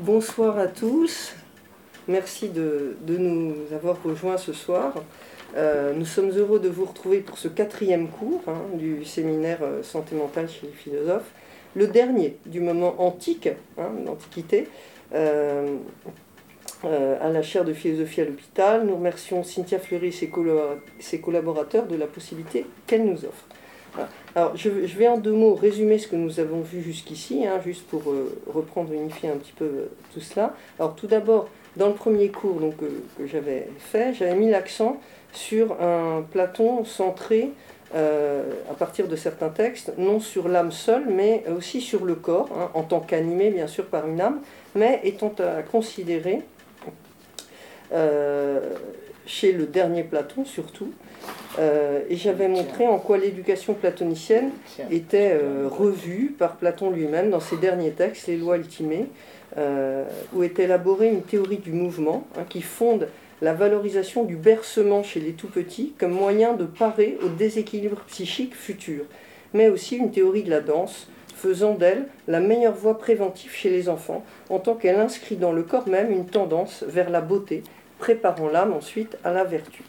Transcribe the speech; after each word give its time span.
Bonsoir 0.00 0.56
à 0.58 0.68
tous. 0.68 1.34
Merci 2.06 2.50
de, 2.50 2.96
nous 3.08 3.54
avoir 3.74 4.00
rejoints 4.00 4.36
ce 4.36 4.52
soir. 4.52 4.94
Euh, 5.56 5.92
nous 5.92 6.04
sommes 6.04 6.30
heureux 6.30 6.60
de 6.60 6.68
vous 6.68 6.84
retrouver 6.84 7.18
pour 7.18 7.36
ce 7.36 7.48
quatrième 7.48 8.06
cours 8.06 8.42
hein, 8.46 8.60
du 8.74 9.04
séminaire 9.04 9.58
euh, 9.62 9.82
Santé 9.82 10.14
mentale 10.14 10.48
chez 10.48 10.68
les 10.68 10.72
philosophes, 10.72 11.32
le 11.74 11.88
dernier 11.88 12.36
du 12.46 12.60
moment 12.60 12.94
antique, 13.02 13.48
hein, 13.76 13.90
l'Antiquité, 14.06 14.68
euh, 15.14 15.78
à 16.84 17.28
la 17.28 17.42
chaire 17.42 17.64
de 17.64 17.72
philosophie 17.72 18.20
à 18.20 18.24
l'hôpital. 18.24 18.86
Nous 18.86 18.94
remercions 18.94 19.42
Cynthia 19.42 19.80
Fleury 19.80 20.08
et 20.08 20.62
ses 21.00 21.20
collaborateurs 21.20 21.86
de 21.86 21.96
la 21.96 22.06
possibilité 22.06 22.66
qu'elle 22.86 23.04
nous 23.04 23.24
offre. 23.24 23.46
Alors, 24.34 24.56
je, 24.56 24.68
vais 24.68 25.08
en 25.08 25.18
deux 25.18 25.32
mots 25.32 25.54
résumer 25.54 25.98
ce 25.98 26.08
que 26.08 26.16
nous 26.16 26.40
avons 26.40 26.60
vu 26.60 26.82
jusqu'ici, 26.82 27.46
hein, 27.46 27.60
juste 27.64 27.86
pour 27.86 28.02
reprendre, 28.46 28.92
unifier 28.92 29.30
un 29.30 29.36
petit 29.36 29.52
peu 29.52 29.88
tout 30.12 30.20
cela. 30.20 30.54
Alors, 30.78 30.94
tout 30.94 31.06
d'abord, 31.06 31.48
dans 31.78 31.88
le 31.88 31.94
premier 31.94 32.28
cours 32.28 32.60
euh, 32.62 32.70
que 33.18 33.26
j'avais 33.26 33.68
fait, 33.78 34.12
j'avais 34.12 34.34
mis 34.34 34.50
l'accent 34.50 35.00
sur 35.32 35.80
un 35.80 36.24
Platon 36.30 36.84
centré 36.84 37.52
euh, 37.94 38.52
à 38.70 38.74
partir 38.74 39.08
de 39.08 39.16
certains 39.16 39.48
textes, 39.48 39.92
non 39.96 40.20
sur 40.20 40.48
l'âme 40.48 40.72
seule, 40.72 41.06
mais 41.08 41.44
aussi 41.56 41.80
sur 41.80 42.04
le 42.04 42.16
corps, 42.16 42.48
hein, 42.58 42.70
en 42.74 42.82
tant 42.82 43.00
qu'animé 43.00 43.50
bien 43.50 43.66
sûr 43.66 43.86
par 43.86 44.06
une 44.06 44.20
âme, 44.20 44.40
mais 44.74 45.00
étant 45.04 45.32
à 45.38 45.62
considérer, 45.62 46.42
euh, 47.92 48.60
chez 49.24 49.52
le 49.52 49.66
dernier 49.66 50.02
Platon 50.02 50.44
surtout, 50.44 50.92
et 51.58 52.16
j'avais 52.16 52.46
montré 52.46 52.86
en 52.86 52.98
quoi 52.98 53.18
l'éducation 53.18 53.74
platonicienne 53.74 54.50
était 54.90 55.36
revue 55.68 56.34
par 56.38 56.56
Platon 56.56 56.90
lui-même 56.90 57.30
dans 57.30 57.40
ses 57.40 57.56
derniers 57.56 57.90
textes, 57.90 58.28
les 58.28 58.36
lois 58.36 58.56
ultimées, 58.56 59.08
euh, 59.56 60.04
où 60.34 60.42
est 60.42 60.58
élaborée 60.58 61.08
une 61.08 61.22
théorie 61.22 61.56
du 61.56 61.72
mouvement 61.72 62.26
hein, 62.36 62.44
qui 62.48 62.60
fonde 62.60 63.08
la 63.40 63.54
valorisation 63.54 64.24
du 64.24 64.36
bercement 64.36 65.02
chez 65.02 65.20
les 65.20 65.32
tout-petits 65.32 65.94
comme 65.98 66.12
moyen 66.12 66.52
de 66.52 66.64
parer 66.64 67.16
au 67.24 67.28
déséquilibre 67.28 68.02
psychique 68.08 68.54
futur, 68.54 69.04
mais 69.54 69.70
aussi 69.70 69.96
une 69.96 70.10
théorie 70.10 70.42
de 70.42 70.50
la 70.50 70.60
danse 70.60 71.08
faisant 71.34 71.74
d'elle 71.74 72.08
la 72.26 72.40
meilleure 72.40 72.74
voie 72.74 72.98
préventive 72.98 73.52
chez 73.52 73.70
les 73.70 73.88
enfants, 73.88 74.22
en 74.50 74.58
tant 74.58 74.74
qu'elle 74.74 75.00
inscrit 75.00 75.36
dans 75.36 75.52
le 75.52 75.62
corps 75.62 75.88
même 75.88 76.12
une 76.12 76.26
tendance 76.26 76.84
vers 76.86 77.08
la 77.08 77.22
beauté, 77.22 77.62
préparant 77.98 78.48
l'âme 78.48 78.74
ensuite 78.74 79.16
à 79.24 79.32
la 79.32 79.44
vertu. 79.44 79.82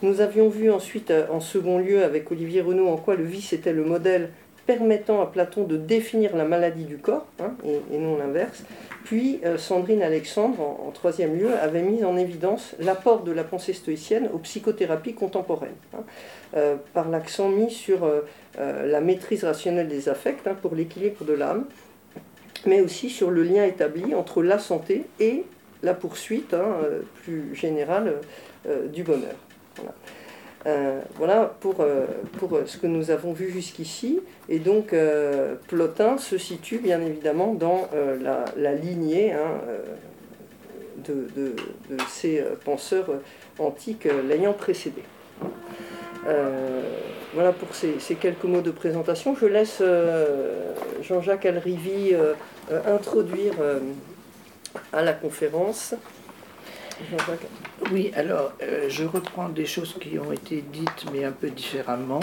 Nous 0.00 0.20
avions 0.20 0.48
vu 0.48 0.70
ensuite, 0.70 1.10
euh, 1.10 1.26
en 1.28 1.40
second 1.40 1.78
lieu, 1.78 2.04
avec 2.04 2.30
Olivier 2.30 2.60
Renaud, 2.60 2.88
en 2.88 2.96
quoi 2.96 3.16
le 3.16 3.24
vice 3.24 3.52
était 3.52 3.72
le 3.72 3.84
modèle 3.84 4.30
permettant 4.64 5.20
à 5.20 5.26
Platon 5.26 5.64
de 5.64 5.76
définir 5.76 6.36
la 6.36 6.44
maladie 6.44 6.84
du 6.84 6.98
corps, 6.98 7.26
hein, 7.40 7.54
et, 7.64 7.98
non 7.98 8.16
l'inverse. 8.16 8.62
Puis 9.04 9.40
euh, 9.44 9.58
Sandrine 9.58 10.02
Alexandre, 10.02 10.60
en, 10.60 10.90
troisième 10.92 11.36
lieu, 11.36 11.52
avait 11.60 11.82
mis 11.82 12.04
en 12.04 12.16
évidence 12.16 12.76
l'apport 12.78 13.22
de 13.22 13.32
la 13.32 13.42
pensée 13.42 13.72
stoïcienne 13.72 14.28
aux 14.32 14.38
psychothérapies 14.38 15.14
contemporaines, 15.14 15.70
hein, 15.94 16.04
euh, 16.56 16.76
par 16.94 17.08
l'accent 17.08 17.48
mis 17.48 17.70
sur 17.70 18.08
la 18.56 19.00
maîtrise 19.00 19.44
rationnelle 19.44 19.88
des 19.88 20.08
affects 20.08 20.46
hein, 20.46 20.54
pour 20.60 20.74
l'équilibre 20.74 21.24
de 21.24 21.32
l'âme, 21.32 21.64
mais 22.66 22.80
aussi 22.80 23.08
sur 23.08 23.30
le 23.30 23.42
lien 23.42 23.64
établi 23.64 24.14
entre 24.14 24.42
la 24.42 24.58
santé 24.58 25.06
et 25.18 25.44
la 25.82 25.94
poursuite 25.94 26.54
plus 27.22 27.54
générale 27.54 28.14
du 28.92 29.04
bonheur. 29.04 29.47
Euh, 30.66 31.00
voilà 31.16 31.54
pour, 31.60 31.76
euh, 31.80 32.06
pour 32.38 32.58
ce 32.66 32.76
que 32.78 32.86
nous 32.86 33.10
avons 33.10 33.32
vu 33.32 33.50
jusqu'ici. 33.50 34.20
Et 34.48 34.58
donc, 34.58 34.92
euh, 34.92 35.54
Plotin 35.68 36.18
se 36.18 36.36
situe 36.36 36.78
bien 36.78 37.00
évidemment 37.00 37.54
dans 37.54 37.88
la, 38.56 38.74
lignée 38.74 39.32
hein, 39.32 39.60
de, 41.06 41.54
ces 42.08 42.44
penseurs 42.64 43.08
antiques 43.58 44.08
l'ayant 44.28 44.52
précédé. 44.52 45.02
voilà 47.34 47.52
pour 47.52 47.74
ces, 47.74 48.14
quelques 48.16 48.44
mots 48.44 48.60
de 48.60 48.70
présentation. 48.70 49.36
Je 49.36 49.46
laisse 49.46 49.82
Jean-Jacques 51.02 51.46
Alrivi 51.46 52.14
introduire 52.86 53.54
à 54.92 55.02
la 55.02 55.12
conférence. 55.12 55.94
Oui, 57.92 58.10
alors 58.14 58.52
euh, 58.62 58.88
je 58.88 59.04
reprends 59.04 59.48
des 59.48 59.66
choses 59.66 59.94
qui 60.00 60.18
ont 60.18 60.32
été 60.32 60.62
dites 60.72 61.06
mais 61.12 61.24
un 61.24 61.32
peu 61.32 61.50
différemment. 61.50 62.20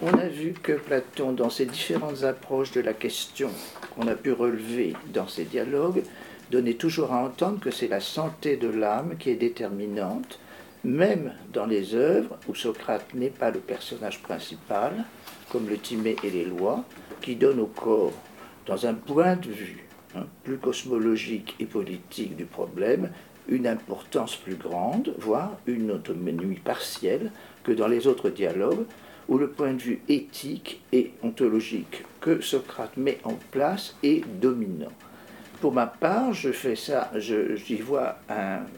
On 0.00 0.12
a 0.14 0.26
vu 0.26 0.52
que 0.52 0.72
Platon, 0.72 1.32
dans 1.32 1.50
ses 1.50 1.66
différentes 1.66 2.24
approches 2.24 2.72
de 2.72 2.80
la 2.80 2.92
question 2.92 3.50
qu'on 3.94 4.08
a 4.08 4.14
pu 4.14 4.32
relever 4.32 4.94
dans 5.12 5.28
ses 5.28 5.44
dialogues, 5.44 6.02
donnait 6.50 6.74
toujours 6.74 7.12
à 7.12 7.18
entendre 7.18 7.60
que 7.60 7.70
c'est 7.70 7.88
la 7.88 8.00
santé 8.00 8.56
de 8.56 8.68
l'âme 8.68 9.16
qui 9.18 9.30
est 9.30 9.36
déterminante, 9.36 10.38
même 10.84 11.32
dans 11.52 11.66
les 11.66 11.94
œuvres 11.94 12.36
où 12.48 12.54
Socrate 12.54 13.14
n'est 13.14 13.30
pas 13.30 13.50
le 13.50 13.60
personnage 13.60 14.20
principal, 14.22 15.04
comme 15.50 15.68
le 15.68 15.78
Timée 15.78 16.16
et 16.22 16.30
les 16.30 16.44
lois, 16.44 16.84
qui 17.20 17.36
donnent 17.36 17.60
au 17.60 17.66
corps, 17.66 18.12
dans 18.66 18.86
un 18.86 18.94
point 18.94 19.36
de 19.36 19.50
vue 19.50 19.86
hein, 20.14 20.26
plus 20.44 20.58
cosmologique 20.58 21.54
et 21.60 21.66
politique 21.66 22.36
du 22.36 22.44
problème, 22.44 23.10
une 23.48 23.66
importance 23.66 24.36
plus 24.36 24.54
grande, 24.54 25.14
voire 25.18 25.56
une 25.66 25.90
autonomie 25.90 26.56
partielle, 26.56 27.30
que 27.64 27.72
dans 27.72 27.88
les 27.88 28.06
autres 28.06 28.30
dialogues, 28.30 28.84
où 29.28 29.38
le 29.38 29.48
point 29.48 29.72
de 29.72 29.80
vue 29.80 30.00
éthique 30.08 30.82
et 30.92 31.12
ontologique 31.22 32.04
que 32.20 32.40
Socrate 32.40 32.96
met 32.96 33.18
en 33.24 33.34
place 33.50 33.96
est 34.02 34.24
dominant. 34.40 34.92
Pour 35.60 35.72
ma 35.72 35.86
part, 35.86 36.32
je 36.32 36.50
fais 36.50 36.74
ça, 36.74 37.10
j'y 37.16 37.76
vois 37.76 38.16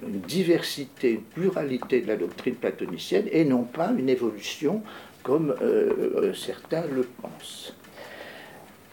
une 0.06 0.20
diversité, 0.20 1.12
une 1.12 1.22
pluralité 1.22 2.02
de 2.02 2.08
la 2.08 2.16
doctrine 2.16 2.56
platonicienne 2.56 3.26
et 3.32 3.44
non 3.44 3.62
pas 3.62 3.91
une 3.96 4.10
évolution 4.10 4.82
comme 5.22 5.54
euh, 5.62 6.34
certains 6.34 6.84
le 6.86 7.08
pensent. 7.22 7.75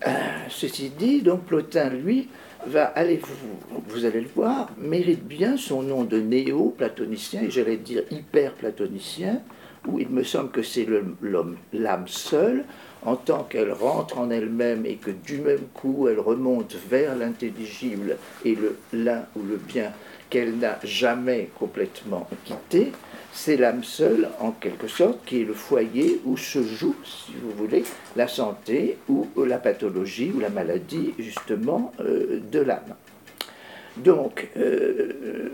Euh, 0.07 0.11
ceci 0.49 0.89
dit, 0.89 1.21
donc 1.21 1.43
Plotin, 1.43 1.89
lui, 1.89 2.29
va 2.67 2.85
aller, 2.85 3.19
vous, 3.87 4.05
allez 4.05 4.21
le 4.21 4.29
voir, 4.35 4.69
mérite 4.77 5.25
bien 5.25 5.57
son 5.57 5.81
nom 5.81 6.03
de 6.03 6.19
néo-platonicien, 6.19 7.43
et 7.43 7.49
j'allais 7.49 7.77
dire 7.77 8.03
hyper-platonicien, 8.11 9.41
où 9.87 9.99
il 9.99 10.09
me 10.09 10.23
semble 10.23 10.51
que 10.51 10.61
c'est 10.61 10.87
l'homme, 11.21 11.57
l'âme 11.73 12.07
seule, 12.07 12.65
en 13.03 13.15
tant 13.15 13.43
qu'elle 13.43 13.71
rentre 13.71 14.19
en 14.19 14.29
elle-même 14.29 14.85
et 14.85 14.95
que 14.95 15.11
du 15.11 15.37
même 15.37 15.65
coup 15.73 16.07
elle 16.07 16.19
remonte 16.19 16.75
vers 16.89 17.15
l'intelligible 17.15 18.17
et 18.45 18.55
le 18.55 18.77
l'un 18.93 19.25
ou 19.35 19.43
le 19.43 19.57
bien 19.57 19.91
qu'elle 20.29 20.57
n'a 20.57 20.79
jamais 20.83 21.49
complètement 21.59 22.27
quitté, 22.45 22.91
c'est 23.33 23.57
l'âme 23.57 23.83
seule, 23.83 24.29
en 24.39 24.51
quelque 24.51 24.87
sorte, 24.87 25.23
qui 25.25 25.41
est 25.41 25.45
le 25.45 25.53
foyer 25.53 26.21
où 26.25 26.37
se 26.37 26.63
joue, 26.63 26.95
si 27.03 27.33
vous 27.41 27.51
voulez, 27.51 27.83
la 28.15 28.27
santé 28.27 28.97
ou 29.09 29.27
la 29.37 29.57
pathologie 29.57 30.31
ou 30.35 30.39
la 30.39 30.49
maladie, 30.49 31.13
justement, 31.19 31.91
euh, 31.99 32.39
de 32.51 32.59
l'âme. 32.59 32.95
Donc, 33.97 34.49
euh, 34.57 35.49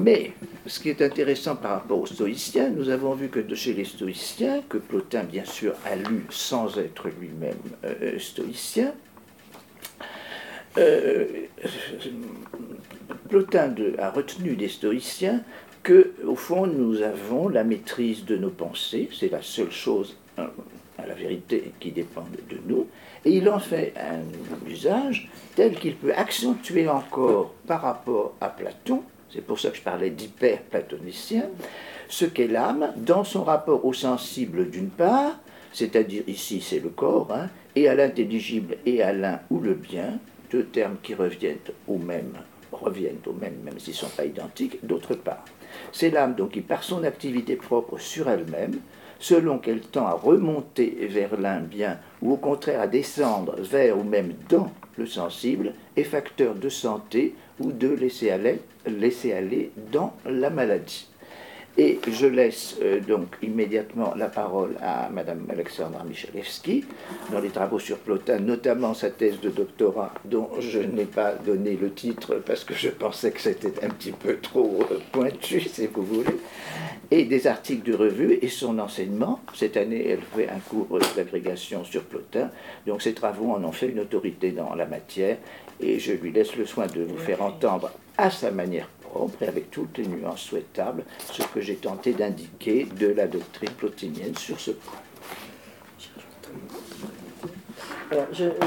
mais 0.00 0.32
ce 0.66 0.80
qui 0.80 0.90
est 0.90 1.02
intéressant 1.02 1.56
par 1.56 1.72
rapport 1.72 2.00
aux 2.00 2.06
stoïciens, 2.06 2.70
nous 2.70 2.88
avons 2.88 3.14
vu 3.14 3.28
que 3.28 3.54
chez 3.54 3.72
les 3.72 3.84
stoïciens, 3.84 4.62
que 4.68 4.78
Plotin, 4.78 5.24
bien 5.24 5.44
sûr, 5.44 5.74
a 5.84 5.96
lu 5.96 6.26
sans 6.30 6.78
être 6.78 7.08
lui-même 7.20 7.54
euh, 7.84 8.18
stoïcien, 8.18 8.92
Plotin 13.28 13.74
a 13.98 14.10
retenu 14.10 14.56
des 14.56 14.68
stoïciens 14.68 15.40
que, 15.82 16.12
au 16.26 16.34
fond, 16.34 16.66
nous 16.66 17.00
avons 17.00 17.48
la 17.48 17.64
maîtrise 17.64 18.24
de 18.24 18.36
nos 18.36 18.50
pensées, 18.50 19.08
c'est 19.18 19.30
la 19.30 19.40
seule 19.40 19.70
chose, 19.70 20.16
à 20.36 21.06
la 21.06 21.14
vérité, 21.14 21.72
qui 21.80 21.92
dépend 21.92 22.26
de 22.50 22.58
nous, 22.66 22.88
et 23.24 23.30
il 23.30 23.48
en 23.48 23.58
fait 23.58 23.94
un 23.96 24.68
usage 24.68 25.30
tel 25.54 25.76
qu'il 25.76 25.96
peut 25.96 26.12
accentuer 26.14 26.88
encore 26.88 27.54
par 27.66 27.82
rapport 27.82 28.34
à 28.40 28.48
Platon, 28.48 29.02
c'est 29.32 29.44
pour 29.44 29.58
ça 29.58 29.70
que 29.70 29.76
je 29.76 29.82
parlais 29.82 30.10
d'hyper-platonicien, 30.10 31.44
ce 32.08 32.24
qu'est 32.24 32.46
l'âme 32.46 32.92
dans 32.96 33.24
son 33.24 33.44
rapport 33.44 33.84
au 33.84 33.92
sensible 33.92 34.70
d'une 34.70 34.90
part, 34.90 35.38
c'est-à-dire 35.72 36.22
ici 36.26 36.60
c'est 36.60 36.80
le 36.80 36.90
corps, 36.90 37.32
hein, 37.32 37.48
et 37.74 37.88
à 37.88 37.94
l'intelligible 37.94 38.76
et 38.86 39.02
à 39.02 39.12
l'un 39.12 39.40
ou 39.50 39.60
le 39.60 39.74
bien, 39.74 40.18
deux 40.50 40.64
termes 40.64 40.96
qui 41.02 41.14
reviennent 41.14 41.58
au 41.88 41.98
même, 41.98 42.32
reviennent 42.72 43.20
au 43.26 43.32
même, 43.32 43.56
même 43.64 43.78
s'ils 43.78 43.94
ne 43.94 43.98
sont 43.98 44.08
pas 44.08 44.24
identiques, 44.24 44.84
d'autre 44.84 45.14
part. 45.14 45.44
C'est 45.92 46.10
l'âme 46.10 46.34
donc 46.34 46.52
qui, 46.52 46.60
par 46.60 46.82
son 46.82 47.04
activité 47.04 47.56
propre 47.56 47.98
sur 47.98 48.28
elle-même, 48.28 48.78
selon 49.18 49.58
qu'elle 49.58 49.80
tend 49.80 50.06
à 50.06 50.12
remonter 50.12 51.06
vers 51.10 51.38
l'un 51.38 51.60
bien 51.60 51.98
ou 52.22 52.32
au 52.32 52.36
contraire 52.36 52.80
à 52.80 52.86
descendre 52.86 53.56
vers 53.60 53.98
ou 53.98 54.02
même 54.02 54.34
dans 54.48 54.70
le 54.96 55.06
sensible, 55.06 55.72
est 55.96 56.04
facteur 56.04 56.54
de 56.54 56.68
santé 56.68 57.34
ou 57.60 57.72
de 57.72 57.88
laisser 57.88 58.30
aller, 58.30 58.60
laisser 58.86 59.32
aller 59.32 59.70
dans 59.92 60.12
la 60.24 60.50
maladie. 60.50 61.08
Et 61.78 62.00
je 62.10 62.26
laisse 62.26 62.76
euh, 62.80 63.00
donc 63.00 63.36
immédiatement 63.42 64.14
la 64.16 64.28
parole 64.28 64.76
à 64.80 65.10
Madame 65.10 65.46
Alexandra 65.50 66.04
Michalewski 66.04 66.86
dans 67.30 67.38
les 67.38 67.50
travaux 67.50 67.78
sur 67.78 67.98
Plotin, 67.98 68.38
notamment 68.38 68.94
sa 68.94 69.10
thèse 69.10 69.40
de 69.40 69.50
doctorat 69.50 70.14
dont 70.24 70.48
je 70.58 70.78
n'ai 70.78 71.04
pas 71.04 71.34
donné 71.34 71.76
le 71.76 71.92
titre 71.92 72.36
parce 72.46 72.64
que 72.64 72.72
je 72.72 72.88
pensais 72.88 73.30
que 73.30 73.42
c'était 73.42 73.84
un 73.84 73.90
petit 73.90 74.12
peu 74.12 74.38
trop 74.38 74.78
euh, 74.90 74.98
pointu, 75.12 75.60
si 75.60 75.86
vous 75.86 76.02
voulez, 76.02 76.36
et 77.10 77.24
des 77.26 77.46
articles 77.46 77.86
de 77.88 77.94
revue 77.94 78.38
et 78.40 78.48
son 78.48 78.78
enseignement. 78.78 79.40
Cette 79.52 79.76
année, 79.76 80.08
elle 80.08 80.22
fait 80.34 80.48
un 80.48 80.60
cours 80.70 80.98
d'agrégation 81.14 81.84
sur 81.84 82.04
Plotin, 82.04 82.50
donc 82.86 83.02
ses 83.02 83.12
travaux 83.12 83.50
en 83.50 83.62
ont 83.62 83.72
fait 83.72 83.88
une 83.88 84.00
autorité 84.00 84.50
dans 84.50 84.74
la 84.74 84.86
matière 84.86 85.36
et 85.80 85.98
je 85.98 86.12
lui 86.12 86.32
laisse 86.32 86.56
le 86.56 86.64
soin 86.64 86.86
de 86.86 87.02
vous 87.02 87.18
faire 87.18 87.42
entendre 87.42 87.90
à 88.18 88.30
sa 88.30 88.50
manière 88.50 88.88
et 89.40 89.48
avec 89.48 89.70
toutes 89.70 89.98
les 89.98 90.06
nuances 90.06 90.42
souhaitables 90.42 91.04
ce 91.32 91.42
que 91.42 91.60
j'ai 91.60 91.76
tenté 91.76 92.12
d'indiquer 92.12 92.84
de 92.98 93.08
la 93.08 93.26
doctrine 93.26 93.70
plotinienne 93.70 94.36
sur 94.36 94.58
ce 94.60 94.72
point. 94.72 94.98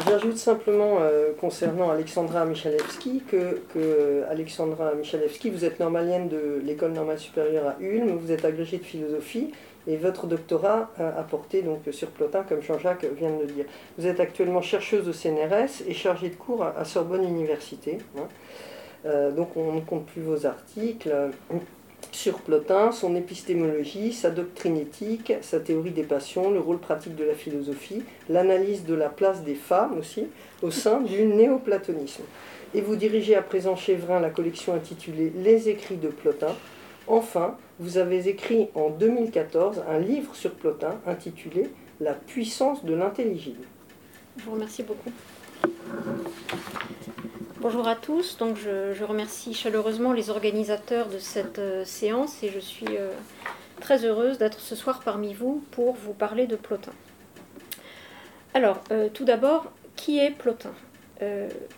J'ajoute 0.05 0.37
simplement 0.37 0.97
euh, 0.99 1.31
concernant 1.39 1.89
Alexandra 1.89 2.43
Michalewski 2.45 3.23
que, 3.25 3.61
que, 3.73 4.23
Alexandra 4.29 4.93
Michalewski, 4.95 5.49
vous 5.49 5.63
êtes 5.63 5.79
normalienne 5.79 6.27
de 6.27 6.61
l'école 6.65 6.91
normale 6.91 7.19
supérieure 7.19 7.69
à 7.69 7.75
Ulm, 7.79 8.17
vous 8.17 8.33
êtes 8.33 8.43
agrégée 8.43 8.79
de 8.79 8.83
philosophie 8.83 9.51
et 9.87 9.95
votre 9.95 10.27
doctorat 10.27 10.91
a 10.99 11.23
porté 11.23 11.61
donc 11.61 11.79
sur 11.91 12.09
Plotin, 12.09 12.43
comme 12.43 12.61
Jean-Jacques 12.61 13.05
vient 13.17 13.31
de 13.31 13.41
le 13.41 13.47
dire. 13.47 13.65
Vous 13.97 14.05
êtes 14.05 14.19
actuellement 14.19 14.61
chercheuse 14.61 15.07
au 15.07 15.13
CNRS 15.13 15.83
et 15.87 15.93
chargée 15.93 16.29
de 16.29 16.35
cours 16.35 16.63
à, 16.63 16.83
Sorbonne 16.83 17.23
Université. 17.23 17.97
Hein. 18.17 18.27
Euh, 19.05 19.31
donc 19.31 19.55
on 19.55 19.73
ne 19.73 19.81
compte 19.81 20.05
plus 20.05 20.21
vos 20.21 20.45
articles 20.45 21.09
sur 22.11 22.39
Plotin, 22.39 22.91
son 22.91 23.15
épistémologie, 23.15 24.13
sa 24.13 24.29
doctrine 24.29 24.77
éthique, 24.77 25.33
sa 25.41 25.59
théorie 25.59 25.91
des 25.91 26.03
passions, 26.03 26.51
le 26.51 26.59
rôle 26.59 26.79
pratique 26.79 27.15
de 27.15 27.23
la 27.23 27.33
philosophie, 27.33 28.03
l'analyse 28.29 28.85
de 28.85 28.93
la 28.93 29.09
place 29.09 29.43
des 29.43 29.55
femmes 29.55 29.97
aussi 29.97 30.27
au 30.61 30.71
sein 30.71 31.01
du 31.01 31.23
néoplatonisme. 31.25 32.23
Et 32.73 32.81
vous 32.81 32.95
dirigez 32.95 33.35
à 33.35 33.41
présent 33.41 33.75
chez 33.75 33.95
Vrin 33.95 34.19
la 34.19 34.29
collection 34.29 34.73
intitulée 34.73 35.31
Les 35.35 35.69
écrits 35.69 35.97
de 35.97 36.09
Plotin. 36.09 36.55
Enfin, 37.07 37.57
vous 37.79 37.97
avez 37.97 38.27
écrit 38.27 38.69
en 38.75 38.89
2014 38.89 39.83
un 39.89 39.99
livre 39.99 40.35
sur 40.35 40.51
Plotin 40.51 40.99
intitulé 41.07 41.69
La 41.99 42.13
puissance 42.13 42.85
de 42.85 42.93
l'intelligible. 42.93 43.65
Je 44.37 44.43
vous 44.45 44.51
remercie 44.51 44.83
beaucoup. 44.83 45.11
Bonjour 47.61 47.89
à 47.89 47.97
tous, 47.97 48.37
donc 48.37 48.55
je, 48.55 49.03
remercie 49.03 49.53
chaleureusement 49.53 50.13
les 50.13 50.29
organisateurs 50.29 51.09
de 51.09 51.19
cette 51.19 51.59
euh, 51.59 51.83
séance 51.83 52.41
et 52.41 52.49
je 52.49 52.59
suis 52.59 52.87
euh, 52.97 53.11
très 53.81 54.05
heureuse 54.05 54.37
d'être 54.37 54.61
ce 54.61 54.77
soir 54.77 55.01
parmi 55.03 55.33
vous 55.33 55.61
pour 55.71 55.93
vous 55.95 56.13
parler 56.13 56.47
de 56.47 56.55
Plotin. 56.55 56.93
Alors, 58.53 58.81
euh, 58.91 59.09
tout 59.13 59.25
d'abord, 59.25 59.73
qui 59.97 60.19
est 60.19 60.31
Plotin? 60.31 60.71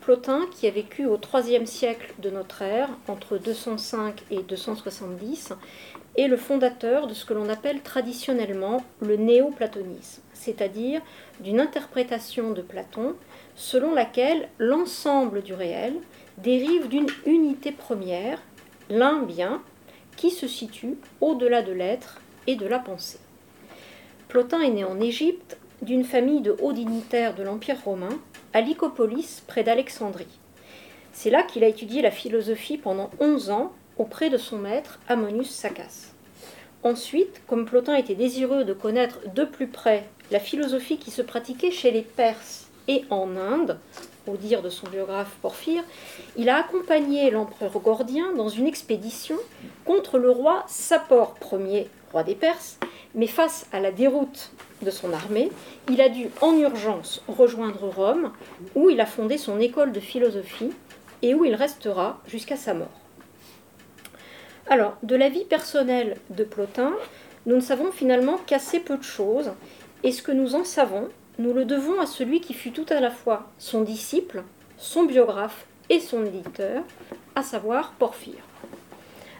Plotin, 0.01 0.45
qui 0.51 0.67
a 0.67 0.69
vécu 0.69 1.07
au 1.07 1.17
IIIe 1.17 1.65
siècle 1.65 2.13
de 2.19 2.29
notre 2.29 2.61
ère, 2.61 2.89
entre 3.07 3.39
205 3.39 4.21
et 4.29 4.43
270, 4.43 5.53
est 6.15 6.27
le 6.27 6.37
fondateur 6.37 7.07
de 7.07 7.15
ce 7.15 7.25
que 7.25 7.33
l'on 7.33 7.49
appelle 7.49 7.81
traditionnellement 7.81 8.83
le 8.99 9.15
néoplatonisme, 9.15 10.21
c'est-à-dire 10.33 11.01
d'une 11.39 11.59
interprétation 11.59 12.51
de 12.51 12.61
Platon 12.61 13.15
selon 13.55 13.93
laquelle 13.93 14.49
l'ensemble 14.57 15.41
du 15.41 15.53
réel 15.53 15.93
dérive 16.37 16.87
d'une 16.87 17.09
unité 17.25 17.71
première, 17.71 18.41
l'un 18.89 19.21
bien, 19.21 19.61
qui 20.17 20.31
se 20.31 20.47
situe 20.47 20.97
au-delà 21.19 21.61
de 21.61 21.71
l'être 21.71 22.21
et 22.47 22.55
de 22.55 22.67
la 22.67 22.79
pensée. 22.79 23.19
Plotin 24.27 24.61
est 24.61 24.71
né 24.71 24.83
en 24.83 24.99
Égypte 24.99 25.57
d'une 25.81 26.03
famille 26.03 26.41
de 26.41 26.55
hauts 26.61 26.73
dignitaires 26.73 27.35
de 27.35 27.43
l'Empire 27.43 27.83
romain, 27.83 28.19
à 28.53 28.61
Lycopolis, 28.61 29.41
près 29.47 29.63
d'Alexandrie. 29.63 30.39
C'est 31.11 31.29
là 31.29 31.43
qu'il 31.43 31.63
a 31.63 31.67
étudié 31.67 32.01
la 32.01 32.11
philosophie 32.11 32.77
pendant 32.77 33.09
11 33.19 33.49
ans 33.49 33.73
auprès 33.97 34.29
de 34.29 34.37
son 34.37 34.57
maître 34.57 34.99
Ammonius 35.07 35.49
Saccas. 35.49 36.11
Ensuite, 36.83 37.41
comme 37.47 37.65
Plotin 37.65 37.95
était 37.95 38.15
désireux 38.15 38.63
de 38.63 38.73
connaître 38.73 39.19
de 39.35 39.43
plus 39.43 39.67
près 39.67 40.05
la 40.31 40.39
philosophie 40.39 40.97
qui 40.97 41.11
se 41.11 41.21
pratiquait 41.21 41.71
chez 41.71 41.91
les 41.91 42.01
Perses 42.01 42.60
et 42.87 43.03
en 43.09 43.35
Inde, 43.37 43.79
au 44.27 44.37
dire 44.37 44.61
de 44.61 44.69
son 44.69 44.87
biographe 44.87 45.35
Porphyre, 45.41 45.83
il 46.37 46.49
a 46.49 46.57
accompagné 46.57 47.31
l'empereur 47.31 47.79
Gordien 47.79 48.33
dans 48.33 48.49
une 48.49 48.67
expédition 48.67 49.37
contre 49.85 50.17
le 50.17 50.29
roi 50.29 50.63
Sapor 50.67 51.35
Ier, 51.51 51.89
roi 52.11 52.23
des 52.23 52.35
Perses, 52.35 52.77
mais 53.15 53.27
face 53.27 53.67
à 53.71 53.79
la 53.79 53.91
déroute 53.91 54.51
de 54.81 54.91
son 54.91 55.13
armée, 55.13 55.51
il 55.89 56.01
a 56.01 56.09
dû 56.09 56.29
en 56.41 56.55
urgence 56.57 57.21
rejoindre 57.27 57.89
Rome, 57.89 58.31
où 58.75 58.89
il 58.89 59.01
a 59.01 59.05
fondé 59.05 59.37
son 59.37 59.59
école 59.59 59.91
de 59.91 59.99
philosophie 59.99 60.71
et 61.21 61.33
où 61.33 61.45
il 61.45 61.55
restera 61.55 62.19
jusqu'à 62.27 62.55
sa 62.55 62.73
mort. 62.73 62.87
Alors, 64.67 64.97
de 65.03 65.15
la 65.15 65.29
vie 65.29 65.43
personnelle 65.43 66.17
de 66.29 66.43
Plotin, 66.43 66.93
nous 67.45 67.55
ne 67.55 67.61
savons 67.61 67.91
finalement 67.91 68.37
qu'assez 68.45 68.79
peu 68.79 68.97
de 68.97 69.03
choses, 69.03 69.51
et 70.03 70.11
ce 70.11 70.21
que 70.21 70.31
nous 70.31 70.55
en 70.55 70.63
savons, 70.63 71.09
nous 71.39 71.53
le 71.53 71.65
devons 71.65 71.99
à 71.99 72.05
celui 72.05 72.41
qui 72.41 72.53
fut 72.53 72.71
tout 72.71 72.85
à 72.89 72.99
la 72.99 73.11
fois 73.11 73.49
son 73.57 73.81
disciple, 73.81 74.43
son 74.77 75.03
biographe 75.03 75.65
et 75.89 75.99
son 75.99 76.25
éditeur, 76.25 76.83
à 77.35 77.43
savoir 77.43 77.91
Porphyre. 77.93 78.43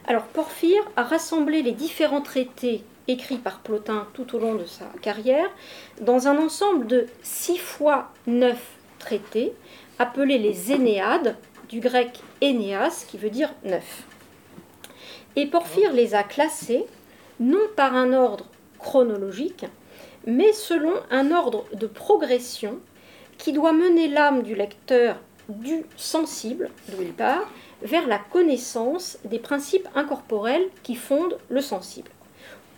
Alors 0.06 0.24
Porphyre 0.24 0.82
a 0.96 1.02
rassemblé 1.02 1.62
les 1.62 1.72
différents 1.72 2.22
traités 2.22 2.82
écrits 3.08 3.38
par 3.38 3.60
Plotin 3.60 4.06
tout 4.14 4.34
au 4.34 4.38
long 4.38 4.54
de 4.54 4.64
sa 4.64 4.86
carrière 5.00 5.50
dans 6.00 6.28
un 6.28 6.38
ensemble 6.38 6.86
de 6.86 7.06
six 7.22 7.58
fois 7.58 8.10
neuf 8.26 8.76
traités 8.98 9.52
appelés 9.98 10.38
les 10.38 10.72
Énéades, 10.72 11.36
du 11.68 11.80
grec 11.80 12.20
Énéas 12.40 13.06
qui 13.08 13.16
veut 13.16 13.30
dire 13.30 13.52
neuf. 13.64 14.04
Et 15.36 15.46
Porphyre 15.46 15.92
les 15.92 16.14
a 16.14 16.22
classés 16.22 16.84
non 17.40 17.62
par 17.76 17.94
un 17.94 18.12
ordre 18.12 18.46
chronologique, 18.78 19.64
mais 20.26 20.52
selon 20.52 20.92
un 21.10 21.30
ordre 21.32 21.64
de 21.74 21.86
progression 21.86 22.78
qui 23.38 23.52
doit 23.52 23.72
mener 23.72 24.08
l'âme 24.08 24.42
du 24.42 24.54
lecteur 24.54 25.16
du 25.48 25.84
sensible, 25.96 26.70
d'où 26.88 27.02
il 27.02 27.12
part, 27.12 27.50
vers 27.82 28.06
la 28.06 28.18
connaissance 28.18 29.18
des 29.24 29.38
principes 29.38 29.88
incorporels 29.94 30.68
qui 30.82 30.94
fondent 30.94 31.38
le 31.48 31.60
sensible. 31.60 32.10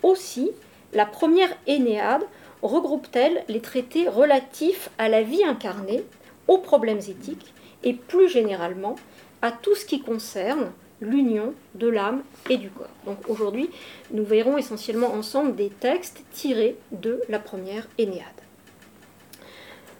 Aussi, 0.03 0.51
la 0.93 1.07
première 1.07 1.55
Énéade 1.67 2.25
regroupe-t-elle 2.63 3.45
les 3.49 3.61
traités 3.61 4.09
relatifs 4.09 4.89
à 4.97 5.09
la 5.09 5.23
vie 5.23 5.45
incarnée, 5.45 6.05
aux 6.49 6.59
problèmes 6.59 6.99
éthiques 6.99 7.53
et 7.83 7.93
plus 7.93 8.29
généralement 8.29 8.97
à 9.43 9.53
tout 9.53 9.75
ce 9.75 9.85
qui 9.85 10.01
concerne 10.01 10.73
l'union 11.01 11.55
de 11.75 11.89
l'âme 11.89 12.23
et 12.49 12.57
du 12.57 12.71
corps. 12.71 12.89
Donc 13.07 13.19
aujourd'hui, 13.29 13.71
nous 14.13 14.25
verrons 14.25 14.57
essentiellement 14.57 15.13
ensemble 15.13 15.57
des 15.57 15.69
textes 15.69 16.23
tirés 16.33 16.77
de 16.93 17.21
la 17.29 17.39
première 17.39 17.87
Énéade. 17.99 18.25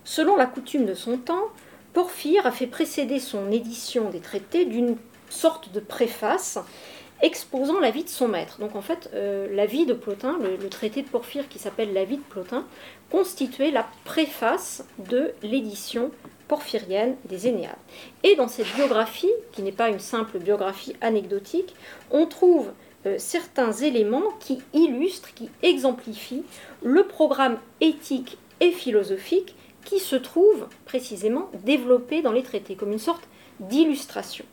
Selon 0.05 0.37
la 0.37 0.47
coutume 0.47 0.87
de 0.87 0.95
son 0.95 1.19
temps, 1.19 1.49
Porphyre 1.93 2.47
a 2.47 2.53
fait 2.53 2.67
précéder 2.67 3.21
son 3.21 3.51
édition 3.51 4.11
des 4.11 4.21
traités 4.21 4.65
d'une 4.65 4.97
sorte 5.31 5.73
de 5.73 5.81
préface 5.81 6.59
exposant 7.23 7.81
la 7.81 7.91
vie 7.91 8.05
de 8.05 8.09
son 8.09 8.29
maître. 8.29 8.59
Donc 8.61 8.77
en 8.77 8.83
fait, 8.83 9.11
euh, 9.15 9.49
la 9.55 9.67
vie 9.67 9.87
de 9.87 9.95
Plotin, 9.95 10.39
le, 10.41 10.69
traité 10.69 11.03
de 11.03 11.09
Porphyre 11.09 11.49
qui 11.49 11.59
s'appelle 11.59 11.93
La 11.93 12.05
vie 12.05 12.19
de 12.19 12.23
Plotin, 12.23 12.67
constituait 13.11 13.71
la 13.71 13.87
préface 14.05 14.85
de 15.11 15.33
l'édition 15.43 16.11
porphyrienne 16.55 17.17
des 17.25 17.49
Énéades. 17.49 17.75
Et 18.23 18.37
dans 18.37 18.47
cette 18.47 18.73
biographie, 18.77 19.33
qui 19.51 19.63
n'est 19.63 19.73
pas 19.73 19.89
une 19.89 19.99
simple 19.99 20.39
biographie 20.39 20.95
anecdotique, 21.01 21.75
on 22.13 22.27
trouve 22.27 22.71
euh, 23.07 23.17
certains 23.19 23.73
éléments 23.73 24.31
qui 24.39 24.63
illustrent, 24.73 25.35
qui 25.35 25.51
exemplifient 25.65 26.45
le 26.85 27.09
programme 27.09 27.59
éthique 27.81 28.39
et 28.61 28.71
philosophique 28.71 29.57
qui 29.85 29.99
se 29.99 30.15
trouve 30.15 30.69
précisément 30.85 31.51
développé 31.65 32.23
dans 32.23 32.31
les 32.31 32.45
traités, 32.45 32.77
comme 32.77 32.93
une 32.93 33.01
sorte 33.01 33.25
d'illustration. 33.59 34.45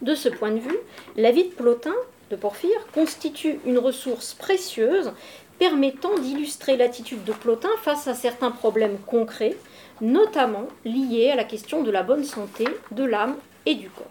De 0.00 0.14
ce 0.14 0.28
point 0.28 0.52
de 0.52 0.60
vue, 0.60 0.78
la 1.16 1.32
vie 1.32 1.48
de 1.48 1.54
Plotin, 1.54 1.96
de 2.30 2.36
Porphyre, 2.36 2.86
constitue 2.94 3.58
une 3.66 3.78
ressource 3.78 4.34
précieuse 4.34 5.10
permettant 5.58 6.16
d'illustrer 6.18 6.76
l'attitude 6.76 7.24
de 7.24 7.32
Plotin 7.32 7.68
face 7.82 8.06
à 8.06 8.14
certains 8.14 8.52
problèmes 8.52 8.98
concrets 9.06 9.56
notamment 10.00 10.68
liées 10.84 11.30
à 11.30 11.36
la 11.36 11.44
question 11.44 11.82
de 11.82 11.90
la 11.90 12.02
bonne 12.02 12.24
santé 12.24 12.66
de 12.90 13.04
l'âme 13.04 13.36
et 13.66 13.74
du 13.74 13.90
corps. 13.90 14.06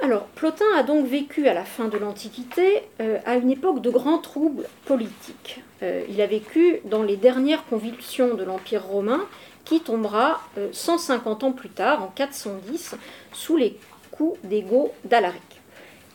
Alors, 0.00 0.26
Plotin 0.26 0.64
a 0.76 0.84
donc 0.84 1.06
vécu 1.06 1.48
à 1.48 1.54
la 1.54 1.64
fin 1.64 1.88
de 1.88 1.98
l'Antiquité 1.98 2.84
euh, 3.00 3.18
à 3.26 3.34
une 3.34 3.50
époque 3.50 3.82
de 3.82 3.90
grands 3.90 4.18
troubles 4.18 4.64
politiques. 4.84 5.60
Euh, 5.82 6.04
il 6.08 6.20
a 6.20 6.26
vécu 6.26 6.80
dans 6.84 7.02
les 7.02 7.16
dernières 7.16 7.66
convulsions 7.66 8.34
de 8.34 8.44
l'Empire 8.44 8.84
romain 8.84 9.26
qui 9.64 9.80
tombera 9.80 10.40
150 10.72 11.42
euh, 11.42 11.46
ans 11.46 11.52
plus 11.52 11.68
tard, 11.68 12.02
en 12.02 12.06
410, 12.06 12.94
sous 13.32 13.56
les 13.56 13.76
coups 14.12 14.38
d'Ego 14.44 14.92
d'Alaric. 15.04 15.42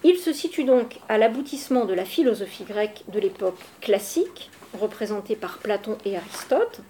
Il 0.05 0.17
se 0.17 0.33
situe 0.33 0.63
donc 0.63 0.99
à 1.09 1.17
l'aboutissement 1.17 1.85
de 1.85 1.93
la 1.93 2.05
philosophie 2.05 2.63
grecque 2.63 3.03
de 3.09 3.19
l'époque 3.19 3.59
classique, 3.79 4.49
représentée 4.79 5.35
par 5.35 5.57
Platon 5.59 5.97
et 6.03 6.17
Aristote, 6.17 6.81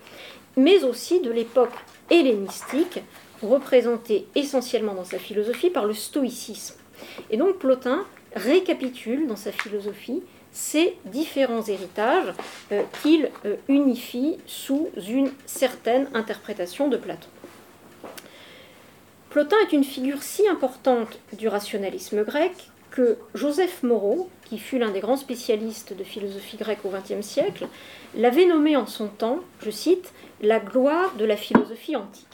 mais 0.56 0.84
aussi 0.84 1.20
de 1.22 1.32
l'époque 1.32 1.74
hellénistique, 2.10 3.00
représentée 3.42 4.28
essentiellement 4.36 4.94
dans 4.94 5.04
sa 5.04 5.20
philosophie 5.20 5.70
par 5.70 5.86
le 5.86 5.94
stoïcisme. 5.94 6.76
Et 7.30 7.38
donc 7.38 7.58
Plotin 7.58 8.06
récapitule 8.36 9.28
dans 9.28 9.36
sa 9.36 9.52
philosophie 9.52 10.24
ces 10.52 10.96
différents 11.06 11.64
héritages 11.64 12.34
euh, 12.72 12.84
qu'il 13.02 13.30
euh, 13.46 13.56
unifie 13.68 14.38
sous 14.46 14.90
une 15.10 15.32
certaine 15.46 16.08
interprétation 16.14 16.88
de 16.88 16.98
Platon. 16.98 17.28
Plotin 19.32 19.58
est 19.68 19.74
une 19.74 19.84
figure 19.84 20.22
si 20.22 20.48
importante 20.48 21.18
du 21.34 21.48
rationalisme 21.48 22.24
grec 22.24 22.52
que 22.92 23.18
Joseph 23.34 23.82
Moreau, 23.82 24.30
qui 24.46 24.60
fut 24.60 24.78
l'un 24.78 24.92
des 24.92 25.00
grands 25.00 25.18
spécialistes 25.18 25.98
de 25.98 26.04
philosophie 26.04 26.58
grecque 26.58 26.86
au 26.86 26.90
XXe 26.90 27.26
siècle, 27.26 27.68
l'avait 28.16 28.46
nommé 28.46 28.78
en 28.78 28.86
son 28.86 29.08
temps, 29.08 29.40
je 29.64 29.72
cite, 29.72 30.14
la 30.44 30.60
gloire 30.60 31.16
de 31.16 31.24
la 31.24 31.38
philosophie 31.38 31.96
antique. 31.96 32.28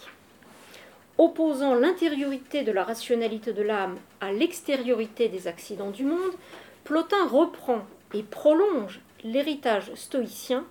Opposant 1.20 1.75
l'intériorité 1.75 2.63
de 2.63 2.72
la 2.72 2.84
rationalité 2.84 3.54
de 3.54 3.62
l'âme 3.62 4.00
à 4.20 4.32
l'extériorité 4.32 5.30
des 5.30 5.48
accidents 5.48 5.92
du 5.92 6.06
monde, 6.06 6.34
Plotin 6.86 7.28
reprend 7.28 7.86
et 8.16 8.24
prolonge 8.24 9.00
l'héritage 9.24 9.94
stoïcien 9.94 10.66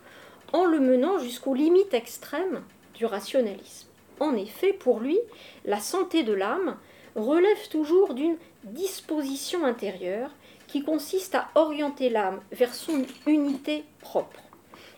en 0.52 0.64
le 0.64 0.80
menant 0.80 1.20
jusqu'aux 1.20 1.54
limites 1.54 1.94
extrêmes 1.94 2.64
du 2.94 3.06
rationalisme. 3.06 3.86
En 4.18 4.34
effet, 4.34 4.72
pour 4.72 4.98
lui, 4.98 5.20
la 5.64 5.78
santé 5.78 6.24
de 6.24 6.32
l'âme 6.32 6.76
relève 7.14 7.68
toujours 7.68 8.14
d'une 8.14 8.36
disposition 8.64 9.64
intérieure 9.64 10.30
qui 10.66 10.82
consiste 10.82 11.36
à 11.36 11.50
orienter 11.54 12.10
l'âme 12.10 12.40
vers 12.50 12.74
son 12.74 13.04
unité 13.28 13.84
propre. 14.00 14.40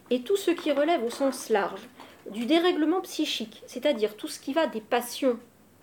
Et 0.08 0.22
tout 0.22 0.38
ce 0.38 0.50
qui 0.50 0.72
relève 0.72 1.04
au 1.04 1.10
sens 1.10 1.50
large 1.50 1.86
du 2.30 2.46
dérèglement 2.46 3.00
psychique, 3.00 3.62
c'est-à-dire 3.66 4.16
tout 4.16 4.28
ce 4.28 4.40
qui 4.40 4.52
va 4.52 4.66
des 4.66 4.80
passions 4.80 5.38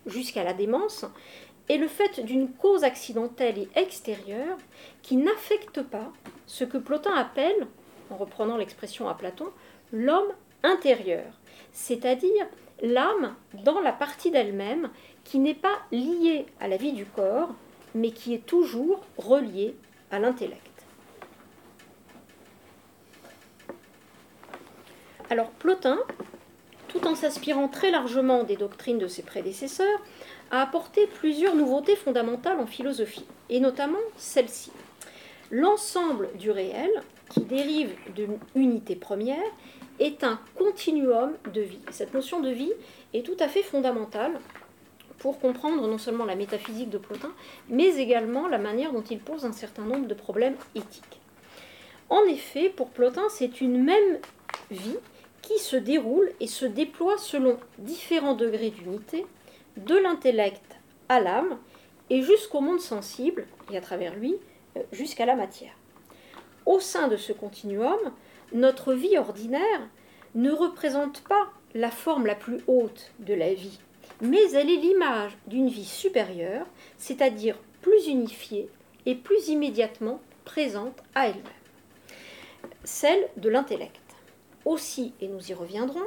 jusqu'à 0.06 0.44
la 0.44 0.54
démence, 0.54 1.06
est 1.70 1.78
le 1.78 1.88
fait 1.88 2.24
d'une 2.24 2.50
cause 2.50 2.84
accidentelle 2.84 3.58
et 3.58 3.70
extérieure 3.76 4.58
qui 5.02 5.18
n'affecte 5.18 5.82
pas 5.82 6.12
ce 6.46 6.64
que 6.64 6.78
Plotin 6.78 7.14
appelle, 7.14 7.68
en 8.10 8.16
reprenant 8.16 8.58
l'expression 8.58 9.10
à 9.10 9.16
Platon, 9.16 9.48
l'homme 9.92 10.32
intérieur, 10.64 11.26
c'est-à-dire 11.74 12.48
l'âme 12.82 13.36
dans 13.66 13.82
la 13.82 13.92
partie 13.92 14.32
d'elle-même 14.32 14.90
qui 15.24 15.40
n'est 15.40 15.54
pas 15.54 15.78
liée 15.92 16.46
à 16.60 16.68
la 16.68 16.78
vie 16.78 16.94
du 16.94 17.06
corps, 17.06 17.50
mais 17.96 18.12
qui 18.12 18.34
est 18.34 18.46
toujours 18.46 19.02
reliée 19.18 19.76
à 20.12 20.20
l'intellect. 20.20 20.77
Alors 25.30 25.50
Plotin, 25.50 26.00
tout 26.88 27.06
en 27.06 27.14
s'inspirant 27.14 27.68
très 27.68 27.92
largement 27.92 28.44
des 28.44 28.56
doctrines 28.56 28.98
de 28.98 29.08
ses 29.08 29.24
prédécesseurs, 29.24 30.00
a 30.52 30.62
apporté 30.62 31.06
plusieurs 31.06 31.54
nouveautés 31.54 31.98
fondamentales 31.98 32.60
en 32.60 32.66
philosophie, 32.66 33.26
et 33.50 33.60
notamment 33.60 34.00
celle-ci. 34.16 34.72
L'ensemble 35.52 36.30
du 36.36 36.50
réel, 36.50 36.90
qui 37.30 37.42
dérive 37.42 37.94
d'une 38.16 38.40
unité 38.56 38.96
première, 38.96 39.44
est 40.00 40.24
un 40.24 40.40
continuum 40.56 41.34
de 41.54 41.62
vie. 41.62 41.80
Cette 41.92 42.14
notion 42.14 42.40
de 42.40 42.50
vie 42.50 42.72
est 43.14 43.26
tout 43.26 43.38
à 43.42 43.50
fait 43.50 43.64
fondamentale 43.64 44.40
pour 45.20 45.40
comprendre 45.40 45.86
non 45.88 45.98
seulement 45.98 46.26
la 46.26 46.36
métaphysique 46.36 46.90
de 46.90 46.98
Plotin, 46.98 47.32
mais 47.68 47.98
également 47.98 48.48
la 48.48 48.60
manière 48.60 48.94
dont 48.94 49.04
il 49.04 49.20
pose 49.20 49.44
un 49.44 49.52
certain 49.52 49.84
nombre 49.84 50.08
de 50.08 50.14
problèmes 50.14 50.56
éthiques. 50.74 51.20
En 52.10 52.22
effet, 52.24 52.70
pour 52.70 52.90
Plotin, 52.90 53.24
c'est 53.30 53.60
une 53.60 53.84
même 53.84 54.20
vie 54.72 54.98
qui 55.48 55.60
se 55.60 55.78
déroule 55.78 56.30
et 56.42 56.48
se 56.48 56.66
déploie 56.66 57.18
selon 57.18 57.58
différents 57.78 58.36
degrés 58.36 58.70
d'unité, 58.70 59.26
de 59.78 59.96
l'intellect 59.96 60.76
à 61.08 61.22
l'âme 61.22 61.58
et 62.10 62.22
jusqu'au 62.22 62.60
monde 62.60 62.82
sensible, 62.82 63.48
et 63.72 63.78
à 63.78 63.82
travers 63.82 64.16
lui, 64.16 64.36
euh, 64.76 64.82
jusqu'à 64.92 65.26
la 65.26 65.36
matière. 65.36 65.72
Au 66.66 66.82
sein 66.82 67.08
de 67.08 67.16
ce 67.16 67.32
continuum, 67.32 68.00
notre 68.52 68.94
vie 68.94 69.18
ordinaire 69.18 69.88
ne 70.36 70.52
représente 70.52 71.22
pas 71.24 71.48
la 71.74 71.92
forme 71.92 72.26
la 72.26 72.36
plus 72.36 72.60
haute 72.68 73.14
de 73.20 73.34
la 73.34 73.54
vie, 73.54 73.80
mais 74.20 74.52
elle 74.52 74.70
est 74.70 74.76
l'image 74.76 75.38
d'une 75.48 75.70
vie 75.70 75.86
supérieure, 75.86 76.66
c'est-à-dire 76.98 77.58
plus 77.82 78.08
unifiée 78.08 78.70
et 79.06 79.16
plus 79.16 79.48
immédiatement 79.48 80.20
présente 80.44 81.02
à 81.16 81.28
elle-même, 81.28 81.44
celle 82.84 83.30
de 83.38 83.48
l'intellect. 83.48 84.07
Aussi, 84.68 85.14
et 85.22 85.30
nous 85.30 85.50
y 85.50 85.54
reviendrons, 85.54 86.06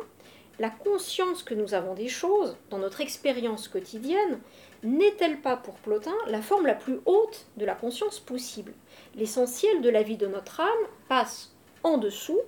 la 0.59 0.69
conscience 0.69 1.43
que 1.43 1.55
nous 1.55 1.73
avons 1.73 1.95
des 1.95 2.09
choses 2.09 2.59
dans 2.69 2.77
notre 2.77 3.01
expérience 3.01 3.69
quotidienne 3.69 4.39
n'est-elle 4.83 5.41
pas 5.41 5.57
pour 5.57 5.77
Plotin 5.77 6.13
la 6.27 6.43
forme 6.43 6.67
la 6.67 6.75
plus 6.75 7.01
haute 7.07 7.47
de 7.57 7.65
la 7.65 7.75
conscience 7.75 8.21
possible? 8.21 8.75
L'essentiel 9.15 9.81
de 9.81 9.89
la 9.89 10.03
vie 10.03 10.19
de 10.19 10.27
notre 10.27 10.61
âme 10.61 10.87
passe 11.09 11.55
en 11.85 11.97
dessous 11.97 12.39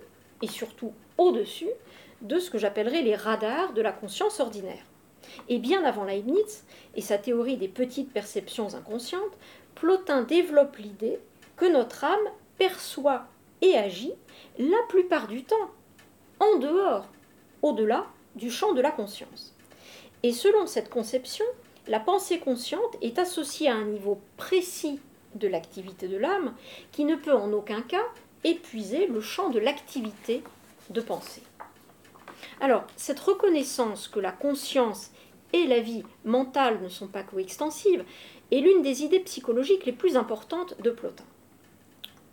et 0.43 0.47
surtout 0.47 0.93
au-dessus 1.17 1.71
de 2.21 2.37
ce 2.37 2.51
que 2.51 2.59
j'appellerais 2.59 3.01
les 3.01 3.15
radars 3.15 3.73
de 3.73 3.81
la 3.81 3.91
conscience 3.91 4.39
ordinaire. 4.39 4.85
Et 5.49 5.57
bien 5.57 5.83
avant 5.83 6.03
Leibniz 6.03 6.63
et 6.93 7.01
sa 7.01 7.17
théorie 7.17 7.57
des 7.57 7.67
petites 7.67 8.13
perceptions 8.13 8.75
inconscientes, 8.75 9.35
Plotin 9.73 10.21
développe 10.21 10.77
l'idée 10.77 11.17
que 11.55 11.65
notre 11.65 12.03
âme 12.03 12.29
perçoit 12.59 13.25
et 13.63 13.75
agit 13.75 14.13
la 14.59 14.77
plupart 14.89 15.27
du 15.27 15.43
temps 15.43 15.71
en 16.39 16.57
dehors, 16.57 17.07
au-delà 17.61 18.07
du 18.35 18.49
champ 18.49 18.73
de 18.73 18.81
la 18.81 18.91
conscience. 18.91 19.53
Et 20.23 20.31
selon 20.31 20.67
cette 20.67 20.89
conception, 20.89 21.45
la 21.87 21.99
pensée 21.99 22.39
consciente 22.39 22.97
est 23.01 23.19
associée 23.19 23.69
à 23.69 23.75
un 23.75 23.85
niveau 23.85 24.21
précis 24.37 24.99
de 25.35 25.47
l'activité 25.47 26.07
de 26.07 26.17
l'âme 26.17 26.53
qui 26.91 27.05
ne 27.05 27.15
peut 27.15 27.33
en 27.33 27.51
aucun 27.51 27.81
cas 27.81 28.05
épuiser 28.43 29.07
le 29.07 29.21
champ 29.21 29.49
de 29.49 29.59
l'activité 29.59 30.43
de 30.89 31.01
pensée. 31.01 31.43
Alors, 32.61 32.85
cette 32.95 33.19
reconnaissance 33.19 34.07
que 34.07 34.19
la 34.19 34.31
conscience 34.31 35.11
et 35.53 35.65
la 35.65 35.79
vie 35.79 36.03
mentale 36.25 36.81
ne 36.81 36.89
sont 36.89 37.07
pas 37.07 37.23
coextensives 37.23 38.03
est 38.51 38.59
l'une 38.59 38.81
des 38.81 39.03
idées 39.03 39.19
psychologiques 39.19 39.85
les 39.85 39.91
plus 39.91 40.17
importantes 40.17 40.79
de 40.81 40.89
Plotin. 40.89 41.25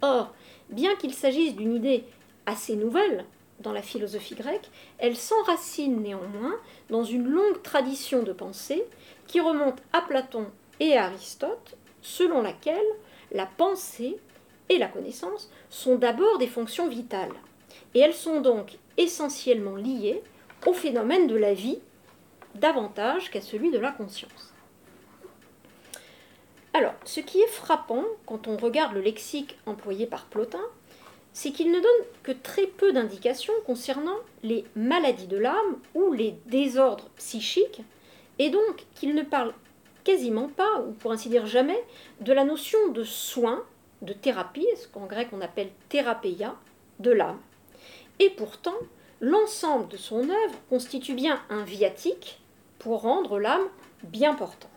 Or, 0.03 0.35
bien 0.71 0.95
qu'il 0.97 1.15
s'agisse 1.15 1.55
d'une 1.55 1.75
idée 1.75 2.05
assez 2.47 2.77
nouvelle 2.77 3.25
dans 3.61 3.73
la 3.73 3.83
philosophie 3.83 4.35
grecque, 4.35 4.71
elle 4.99 5.17
s'enracine 5.17 6.03
néanmoins 6.03 6.57
dans 6.89 7.05
une 7.05 7.29
longue 7.29 7.63
tradition 7.63 8.23
de 8.23 8.33
pensée 8.33 8.85
qui 9.27 9.41
remonte 9.41 9.81
à 9.93 10.01
Platon 10.03 10.47
et 10.81 10.97
à 10.97 11.05
Aristote, 11.05 11.77
selon 12.03 12.43
laquelle 12.43 12.87
la 13.33 13.47
pensée 13.47 14.19
et 14.69 14.79
la 14.79 14.89
connaissance 14.89 15.51
sont 15.69 15.97
d'abord 15.97 16.39
des 16.39 16.47
fonctions 16.47 16.89
vitales, 16.89 17.35
et 17.95 18.01
elles 18.01 18.15
sont 18.15 18.41
donc 18.41 18.79
essentiellement 18.97 19.77
liées 19.77 20.23
au 20.67 20.73
phénomène 20.73 21.27
de 21.27 21.37
la 21.37 21.55
vie 21.55 21.79
davantage 22.55 23.31
qu'à 23.31 23.41
celui 23.41 23.71
de 23.71 23.79
la 23.79 23.93
conscience. 23.93 24.53
Alors, 26.73 26.95
ce 27.05 27.21
qui 27.21 27.41
est 27.41 27.49
frappant 27.49 28.05
quand 28.27 28.47
on 28.47 28.57
regarde 28.57 28.95
le 28.95 29.01
lexique 29.01 29.59
employé 29.67 30.07
par 30.07 30.27
Plotin, 30.27 30.63
c'est 31.33 31.53
qu'il 31.53 31.71
ne 31.71 31.81
donne 31.81 32.07
que 32.23 32.33
très 32.33 32.67
peu 32.67 32.93
d'indications 32.93 33.55
concernant 33.65 34.17
les 34.43 34.65
maladies 34.75 35.27
de 35.27 35.39
l'âme 35.39 35.79
ou 35.95 36.13
les 36.13 36.35
désordres 36.47 37.09
psychiques, 37.17 37.83
et 38.39 38.51
donc 38.51 38.85
qu'il 38.95 39.15
ne 39.15 39.23
parle 39.23 39.55
quasiment 40.05 40.49
pas, 40.49 40.81
ou 40.87 40.93
pour 40.93 41.13
ainsi 41.13 41.29
dire 41.29 41.47
jamais, 41.47 41.83
de 42.21 42.33
la 42.33 42.45
notion 42.45 42.89
de 42.89 43.05
soin, 43.05 43.65
de 44.03 44.13
thérapie, 44.13 44.67
ce 44.77 44.89
qu'en 44.89 45.07
grec 45.07 45.29
on 45.33 45.41
appelle 45.41 45.71
thérapeia, 45.89 46.57
de 47.01 47.11
l'âme. 47.11 47.41
Et 48.19 48.31
pourtant, 48.31 48.77
l'ensemble 49.21 49.89
de 49.89 49.97
son 49.97 50.29
œuvre 50.29 50.59
constitue 50.69 51.15
bien 51.15 51.41
un 51.49 51.65
viatique 51.65 52.41
pour 52.79 53.03
rendre 53.03 53.39
l'âme 53.39 53.69
bien 54.03 54.35
portante. 54.35 54.71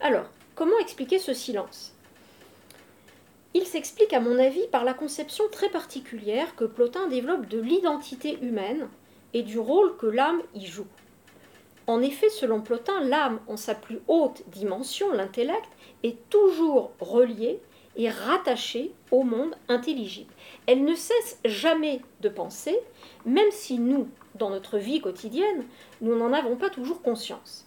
Alors, 0.00 0.26
comment 0.54 0.78
expliquer 0.78 1.18
ce 1.18 1.32
silence? 1.32 1.93
Il 3.56 3.66
s'explique 3.66 4.12
à 4.12 4.18
mon 4.18 4.36
avis 4.40 4.66
par 4.72 4.82
la 4.82 4.94
conception 4.94 5.44
très 5.50 5.68
particulière 5.68 6.56
que 6.56 6.64
Plotin 6.64 7.06
développe 7.06 7.46
de 7.46 7.60
l'identité 7.60 8.36
humaine 8.42 8.88
et 9.32 9.42
du 9.42 9.60
rôle 9.60 9.96
que 9.96 10.06
l'âme 10.06 10.42
y 10.54 10.66
joue. 10.66 10.88
En 11.86 12.02
effet, 12.02 12.30
selon 12.30 12.60
Plotin, 12.60 13.00
l'âme, 13.04 13.38
en 13.46 13.56
sa 13.56 13.76
plus 13.76 14.00
haute 14.08 14.42
dimension, 14.48 15.12
l'intellect, 15.12 15.68
est 16.02 16.16
toujours 16.30 16.90
reliée 16.98 17.60
et 17.96 18.10
rattachée 18.10 18.90
au 19.12 19.22
monde 19.22 19.54
intelligible. 19.68 20.32
Elle 20.66 20.84
ne 20.84 20.96
cesse 20.96 21.38
jamais 21.44 22.00
de 22.22 22.28
penser, 22.28 22.76
même 23.24 23.52
si 23.52 23.78
nous, 23.78 24.08
dans 24.34 24.50
notre 24.50 24.78
vie 24.78 25.00
quotidienne, 25.00 25.64
nous 26.00 26.16
n'en 26.16 26.32
avons 26.32 26.56
pas 26.56 26.70
toujours 26.70 27.02
conscience. 27.02 27.66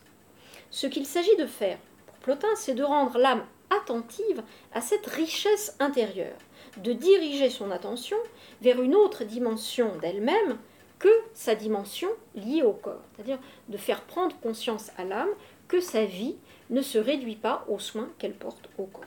Ce 0.69 0.85
qu'il 0.85 1.05
s'agit 1.05 1.37
de 1.37 1.45
faire 1.45 1.77
pour 2.07 2.15
Plotin, 2.17 2.55
c'est 2.55 2.75
de 2.75 2.83
rendre 2.83 3.17
l'âme 3.17 3.45
attentive 3.69 4.43
à 4.73 4.81
cette 4.81 5.07
richesse 5.07 5.75
intérieure, 5.79 6.37
de 6.77 6.93
diriger 6.93 7.49
son 7.49 7.71
attention 7.71 8.17
vers 8.61 8.81
une 8.81 8.95
autre 8.95 9.23
dimension 9.23 9.91
d'elle-même 10.01 10.57
que 10.99 11.09
sa 11.33 11.55
dimension 11.55 12.09
liée 12.35 12.63
au 12.63 12.73
corps, 12.73 13.03
c'est-à-dire 13.15 13.39
de 13.69 13.77
faire 13.77 14.01
prendre 14.01 14.35
conscience 14.39 14.91
à 14.97 15.03
l'âme 15.03 15.29
que 15.67 15.79
sa 15.79 16.05
vie 16.05 16.35
ne 16.69 16.81
se 16.81 16.97
réduit 16.97 17.35
pas 17.35 17.65
aux 17.67 17.79
soins 17.79 18.09
qu'elle 18.17 18.33
porte 18.33 18.69
au 18.77 18.85
corps. 18.85 19.03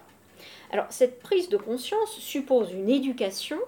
Alors 0.70 0.86
cette 0.90 1.20
prise 1.20 1.48
de 1.48 1.56
conscience 1.56 2.12
suppose 2.18 2.72
une 2.72 2.88
éducation 2.88 3.58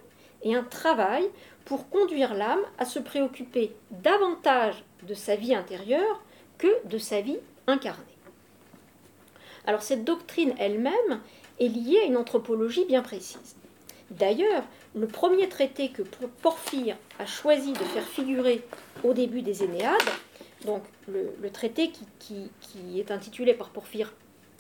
et 0.43 0.55
un 0.55 0.65
travail 0.65 1.29
pour 1.65 1.89
conduire 1.89 2.35
l'âme 2.35 2.63
à 2.79 2.85
se 2.85 2.99
préoccuper 2.99 3.73
davantage 3.91 4.85
de 5.07 5.15
sa 5.15 5.37
vie 5.37 5.55
intérieure 5.55 6.23
que 6.59 6.87
de 6.87 6.99
sa 6.99 7.21
vie 7.21 7.39
incarnée. 7.67 8.12
Alors 9.67 9.83
cette 9.83 10.05
doctrine 10.05 10.55
elle-même 10.59 11.21
est 11.61 11.69
liée 11.69 12.01
à 12.03 12.07
une 12.07 12.17
anthropologie 12.17 12.85
bien 12.85 13.03
précise. 13.03 13.57
D'ailleurs, 14.11 14.65
le 14.95 15.07
premier 15.07 15.49
traité 15.49 15.91
que 15.91 16.03
Porphyre 16.43 16.97
a 17.19 17.27
choisi 17.27 17.73
de 17.73 17.79
faire 17.79 18.07
figurer 18.07 18.63
au 19.05 19.15
début 19.15 19.43
des 19.43 19.63
Énéades, 19.63 19.97
donc 20.67 20.83
le, 21.09 21.51
traité 21.51 21.91
qui, 22.19 22.51
est 22.99 23.11
intitulé 23.11 23.55
par 23.55 23.71
Porphyre 23.71 24.13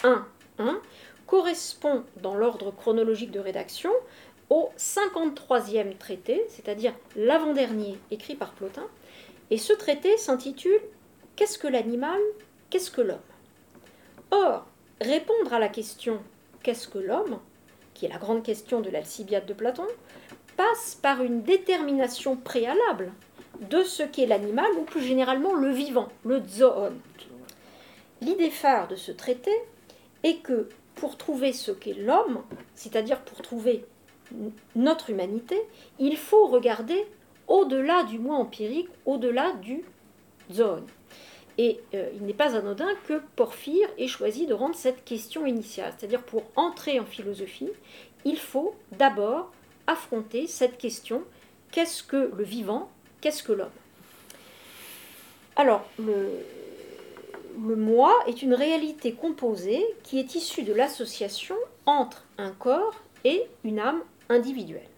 1, 0.04 0.26
1, 0.59 0.80
correspond 1.26 2.04
dans 2.23 2.35
l'ordre 2.35 2.71
chronologique 2.71 3.30
de 3.30 3.40
rédaction 3.40 3.90
au 4.49 4.71
53e 4.78 5.97
traité, 5.99 6.44
c'est-à-dire 6.49 6.94
l'avant-dernier 7.16 7.99
écrit 8.11 8.35
par 8.35 8.52
Plotin. 8.52 8.87
Et 9.50 9.59
ce 9.59 9.73
traité 9.73 10.16
s'intitule 10.16 10.80
Qu'est-ce 11.37 11.59
que 11.59 11.68
l'animal? 11.68 12.21
Qu'est-ce 12.71 12.90
que 12.90 13.00
l'homme? 13.00 13.18
Or, 14.30 14.66
répondre 15.02 15.52
à 15.52 15.59
la 15.59 15.68
question 15.68 16.21
Qu'est-ce 16.62 16.88
que 16.88 16.99
l'homme 16.99 17.38
qui 17.94 18.06
est 18.06 18.09
la 18.09 18.18
grande 18.18 18.42
question 18.42 18.80
de 18.80 18.90
l'Alcibiade 18.90 19.47
de 19.47 19.52
Platon, 19.52 19.87
passe 20.56 20.99
par 21.00 21.23
une 21.23 21.42
détermination 21.42 22.37
préalable 22.37 23.12
de 23.71 23.82
ce 23.82 24.02
qu'est 24.02 24.26
l'animal 24.26 24.71
ou 24.78 24.82
plus 24.82 25.02
généralement 25.02 25.54
le 25.54 25.71
vivant, 25.71 26.09
le 26.25 26.42
zoon. 26.47 26.94
L'idée 28.21 28.50
phare 28.50 28.88
de 28.88 28.97
ce 28.97 29.12
traité 29.12 29.52
est 30.23 30.38
que 30.38 30.68
pour 30.94 31.16
trouver 31.16 31.52
ce 31.52 31.71
qu'est 31.71 31.94
l'homme, 31.94 32.42
c'est-à-dire 32.75 33.21
pour 33.21 33.42
trouver 33.42 33.85
notre 34.76 35.11
humanité, 35.11 35.61
il 35.99 36.16
faut 36.16 36.47
regarder 36.47 37.06
au-delà 37.49 38.04
du 38.04 38.18
moi 38.18 38.37
empirique, 38.37 38.88
au-delà 39.04 39.52
du 39.54 39.85
zone. 40.50 40.87
Et 41.59 41.80
euh, 41.94 42.09
il 42.14 42.23
n'est 42.23 42.32
pas 42.32 42.56
anodin 42.56 42.88
que 43.06 43.21
Porphyre 43.37 43.88
ait 43.99 44.09
choisi 44.09 44.47
de 44.47 44.54
rendre 44.54 44.75
cette 44.75 45.04
question 45.04 45.47
initiale. 45.47 45.92
C'est-à-dire 45.97 46.23
pour 46.23 46.44
entrer 46.56 46.99
en 46.99 47.04
philosophie, 47.04 47.71
il 48.25 48.38
faut 48.38 48.75
d'abord 48.92 49.52
affronter 49.87 50.47
cette 50.47 50.78
question 50.78 51.23
qu'est-ce 51.71 52.02
que 52.02 52.30
le 52.37 52.44
vivant 52.44 52.90
Qu'est-ce 53.21 53.42
que 53.42 53.52
l'homme? 53.52 53.71
Alors, 55.54 55.85
le, 55.99 56.28
le 57.66 57.76
moi 57.76 58.12
est 58.26 58.42
une 58.42 58.54
réalité 58.54 59.12
composée 59.12 59.85
qui 60.02 60.18
est 60.18 60.35
issue 60.35 60.62
de 60.62 60.73
l'association 60.73 61.56
entre 61.87 62.25
un 62.38 62.50
corps 62.50 62.94
et 63.25 63.44
une 63.62 63.78
âme 63.78 64.02
individuelle. 64.28 64.88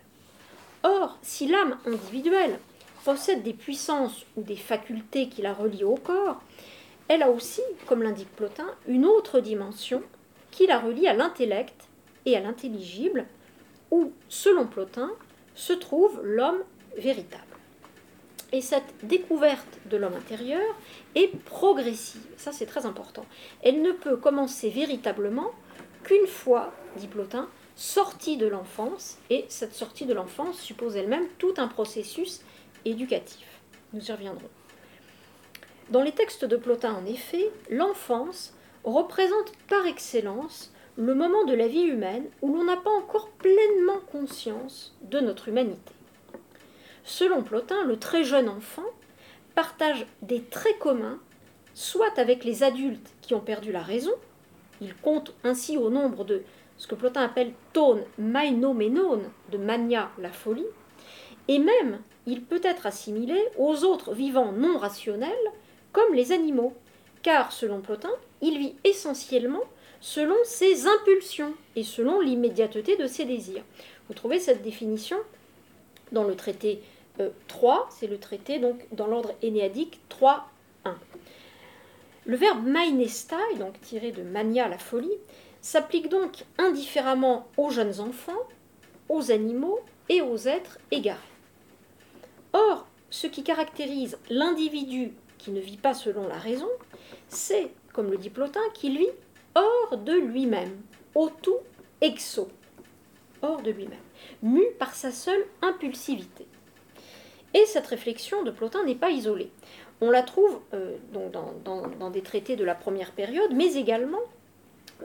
Or, 0.82 1.18
si 1.22 1.46
l'âme 1.48 1.78
individuelle 1.86 2.58
possède 3.04 3.42
des 3.42 3.52
puissances 3.52 4.24
ou 4.36 4.42
des 4.42 4.56
facultés 4.56 5.28
qui 5.28 5.42
la 5.42 5.52
relient 5.52 5.84
au 5.84 5.96
corps, 5.96 6.40
elle 7.08 7.22
a 7.22 7.30
aussi, 7.30 7.60
comme 7.86 8.02
l'indique 8.02 8.34
Plotin, 8.34 8.66
une 8.88 9.04
autre 9.04 9.40
dimension 9.40 10.02
qui 10.50 10.66
la 10.66 10.78
relie 10.78 11.06
à 11.06 11.12
l'intellect 11.12 11.88
et 12.24 12.36
à 12.36 12.40
l'intelligible, 12.40 13.26
où, 13.90 14.12
selon 14.28 14.66
Plotin, 14.66 15.10
se 15.54 15.72
trouve 15.72 16.20
l'homme 16.22 16.62
véritable. 16.96 17.44
Et 18.52 18.60
cette 18.60 18.94
découverte 19.02 19.80
de 19.90 19.96
l'homme 19.96 20.14
intérieur 20.14 20.62
est 21.14 21.36
progressive, 21.44 22.24
ça 22.36 22.52
c'est 22.52 22.66
très 22.66 22.86
important. 22.86 23.26
Elle 23.62 23.82
ne 23.82 23.92
peut 23.92 24.16
commencer 24.16 24.70
véritablement 24.70 25.50
qu'une 26.04 26.26
fois, 26.26 26.72
dit 26.96 27.08
Plotin, 27.08 27.48
sortie 27.76 28.36
de 28.36 28.46
l'enfance, 28.46 29.18
et 29.28 29.44
cette 29.48 29.74
sortie 29.74 30.06
de 30.06 30.14
l'enfance 30.14 30.60
suppose 30.60 30.96
elle-même 30.96 31.26
tout 31.38 31.54
un 31.56 31.66
processus 31.66 32.42
Nous 32.86 34.08
y 34.08 34.12
reviendrons. 34.12 34.50
Dans 35.90 36.02
les 36.02 36.12
textes 36.12 36.44
de 36.44 36.56
Plotin, 36.56 36.94
en 36.94 37.06
effet, 37.06 37.50
l'enfance 37.70 38.54
représente 38.84 39.52
par 39.68 39.86
excellence 39.86 40.72
le 40.96 41.14
moment 41.14 41.44
de 41.44 41.54
la 41.54 41.66
vie 41.66 41.82
humaine 41.82 42.26
où 42.42 42.54
l'on 42.54 42.64
n'a 42.64 42.76
pas 42.76 42.90
encore 42.90 43.30
pleinement 43.30 44.00
conscience 44.12 44.94
de 45.02 45.20
notre 45.20 45.48
humanité. 45.48 45.92
Selon 47.04 47.42
Plotin, 47.42 47.84
le 47.84 47.98
très 47.98 48.24
jeune 48.24 48.48
enfant 48.48 48.84
partage 49.54 50.06
des 50.22 50.42
traits 50.42 50.78
communs, 50.78 51.18
soit 51.74 52.18
avec 52.18 52.44
les 52.44 52.62
adultes 52.62 53.12
qui 53.22 53.34
ont 53.34 53.40
perdu 53.40 53.72
la 53.72 53.82
raison, 53.82 54.14
il 54.80 54.94
compte 54.94 55.34
ainsi 55.42 55.76
au 55.76 55.90
nombre 55.90 56.24
de 56.24 56.42
ce 56.76 56.86
que 56.86 56.94
Plotin 56.94 57.22
appelle 57.22 57.52
tone 57.72 58.02
mainoménon, 58.18 59.22
de 59.50 59.58
mania 59.58 60.10
la 60.18 60.32
folie, 60.32 60.66
et 61.48 61.58
même 61.58 62.00
il 62.26 62.42
peut 62.42 62.60
être 62.62 62.86
assimilé 62.86 63.38
aux 63.58 63.84
autres 63.84 64.14
vivants 64.14 64.52
non 64.52 64.78
rationnels 64.78 65.32
comme 65.92 66.14
les 66.14 66.32
animaux, 66.32 66.74
car 67.22 67.52
selon 67.52 67.80
Plotin, 67.80 68.10
il 68.40 68.58
vit 68.58 68.74
essentiellement 68.84 69.62
selon 70.00 70.36
ses 70.44 70.86
impulsions 70.86 71.54
et 71.76 71.84
selon 71.84 72.20
l'immédiateté 72.20 72.96
de 72.96 73.06
ses 73.06 73.24
désirs. 73.24 73.62
Vous 74.08 74.14
trouvez 74.14 74.38
cette 74.38 74.62
définition 74.62 75.16
dans 76.12 76.24
le 76.24 76.34
traité 76.34 76.82
3, 77.48 77.74
euh, 77.74 77.78
c'est 77.90 78.06
le 78.06 78.18
traité 78.18 78.60
dans 78.92 79.06
l'ordre 79.06 79.34
énéadique 79.42 80.00
3.1. 80.10 80.92
Le 82.26 82.36
verbe 82.36 82.66
mainestai, 82.66 83.36
donc 83.58 83.80
tiré 83.80 84.10
de 84.10 84.22
mania 84.22 84.68
la 84.68 84.78
folie, 84.78 85.18
s'applique 85.60 86.08
donc 86.08 86.44
indifféremment 86.58 87.46
aux 87.56 87.70
jeunes 87.70 88.00
enfants, 88.00 88.32
aux 89.08 89.30
animaux 89.30 89.80
et 90.08 90.22
aux 90.22 90.36
êtres 90.36 90.78
égarés. 90.90 91.33
Or, 92.54 92.86
ce 93.10 93.26
qui 93.26 93.42
caractérise 93.42 94.16
l'individu 94.30 95.12
qui 95.38 95.50
ne 95.50 95.60
vit 95.60 95.76
pas 95.76 95.92
selon 95.92 96.26
la 96.28 96.38
raison, 96.38 96.68
c'est, 97.28 97.70
comme 97.92 98.10
le 98.10 98.16
dit 98.16 98.30
Plotin, 98.30 98.60
qu'il 98.72 98.96
vit 98.96 99.10
hors 99.54 99.98
de 99.98 100.12
lui-même, 100.12 100.80
au 101.14 101.28
tout 101.28 101.58
exo, 102.00 102.48
hors 103.42 103.60
de 103.60 103.70
lui-même, 103.70 103.98
mu 104.42 104.62
par 104.78 104.94
sa 104.94 105.10
seule 105.10 105.44
impulsivité. 105.62 106.46
Et 107.54 107.66
cette 107.66 107.88
réflexion 107.88 108.42
de 108.42 108.50
Plotin 108.50 108.84
n'est 108.84 108.94
pas 108.94 109.10
isolée. 109.10 109.50
On 110.00 110.10
la 110.10 110.22
trouve 110.22 110.60
euh, 110.74 110.96
donc 111.12 111.30
dans, 111.32 111.54
dans, 111.98 112.10
des 112.10 112.22
traités 112.22 112.56
de 112.56 112.64
la 112.64 112.74
première 112.74 113.12
période, 113.12 113.52
mais 113.52 113.74
également 113.74 114.22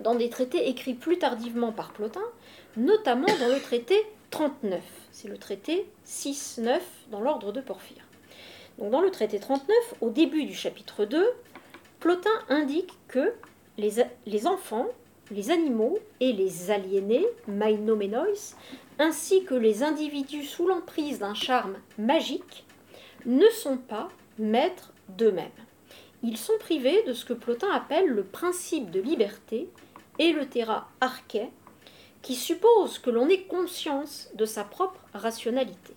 dans 0.02 0.16
des 0.16 0.30
traités 0.30 0.70
écrits 0.70 0.94
plus 0.94 1.18
tardivement 1.18 1.72
par 1.72 1.94
Plotin, 1.94 2.24
notamment 2.78 3.28
dans 3.40 3.48
le 3.48 3.60
traité 3.60 3.96
39. 4.32 4.82
C'est 5.12 5.28
le 5.28 5.38
traité 5.38 5.88
6-9 6.06 6.80
dans 7.12 7.22
l'ordre 7.22 7.52
de 7.52 7.62
Porphyre. 7.62 8.04
Donc 8.78 8.92
dans 8.92 9.02
le 9.02 9.12
traité 9.12 9.40
39, 9.40 9.76
au 10.02 10.10
début 10.10 10.46
du 10.46 10.54
chapitre 10.54 11.06
2, 11.06 11.28
Plotin 12.00 12.30
indique 12.48 12.94
que 13.08 13.34
les, 13.78 14.48
enfants, 14.48 14.88
les 15.32 15.52
animaux 15.52 16.00
et 16.20 16.34
les 16.34 16.72
aliénés, 16.72 17.26
mainomenois, 17.48 18.56
ainsi 19.00 19.44
que 19.44 19.56
les 19.56 19.84
individus 19.84 20.44
sous 20.44 20.68
l'emprise 20.68 21.20
d'un 21.20 21.34
charme 21.34 21.78
magique, 21.98 22.66
ne 23.26 23.48
sont 23.48 23.78
pas 23.78 24.10
maîtres 24.38 24.94
d'eux-mêmes. 25.10 25.50
Ils 26.24 26.38
sont 26.38 26.58
privés 26.60 27.04
de 27.04 27.14
ce 27.14 27.26
que 27.26 27.34
Plotin 27.34 27.72
appelle 27.72 28.08
le 28.08 28.24
principe 28.24 28.92
de 28.92 29.00
liberté 29.00 29.70
et 30.20 30.34
le 30.34 30.48
terra 30.48 30.90
arché, 31.00 31.50
qui 32.22 32.36
suppose 32.36 33.00
que 33.00 33.10
l'on 33.10 33.30
ait 33.30 33.44
conscience 33.44 34.30
de 34.34 34.46
sa 34.46 34.64
propre 34.64 35.00
rationalité. 35.14 35.94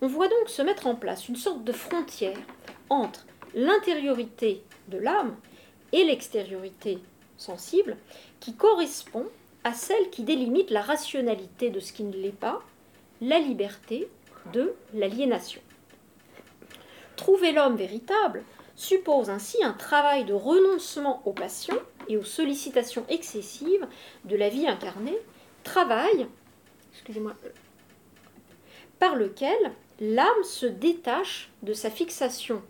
On 0.00 0.06
voit 0.06 0.28
donc 0.28 0.48
se 0.48 0.62
mettre 0.62 0.86
en 0.86 0.94
place 0.94 1.28
une 1.28 1.36
sorte 1.36 1.64
de 1.64 1.72
frontière 1.72 2.38
entre 2.90 3.26
l'intériorité 3.54 4.62
de 4.88 4.98
l'âme 4.98 5.36
et 5.92 6.04
l'extériorité 6.04 6.98
sensible 7.38 7.96
qui 8.40 8.54
correspond 8.54 9.26
à 9.64 9.72
celle 9.72 10.10
qui 10.10 10.22
délimite 10.22 10.70
la 10.70 10.82
rationalité 10.82 11.70
de 11.70 11.80
ce 11.80 11.92
qui 11.92 12.04
ne 12.04 12.16
l'est 12.16 12.30
pas, 12.30 12.62
la 13.20 13.38
liberté 13.38 14.08
de 14.52 14.74
l'aliénation. 14.94 15.60
Trouver 17.16 17.52
l'homme 17.52 17.76
véritable 17.76 18.44
suppose 18.76 19.30
ainsi 19.30 19.62
un 19.64 19.72
travail 19.72 20.24
de 20.24 20.34
renoncement 20.34 21.22
aux 21.24 21.32
passions 21.32 21.80
et 22.08 22.16
aux 22.16 22.24
sollicitations 22.24 23.04
excessives 23.08 23.86
de 24.24 24.36
la 24.36 24.48
vie 24.48 24.66
incarnée, 24.66 25.18
travail 25.64 26.26
par 28.98 29.16
lequel 29.16 29.72
l'âme 30.00 30.44
se 30.44 30.66
détache 30.66 31.50
de 31.62 31.72
sa 31.72 31.90
fixation 31.90 32.62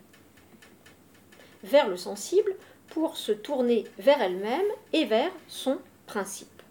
vers 1.63 1.89
le 1.89 1.97
sensible 1.97 2.55
pour 2.89 3.17
se 3.17 3.33
tourner 3.33 3.85
vers 3.99 4.21
elle-même 4.21 4.67
et 4.93 5.05
vers 5.05 5.33
son 5.49 5.79
principe. 6.07 6.63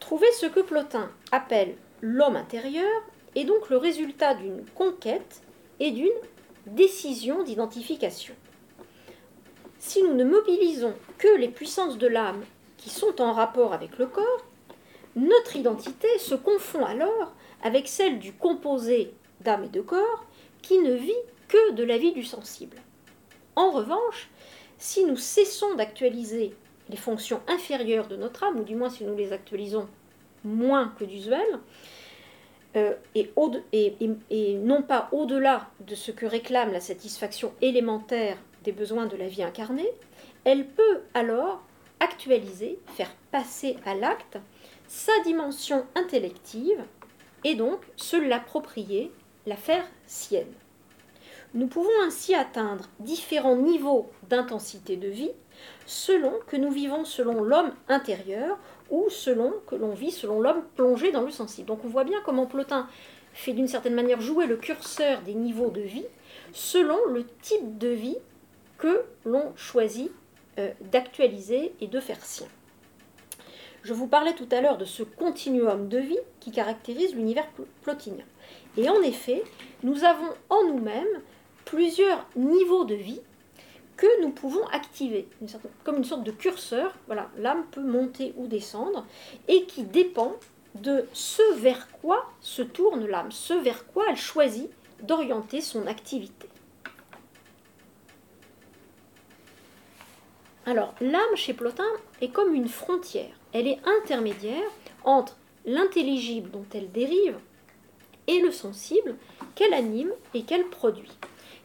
Trouver 0.00 0.30
ce 0.32 0.46
que 0.46 0.60
Plotin 0.60 1.10
appelle 1.30 1.76
l'homme 2.00 2.36
intérieur 2.36 2.90
est 3.34 3.44
donc 3.44 3.70
le 3.70 3.76
résultat 3.76 4.34
d'une 4.34 4.64
conquête 4.74 5.42
et 5.80 5.90
d'une 5.90 6.08
décision 6.66 7.42
d'identification. 7.42 8.34
Si 9.84 10.00
nous 10.00 10.14
ne 10.14 10.22
mobilisons 10.22 10.94
que 11.18 11.36
les 11.38 11.48
puissances 11.48 11.98
de 11.98 12.06
l'âme 12.06 12.44
qui 12.78 12.88
sont 12.88 13.20
en 13.20 13.32
rapport 13.32 13.72
avec 13.72 13.98
le 13.98 14.06
corps, 14.06 14.46
notre 15.16 15.56
identité 15.56 16.06
se 16.20 16.36
confond 16.36 16.84
alors 16.84 17.32
avec 17.64 17.88
celle 17.88 18.20
du 18.20 18.32
composé 18.32 19.12
d'âme 19.40 19.64
et 19.64 19.68
de 19.68 19.80
corps 19.80 20.24
qui 20.62 20.78
ne 20.78 20.94
vit 20.94 21.10
que 21.48 21.72
de 21.72 21.82
la 21.82 21.98
vie 21.98 22.12
du 22.12 22.22
sensible. 22.22 22.76
En 23.56 23.72
revanche, 23.72 24.30
si 24.78 25.04
nous 25.04 25.16
cessons 25.16 25.74
d'actualiser 25.74 26.54
les 26.88 26.96
fonctions 26.96 27.40
inférieures 27.48 28.06
de 28.06 28.16
notre 28.16 28.44
âme, 28.44 28.60
ou 28.60 28.62
du 28.62 28.76
moins 28.76 28.88
si 28.88 29.02
nous 29.02 29.16
les 29.16 29.32
actualisons 29.32 29.88
moins 30.44 30.94
que 30.96 31.04
d'usuel, 31.04 31.58
euh, 32.76 32.94
et, 33.16 33.32
et, 34.30 34.54
non 34.54 34.82
pas 34.82 35.08
au-delà 35.10 35.68
de 35.80 35.96
ce 35.96 36.12
que 36.12 36.24
réclame 36.24 36.72
la 36.72 36.80
satisfaction 36.80 37.52
élémentaire 37.60 38.38
des 38.62 38.72
besoins 38.72 39.06
de 39.06 39.16
la 39.16 39.28
vie 39.28 39.42
incarnée, 39.42 39.90
elle 40.44 40.66
peut 40.66 41.00
alors 41.14 41.62
actualiser, 42.00 42.78
faire 42.96 43.14
passer 43.30 43.76
à 43.84 43.94
l'acte 43.94 44.38
sa 44.88 45.12
dimension 45.24 45.86
intellective 45.94 46.82
et 47.44 47.54
donc 47.54 47.80
se 47.96 48.16
l'approprier, 48.16 49.10
la 49.46 49.56
faire 49.56 49.84
sienne. 50.06 50.52
Nous 51.54 51.66
pouvons 51.66 51.90
ainsi 52.04 52.34
atteindre 52.34 52.88
différents 52.98 53.56
niveaux 53.56 54.10
d'intensité 54.28 54.96
de 54.96 55.08
vie 55.08 55.32
selon 55.86 56.32
que 56.46 56.56
nous 56.56 56.70
vivons 56.70 57.04
selon 57.04 57.42
l'homme 57.42 57.72
intérieur 57.88 58.58
ou 58.90 59.08
selon 59.10 59.52
que 59.66 59.74
l'on 59.74 59.92
vit 59.92 60.10
selon 60.10 60.40
l'homme 60.40 60.64
plongé 60.76 61.12
dans 61.12 61.22
le 61.22 61.30
sensible. 61.30 61.68
Donc 61.68 61.84
on 61.84 61.88
voit 61.88 62.04
bien 62.04 62.20
comment 62.24 62.46
Plotin 62.46 62.88
fait 63.34 63.52
d'une 63.52 63.68
certaine 63.68 63.94
manière 63.94 64.20
jouer 64.20 64.46
le 64.46 64.56
curseur 64.56 65.20
des 65.22 65.34
niveaux 65.34 65.70
de 65.70 65.80
vie 65.80 66.06
selon 66.52 66.98
le 67.06 67.26
type 67.42 67.78
de 67.78 67.88
vie 67.88 68.18
que 68.82 69.04
l'on 69.24 69.52
choisit 69.54 70.10
euh, 70.58 70.72
d'actualiser 70.90 71.72
et 71.80 71.86
de 71.86 72.00
faire 72.00 72.20
sien. 72.24 72.48
Je 73.84 73.94
vous 73.94 74.08
parlais 74.08 74.34
tout 74.34 74.48
à 74.50 74.60
l'heure 74.60 74.76
de 74.76 74.84
ce 74.84 75.04
continuum 75.04 75.88
de 75.88 75.98
vie 75.98 76.18
qui 76.40 76.50
caractérise 76.50 77.14
l'univers 77.14 77.46
plotinien. 77.82 78.24
Et 78.76 78.88
en 78.88 79.00
effet, 79.02 79.44
nous 79.84 80.02
avons 80.02 80.28
en 80.50 80.64
nous-mêmes 80.66 81.20
plusieurs 81.64 82.26
niveaux 82.34 82.84
de 82.84 82.96
vie 82.96 83.20
que 83.96 84.20
nous 84.20 84.30
pouvons 84.30 84.66
activer, 84.72 85.28
comme 85.84 85.98
une 85.98 86.04
sorte 86.04 86.24
de 86.24 86.32
curseur. 86.32 86.92
Voilà, 87.06 87.30
l'âme 87.38 87.64
peut 87.70 87.84
monter 87.84 88.34
ou 88.36 88.48
descendre 88.48 89.06
et 89.46 89.64
qui 89.66 89.84
dépend 89.84 90.32
de 90.74 91.06
ce 91.12 91.54
vers 91.54 91.88
quoi 92.00 92.28
se 92.40 92.62
tourne 92.62 93.06
l'âme, 93.06 93.30
ce 93.30 93.54
vers 93.54 93.86
quoi 93.86 94.06
elle 94.10 94.16
choisit 94.16 94.70
d'orienter 95.02 95.60
son 95.60 95.86
activité. 95.86 96.48
Alors, 100.66 100.94
l'âme 101.00 101.36
chez 101.36 101.54
Plotin 101.54 101.90
est 102.20 102.28
comme 102.28 102.54
une 102.54 102.68
frontière. 102.68 103.34
Elle 103.52 103.66
est 103.66 103.80
intermédiaire 103.84 104.70
entre 105.04 105.36
l'intelligible 105.66 106.50
dont 106.50 106.66
elle 106.74 106.90
dérive 106.92 107.38
et 108.26 108.40
le 108.40 108.52
sensible 108.52 109.16
qu'elle 109.54 109.74
anime 109.74 110.12
et 110.34 110.42
qu'elle 110.42 110.66
produit. 110.66 111.10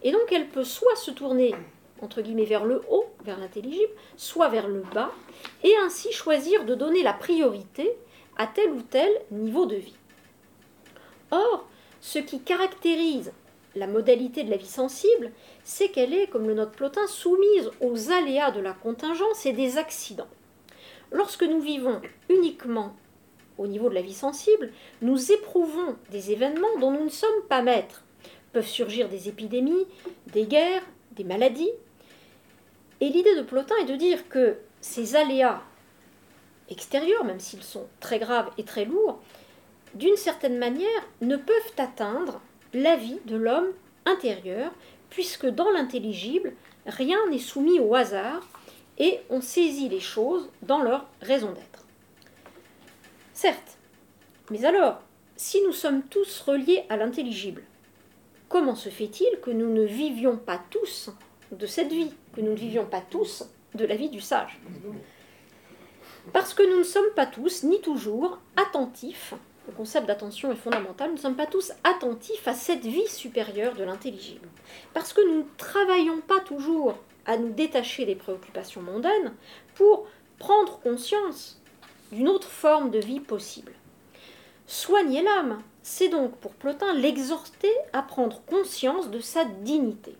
Et 0.03 0.11
donc, 0.11 0.31
elle 0.31 0.47
peut 0.47 0.63
soit 0.63 0.95
se 0.95 1.11
tourner 1.11 1.53
entre 2.01 2.21
guillemets, 2.21 2.45
vers 2.45 2.65
le 2.65 2.81
haut, 2.89 3.05
vers 3.23 3.39
l'intelligible, 3.39 3.91
soit 4.15 4.49
vers 4.49 4.67
le 4.67 4.83
bas, 4.93 5.11
et 5.63 5.73
ainsi 5.83 6.11
choisir 6.11 6.65
de 6.65 6.75
donner 6.75 7.03
la 7.03 7.13
priorité 7.13 7.91
à 8.37 8.47
tel 8.47 8.71
ou 8.71 8.81
tel 8.81 9.09
niveau 9.31 9.65
de 9.65 9.75
vie. 9.75 9.95
Or, 11.31 11.67
ce 12.01 12.19
qui 12.19 12.41
caractérise 12.41 13.31
la 13.77 13.87
modalité 13.87 14.43
de 14.43 14.49
la 14.49 14.57
vie 14.57 14.65
sensible, 14.65 15.31
c'est 15.63 15.89
qu'elle 15.89 16.13
est, 16.13 16.27
comme 16.27 16.47
le 16.47 16.53
note 16.53 16.73
Plotin, 16.73 17.07
soumise 17.07 17.71
aux 17.81 18.11
aléas 18.11 18.51
de 18.51 18.59
la 18.59 18.73
contingence 18.73 19.45
et 19.45 19.53
des 19.53 19.77
accidents. 19.77 20.27
Lorsque 21.11 21.43
nous 21.43 21.61
vivons 21.61 22.01
uniquement 22.29 22.95
au 23.57 23.67
niveau 23.67 23.89
de 23.89 23.95
la 23.95 24.01
vie 24.01 24.13
sensible, 24.13 24.71
nous 25.01 25.31
éprouvons 25.31 25.95
des 26.11 26.31
événements 26.31 26.77
dont 26.79 26.91
nous 26.91 27.05
ne 27.05 27.09
sommes 27.09 27.43
pas 27.49 27.61
maîtres. 27.61 28.03
Peuvent 28.53 28.67
surgir 28.67 29.09
des 29.09 29.29
épidémies, 29.29 29.87
des 30.27 30.45
guerres, 30.45 30.83
des 31.11 31.23
maladies, 31.23 31.71
et 32.99 33.09
l'idée 33.09 33.35
de 33.35 33.41
Plotin 33.43 33.75
est 33.81 33.85
de 33.91 33.95
dire 33.95 34.27
que 34.27 34.57
ces 34.81 35.15
aléas 35.15 35.61
extérieurs, 36.69 37.23
même 37.23 37.39
s'ils 37.39 37.63
sont 37.63 37.87
très 37.99 38.19
graves 38.19 38.49
et 38.57 38.63
très 38.63 38.85
lourds, 38.85 39.19
d'une 39.93 40.15
certaine 40.15 40.57
manière 40.57 41.07
ne 41.21 41.37
peuvent 41.37 41.73
atteindre 41.77 42.41
la 42.73 42.95
vie 42.95 43.19
de 43.25 43.35
l'homme 43.35 43.71
intérieur, 44.05 44.71
puisque 45.09 45.47
dans 45.47 45.69
l'intelligible, 45.71 46.53
rien 46.85 47.17
n'est 47.29 47.39
soumis 47.39 47.79
au 47.79 47.95
hasard 47.95 48.47
et 48.97 49.19
on 49.29 49.41
saisit 49.41 49.89
les 49.89 49.99
choses 49.99 50.49
dans 50.61 50.81
leur 50.81 51.07
raison 51.21 51.51
d'être. 51.51 51.85
Certes, 53.33 53.77
mais 54.49 54.65
alors, 54.65 55.01
si 55.35 55.61
nous 55.61 55.73
sommes 55.73 56.03
tous 56.03 56.41
reliés 56.41 56.83
à 56.89 56.97
l'intelligible, 56.97 57.63
comment 58.49 58.75
se 58.75 58.89
fait-il 58.89 59.39
que 59.41 59.51
nous 59.51 59.71
ne 59.71 59.83
vivions 59.83 60.37
pas 60.37 60.59
tous 60.69 61.11
de 61.51 61.65
cette 61.65 61.91
vie, 61.91 62.11
que 62.33 62.41
nous 62.41 62.51
ne 62.51 62.57
vivions 62.57 62.85
pas 62.85 63.01
tous 63.01 63.43
de 63.75 63.85
la 63.85 63.95
vie 63.95 64.09
du 64.09 64.21
sage? 64.21 64.59
Parce 66.33 66.53
que 66.53 66.63
nous 66.63 66.79
ne 66.79 66.83
sommes 66.83 67.13
pas 67.15 67.25
tous, 67.25 67.63
ni 67.63 67.79
toujours, 67.81 68.39
attentifs, 68.55 69.33
le 69.67 69.73
concept 69.73 70.07
d'attention 70.07 70.51
est 70.51 70.55
fondamental, 70.55 71.09
nous 71.09 71.17
ne 71.17 71.21
sommes 71.21 71.35
pas 71.35 71.45
tous 71.45 71.73
attentifs 71.83 72.47
à 72.47 72.53
cette 72.53 72.85
vie 72.85 73.07
supérieure 73.07 73.75
de 73.75 73.83
l'intelligible. 73.83 74.47
Parce 74.93 75.13
que 75.13 75.21
nous 75.27 75.39
ne 75.39 75.57
travaillons 75.57 76.21
pas 76.21 76.39
toujours 76.39 76.95
à 77.25 77.37
nous 77.37 77.49
détacher 77.49 78.05
des 78.05 78.15
préoccupations 78.15 78.81
mondaines 78.81 79.33
pour 79.75 80.07
prendre 80.39 80.79
conscience 80.79 81.61
d'une 82.11 82.29
autre 82.29 82.47
forme 82.47 82.91
de 82.91 82.99
vie 82.99 83.19
possible. 83.19 83.73
Soigner 84.65 85.21
l'âme, 85.21 85.61
c'est 85.81 86.09
donc 86.09 86.35
pour 86.37 86.53
Plotin 86.53 86.93
l'exhorter 86.93 87.71
à 87.93 88.01
prendre 88.01 88.41
conscience 88.45 89.09
de 89.09 89.19
sa 89.19 89.45
dignité. 89.45 90.15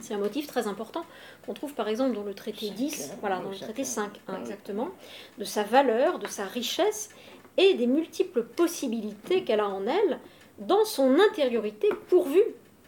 C'est 0.00 0.14
un 0.14 0.18
motif 0.18 0.46
très 0.46 0.66
important 0.66 1.04
qu'on 1.44 1.54
trouve 1.54 1.72
par 1.72 1.88
exemple 1.88 2.14
dans 2.14 2.22
le 2.22 2.34
traité 2.34 2.70
10, 2.70 3.14
voilà, 3.20 3.38
dans 3.38 3.50
le 3.50 3.56
traité 3.56 3.82
5, 3.82 4.20
hein, 4.28 4.36
exactement, 4.40 4.90
de 5.38 5.44
sa 5.44 5.62
valeur, 5.62 6.18
de 6.18 6.26
sa 6.26 6.44
richesse 6.44 7.10
et 7.56 7.74
des 7.74 7.86
multiples 7.86 8.42
possibilités 8.42 9.44
qu'elle 9.44 9.60
a 9.60 9.68
en 9.68 9.86
elle 9.86 10.18
dans 10.58 10.84
son 10.84 11.18
intériorité, 11.18 11.88
pourvu 12.08 12.40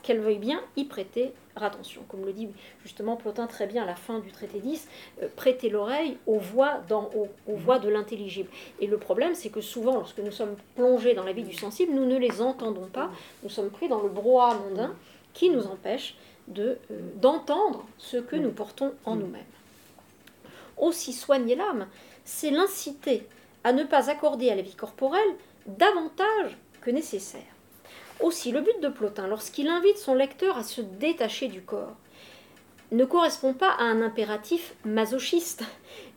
qu'elle 0.02 0.20
veuille 0.20 0.38
bien 0.38 0.62
y 0.76 0.84
prêter 0.84 1.32
attention. 1.62 2.02
Comme 2.08 2.24
le 2.24 2.32
dit 2.32 2.48
justement 2.82 3.16
Plotin 3.16 3.46
très 3.46 3.66
bien 3.66 3.82
à 3.82 3.86
la 3.86 3.94
fin 3.94 4.20
du 4.20 4.30
traité 4.30 4.60
10, 4.60 4.88
euh, 5.22 5.28
prêter 5.36 5.68
l'oreille 5.68 6.16
aux 6.26 6.38
voix, 6.38 6.80
dans, 6.88 7.10
aux 7.14 7.56
voix 7.56 7.78
de 7.78 7.88
l'intelligible. 7.88 8.48
Et 8.80 8.86
le 8.86 8.98
problème, 8.98 9.34
c'est 9.34 9.50
que 9.50 9.60
souvent, 9.60 9.94
lorsque 9.94 10.18
nous 10.18 10.30
sommes 10.30 10.56
plongés 10.76 11.14
dans 11.14 11.24
la 11.24 11.32
vie 11.32 11.42
du 11.42 11.54
sensible, 11.54 11.92
nous 11.92 12.06
ne 12.06 12.16
les 12.16 12.40
entendons 12.40 12.86
pas, 12.86 13.10
nous 13.42 13.50
sommes 13.50 13.70
pris 13.70 13.88
dans 13.88 14.02
le 14.02 14.08
brouhaha 14.08 14.54
mondain 14.54 14.94
qui 15.34 15.50
nous 15.50 15.66
empêche 15.66 16.16
euh, 16.56 16.76
d'entendre 17.16 17.84
ce 17.98 18.16
que 18.16 18.36
nous 18.36 18.50
portons 18.50 18.92
en 19.04 19.16
nous-mêmes. 19.16 19.42
Aussi 20.76 21.12
soigner 21.12 21.56
l'âme, 21.56 21.86
c'est 22.24 22.50
l'inciter 22.50 23.26
à 23.64 23.72
ne 23.72 23.84
pas 23.84 24.10
accorder 24.10 24.50
à 24.50 24.54
la 24.54 24.62
vie 24.62 24.74
corporelle 24.74 25.36
davantage 25.66 26.56
que 26.80 26.90
nécessaire. 26.90 27.42
Aussi, 28.20 28.50
le 28.50 28.60
but 28.60 28.80
de 28.80 28.88
Plotin, 28.88 29.28
lorsqu'il 29.28 29.68
invite 29.68 29.98
son 29.98 30.14
lecteur 30.14 30.56
à 30.56 30.62
se 30.62 30.80
détacher 30.80 31.48
du 31.48 31.62
corps, 31.62 31.96
ne 32.90 33.04
correspond 33.04 33.52
pas 33.52 33.70
à 33.70 33.82
un 33.82 34.02
impératif 34.02 34.74
masochiste, 34.84 35.62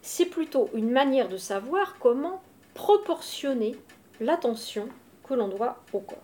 c'est 0.02 0.26
plutôt 0.26 0.70
une 0.74 0.90
manière 0.90 1.30
de 1.30 1.38
savoir 1.38 1.98
comment 2.00 2.42
proportionner 2.74 3.76
l'attention 4.20 4.88
que 5.24 5.34
l'on 5.34 5.50
doit 5.50 5.78
au 5.94 6.00
corps. 6.00 6.18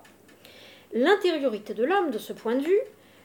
L'intériorité 0.93 1.73
de 1.73 1.83
l'âme, 1.83 2.11
de 2.11 2.17
ce 2.17 2.33
point 2.33 2.55
de 2.55 2.63
vue, 2.63 2.79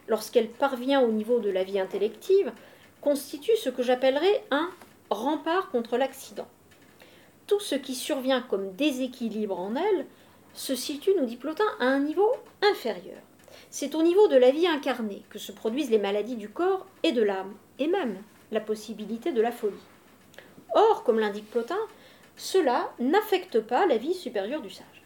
lorsqu'elle 0.09 0.49
parvient 0.49 1.01
au 1.01 1.13
niveau 1.13 1.39
de 1.39 1.51
la 1.51 1.63
vie 1.65 1.79
intellective, 1.79 2.53
constitue 3.01 3.57
ce 3.57 3.71
que 3.71 3.83
j'appellerais 3.83 4.45
un 4.51 4.69
rempart 5.11 5.71
contre 5.71 5.97
l'accident. 5.97 6.49
Tout 7.53 7.61
ce 7.61 7.75
qui 7.75 7.95
survient 7.95 8.41
comme 8.41 8.73
déséquilibre 8.77 9.61
en 9.61 9.77
elle 9.77 10.07
se 10.55 10.75
situe, 10.75 11.11
nous 11.19 11.27
dit 11.27 11.37
Plotin, 11.37 11.67
à 11.81 11.85
un 11.85 12.01
niveau 12.01 12.33
inférieur. 12.63 13.19
C'est 13.69 13.95
au 13.95 14.03
niveau 14.03 14.27
de 14.27 14.37
la 14.37 14.51
vie 14.51 14.67
incarnée 14.67 15.23
que 15.29 15.39
se 15.39 15.53
produisent 15.53 15.91
les 15.91 15.99
maladies 15.99 16.37
du 16.37 16.49
corps 16.49 16.87
et 17.03 17.13
de 17.13 17.21
l'âme, 17.21 17.53
et 17.79 17.89
même 17.89 18.17
la 18.53 18.61
possibilité 18.61 19.33
de 19.33 19.43
la 19.43 19.53
folie. 19.53 19.75
Or, 20.75 21.05
comme 21.05 21.19
l'indique 21.19 21.51
Plotin, 21.51 21.77
cela 22.39 22.91
n'affecte 22.99 23.61
pas 23.61 23.85
la 23.85 23.99
vie 23.99 24.15
supérieure 24.15 24.63
du 24.63 24.71
sage. 24.71 25.03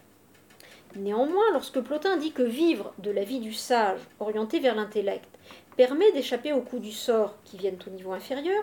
Néanmoins, 0.95 1.51
lorsque 1.53 1.81
Plotin 1.81 2.17
dit 2.17 2.31
que 2.31 2.45
vivre 2.45 2.95
de 2.99 3.11
la 3.11 3.25
vie 3.25 3.41
du 3.41 3.55
sage, 3.55 3.99
orienté 4.21 4.61
vers 4.61 4.77
l'intellect, 4.77 5.37
permet 5.77 6.13
d'échapper 6.13 6.53
aux 6.53 6.63
coups 6.63 6.83
du 6.83 6.93
sort 6.93 7.35
qui 7.43 7.57
viennent 7.57 7.83
au 7.85 7.91
niveau 7.91 8.13
inférieur, 8.13 8.63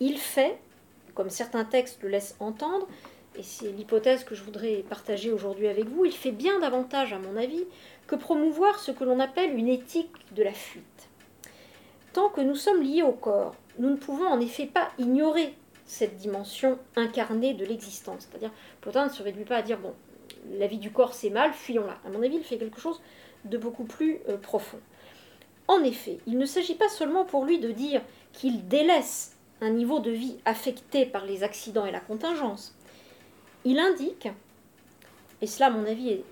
il 0.00 0.18
fait, 0.18 0.58
comme 1.18 1.30
certains 1.30 1.64
textes 1.64 2.00
le 2.04 2.10
laissent 2.10 2.36
entendre, 2.38 2.86
et 3.34 3.42
c'est 3.42 3.72
l'hypothèse 3.72 4.22
que 4.22 4.36
je 4.36 4.44
voudrais 4.44 4.84
partager 4.88 5.32
aujourd'hui 5.32 5.66
avec 5.66 5.86
vous, 5.86 6.04
il 6.04 6.12
fait 6.12 6.30
bien 6.30 6.60
davantage, 6.60 7.12
à 7.12 7.18
mon 7.18 7.36
avis, 7.36 7.64
que 8.06 8.14
promouvoir 8.14 8.78
ce 8.78 8.92
que 8.92 9.02
l'on 9.02 9.18
appelle 9.18 9.58
une 9.58 9.66
éthique 9.66 10.12
de 10.36 10.44
la 10.44 10.52
fuite. 10.52 11.08
Tant 12.12 12.28
que 12.28 12.40
nous 12.40 12.54
sommes 12.54 12.82
liés 12.82 13.02
au 13.02 13.10
corps, 13.10 13.56
nous 13.80 13.90
ne 13.90 13.96
pouvons 13.96 14.28
en 14.28 14.38
effet 14.38 14.66
pas 14.66 14.90
ignorer 14.96 15.56
cette 15.86 16.16
dimension 16.18 16.78
incarnée 16.94 17.52
de 17.52 17.64
l'existence. 17.64 18.28
C'est-à-dire, 18.30 18.52
Plotin 18.80 19.06
ne 19.06 19.12
se 19.12 19.24
réduit 19.24 19.44
pas 19.44 19.56
à 19.56 19.62
dire, 19.62 19.80
bon, 19.80 19.94
la 20.52 20.68
vie 20.68 20.78
du 20.78 20.92
corps 20.92 21.14
c'est 21.14 21.30
mal, 21.30 21.52
fuyons-la. 21.52 21.98
À 22.06 22.10
mon 22.12 22.22
avis, 22.22 22.36
il 22.36 22.44
fait 22.44 22.58
quelque 22.58 22.80
chose 22.80 23.00
de 23.44 23.58
beaucoup 23.58 23.86
plus 23.86 24.20
euh, 24.28 24.36
profond. 24.36 24.78
En 25.66 25.82
effet, 25.82 26.20
il 26.28 26.38
ne 26.38 26.46
s'agit 26.46 26.76
pas 26.76 26.88
seulement 26.88 27.24
pour 27.24 27.44
lui 27.44 27.58
de 27.58 27.72
dire 27.72 28.02
qu'il 28.32 28.68
délaisse 28.68 29.34
un 29.60 29.70
niveau 29.70 30.00
de 30.00 30.10
vie 30.10 30.38
affecté 30.44 31.06
par 31.06 31.24
les 31.24 31.42
accidents 31.42 31.86
et 31.86 31.90
la 31.90 32.00
contingence. 32.00 32.74
Il 33.64 33.78
indique, 33.78 34.28
et 35.42 35.46
cela 35.46 35.66
à 35.66 35.70
mon 35.70 35.86
avis 35.86 36.10
est 36.10 36.24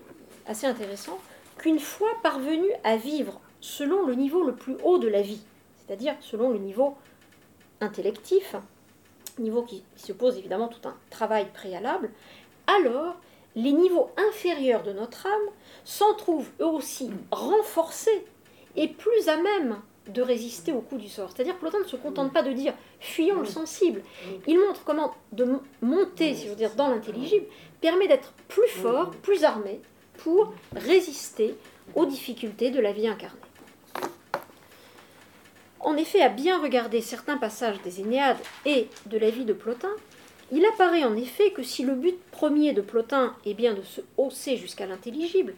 assez 0.45 0.65
intéressant, 0.65 1.19
qu'une 1.57 1.79
fois 1.79 2.11
parvenu 2.23 2.67
à 2.83 2.97
vivre 2.97 3.39
selon 3.59 4.05
le 4.05 4.15
niveau 4.15 4.43
le 4.43 4.55
plus 4.55 4.77
haut 4.83 4.97
de 4.97 5.07
la 5.07 5.21
vie, 5.21 5.41
c'est-à-dire 5.77 6.15
selon 6.21 6.51
le 6.51 6.59
niveau 6.59 6.95
intellectif, 7.81 8.55
niveau 9.39 9.63
qui 9.63 9.83
suppose 9.95 10.37
évidemment 10.37 10.67
tout 10.67 10.87
un 10.87 10.95
travail 11.09 11.47
préalable, 11.53 12.11
alors 12.67 13.15
les 13.55 13.71
niveaux 13.71 14.11
inférieurs 14.29 14.83
de 14.83 14.93
notre 14.93 15.25
âme 15.25 15.53
s'en 15.83 16.13
trouvent 16.13 16.49
eux 16.59 16.65
aussi 16.65 17.09
renforcés 17.31 18.25
et 18.75 18.87
plus 18.87 19.27
à 19.27 19.37
même 19.37 19.81
de 20.09 20.21
résister 20.21 20.71
au 20.71 20.81
coup 20.81 20.97
du 20.97 21.09
sort. 21.09 21.31
C'est-à-dire 21.33 21.55
que 21.55 21.59
Plotin 21.59 21.79
ne 21.79 21.85
se 21.85 21.95
contente 21.95 22.33
pas 22.33 22.43
de 22.43 22.51
dire 22.51 22.73
fuyons 22.99 23.39
le 23.39 23.45
sensible. 23.45 24.01
Il 24.47 24.59
montre 24.59 24.83
comment 24.83 25.13
de 25.31 25.45
monter, 25.81 26.35
si 26.35 26.45
je 26.45 26.49
veux 26.49 26.55
dire, 26.55 26.75
dans 26.75 26.89
l'intelligible 26.89 27.45
permet 27.81 28.07
d'être 28.07 28.33
plus 28.47 28.67
fort, 28.67 29.11
plus 29.11 29.43
armé 29.43 29.79
pour 30.17 30.53
résister 30.75 31.55
aux 31.95 32.05
difficultés 32.05 32.71
de 32.71 32.79
la 32.79 32.91
vie 32.91 33.07
incarnée. 33.07 33.39
En 35.79 35.95
effet, 35.95 36.21
à 36.21 36.29
bien 36.29 36.61
regarder 36.61 37.01
certains 37.01 37.37
passages 37.37 37.81
des 37.83 38.01
Énéades 38.01 38.37
et 38.65 38.89
de 39.05 39.17
la 39.17 39.29
vie 39.29 39.45
de 39.45 39.53
Plotin, 39.53 39.91
il 40.51 40.65
apparaît 40.65 41.03
en 41.03 41.15
effet 41.15 41.51
que 41.51 41.63
si 41.63 41.83
le 41.83 41.93
but 41.93 42.17
premier 42.31 42.73
de 42.73 42.81
Plotin 42.81 43.35
est 43.45 43.53
bien 43.53 43.73
de 43.73 43.81
se 43.81 44.01
hausser 44.17 44.57
jusqu'à 44.57 44.85
l'intelligible, 44.85 45.53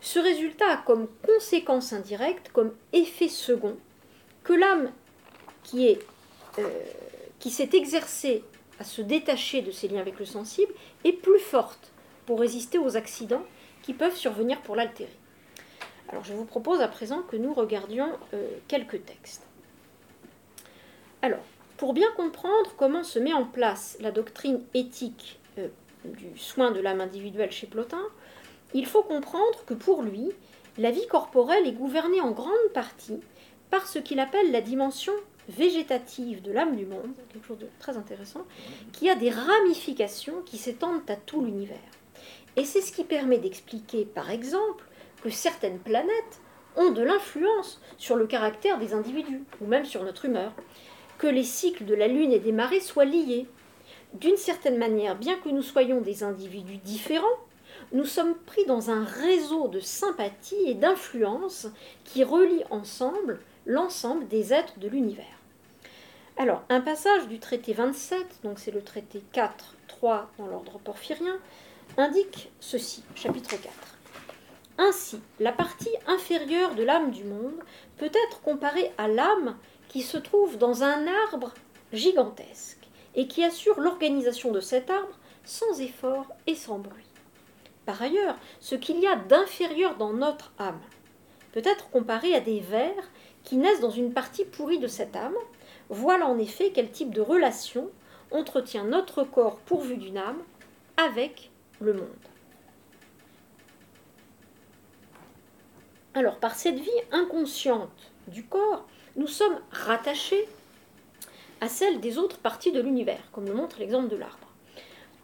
ce 0.00 0.18
résultat 0.18 0.70
a 0.70 0.76
comme 0.76 1.08
conséquence 1.26 1.92
indirecte, 1.92 2.50
comme 2.52 2.72
effet 2.92 3.28
second, 3.28 3.76
que 4.46 4.52
l'âme 4.52 4.92
euh, 5.74 5.94
qui 7.40 7.50
s'est 7.50 7.70
exercée 7.72 8.44
à 8.78 8.84
se 8.84 9.02
détacher 9.02 9.60
de 9.60 9.72
ses 9.72 9.88
liens 9.88 10.00
avec 10.00 10.20
le 10.20 10.24
sensible 10.24 10.72
est 11.02 11.14
plus 11.14 11.40
forte 11.40 11.90
pour 12.26 12.38
résister 12.38 12.78
aux 12.78 12.96
accidents 12.96 13.42
qui 13.82 13.92
peuvent 13.92 14.14
survenir 14.14 14.60
pour 14.62 14.76
l'altérer. 14.76 15.16
Alors 16.08 16.22
je 16.22 16.32
vous 16.32 16.44
propose 16.44 16.80
à 16.80 16.86
présent 16.86 17.22
que 17.22 17.36
nous 17.36 17.52
regardions 17.52 18.12
euh, 18.34 18.48
quelques 18.68 19.04
textes. 19.04 19.42
Alors, 21.22 21.42
pour 21.76 21.92
bien 21.92 22.10
comprendre 22.16 22.72
comment 22.76 23.02
se 23.02 23.18
met 23.18 23.32
en 23.32 23.44
place 23.44 23.96
la 23.98 24.12
doctrine 24.12 24.62
éthique 24.74 25.40
euh, 25.58 25.66
du 26.04 26.38
soin 26.38 26.70
de 26.70 26.78
l'âme 26.78 27.00
individuelle 27.00 27.50
chez 27.50 27.66
Plotin, 27.66 28.04
il 28.74 28.86
faut 28.86 29.02
comprendre 29.02 29.64
que 29.66 29.74
pour 29.74 30.02
lui, 30.02 30.30
la 30.78 30.92
vie 30.92 31.06
corporelle 31.08 31.66
est 31.66 31.72
gouvernée 31.72 32.20
en 32.20 32.30
grande 32.30 32.72
partie 32.72 33.18
par 33.70 33.86
ce 33.86 33.98
qu'il 33.98 34.20
appelle 34.20 34.52
la 34.52 34.60
dimension 34.60 35.12
végétative 35.48 36.42
de 36.42 36.52
l'âme 36.52 36.76
du 36.76 36.86
monde, 36.86 37.14
quelque 37.32 37.46
chose 37.46 37.58
de 37.58 37.68
très 37.78 37.96
intéressant, 37.96 38.44
qui 38.92 39.08
a 39.08 39.14
des 39.14 39.30
ramifications 39.30 40.42
qui 40.44 40.58
s'étendent 40.58 41.08
à 41.08 41.16
tout 41.16 41.44
l'univers. 41.44 41.78
Et 42.56 42.64
c'est 42.64 42.80
ce 42.80 42.92
qui 42.92 43.04
permet 43.04 43.38
d'expliquer, 43.38 44.04
par 44.04 44.30
exemple, 44.30 44.84
que 45.22 45.30
certaines 45.30 45.78
planètes 45.78 46.40
ont 46.76 46.90
de 46.90 47.02
l'influence 47.02 47.80
sur 47.98 48.16
le 48.16 48.26
caractère 48.26 48.78
des 48.78 48.92
individus, 48.92 49.42
ou 49.60 49.66
même 49.66 49.84
sur 49.84 50.02
notre 50.04 50.24
humeur, 50.24 50.52
que 51.18 51.26
les 51.26 51.44
cycles 51.44 51.84
de 51.84 51.94
la 51.94 52.08
Lune 52.08 52.32
et 52.32 52.38
des 52.38 52.52
marées 52.52 52.80
soient 52.80 53.04
liés. 53.04 53.46
D'une 54.14 54.36
certaine 54.36 54.78
manière, 54.78 55.16
bien 55.16 55.36
que 55.36 55.48
nous 55.48 55.62
soyons 55.62 56.00
des 56.00 56.22
individus 56.22 56.78
différents, 56.78 57.26
nous 57.92 58.04
sommes 58.04 58.34
pris 58.34 58.64
dans 58.66 58.90
un 58.90 59.04
réseau 59.04 59.68
de 59.68 59.80
sympathie 59.80 60.66
et 60.66 60.74
d'influence 60.74 61.68
qui 62.04 62.24
relie 62.24 62.64
ensemble 62.70 63.40
l'ensemble 63.66 64.28
des 64.28 64.52
êtres 64.52 64.78
de 64.78 64.88
l'univers. 64.88 65.24
Alors, 66.38 66.62
un 66.68 66.80
passage 66.80 67.28
du 67.28 67.38
traité 67.38 67.72
27, 67.72 68.40
donc 68.44 68.58
c'est 68.58 68.70
le 68.70 68.82
traité 68.82 69.22
4, 69.32 69.76
3 69.88 70.30
dans 70.38 70.46
l'ordre 70.46 70.78
porphyrien, 70.78 71.38
indique 71.96 72.50
ceci, 72.60 73.02
chapitre 73.14 73.50
4. 73.50 73.68
Ainsi, 74.78 75.20
la 75.40 75.52
partie 75.52 75.94
inférieure 76.06 76.74
de 76.74 76.82
l'âme 76.82 77.10
du 77.10 77.24
monde 77.24 77.58
peut 77.96 78.10
être 78.28 78.42
comparée 78.42 78.92
à 78.98 79.08
l'âme 79.08 79.56
qui 79.88 80.02
se 80.02 80.18
trouve 80.18 80.58
dans 80.58 80.82
un 80.82 81.06
arbre 81.28 81.54
gigantesque 81.92 82.86
et 83.14 83.26
qui 83.26 83.42
assure 83.42 83.80
l'organisation 83.80 84.52
de 84.52 84.60
cet 84.60 84.90
arbre 84.90 85.18
sans 85.44 85.80
effort 85.80 86.26
et 86.46 86.54
sans 86.54 86.78
bruit. 86.78 87.06
Par 87.86 88.02
ailleurs, 88.02 88.36
ce 88.60 88.74
qu'il 88.74 88.98
y 89.00 89.06
a 89.06 89.16
d'inférieur 89.16 89.96
dans 89.96 90.12
notre 90.12 90.52
âme 90.58 90.80
peut 91.52 91.62
être 91.64 91.88
comparé 91.88 92.34
à 92.34 92.40
des 92.40 92.60
vers 92.60 93.10
qui 93.46 93.56
naissent 93.56 93.80
dans 93.80 93.90
une 93.90 94.12
partie 94.12 94.44
pourrie 94.44 94.80
de 94.80 94.88
cette 94.88 95.16
âme. 95.16 95.36
Voilà 95.88 96.26
en 96.26 96.36
effet 96.36 96.72
quel 96.74 96.90
type 96.90 97.14
de 97.14 97.22
relation 97.22 97.88
entretient 98.32 98.84
notre 98.84 99.22
corps 99.22 99.58
pourvu 99.60 99.96
d'une 99.96 100.18
âme 100.18 100.42
avec 100.98 101.50
le 101.80 101.94
monde. 101.94 102.08
Alors, 106.12 106.36
par 106.36 106.56
cette 106.56 106.78
vie 106.78 106.90
inconsciente 107.12 108.10
du 108.26 108.44
corps, 108.44 108.86
nous 109.14 109.28
sommes 109.28 109.60
rattachés 109.70 110.48
à 111.60 111.68
celle 111.68 112.00
des 112.00 112.18
autres 112.18 112.38
parties 112.38 112.72
de 112.72 112.80
l'univers, 112.80 113.30
comme 113.32 113.46
le 113.46 113.54
montre 113.54 113.78
l'exemple 113.78 114.08
de 114.08 114.16
l'arbre. 114.16 114.48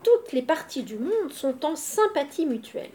Toutes 0.04 0.32
les 0.32 0.42
parties 0.42 0.84
du 0.84 0.96
monde 0.96 1.32
sont 1.32 1.64
en 1.64 1.74
sympathie 1.74 2.46
mutuelle. 2.46 2.90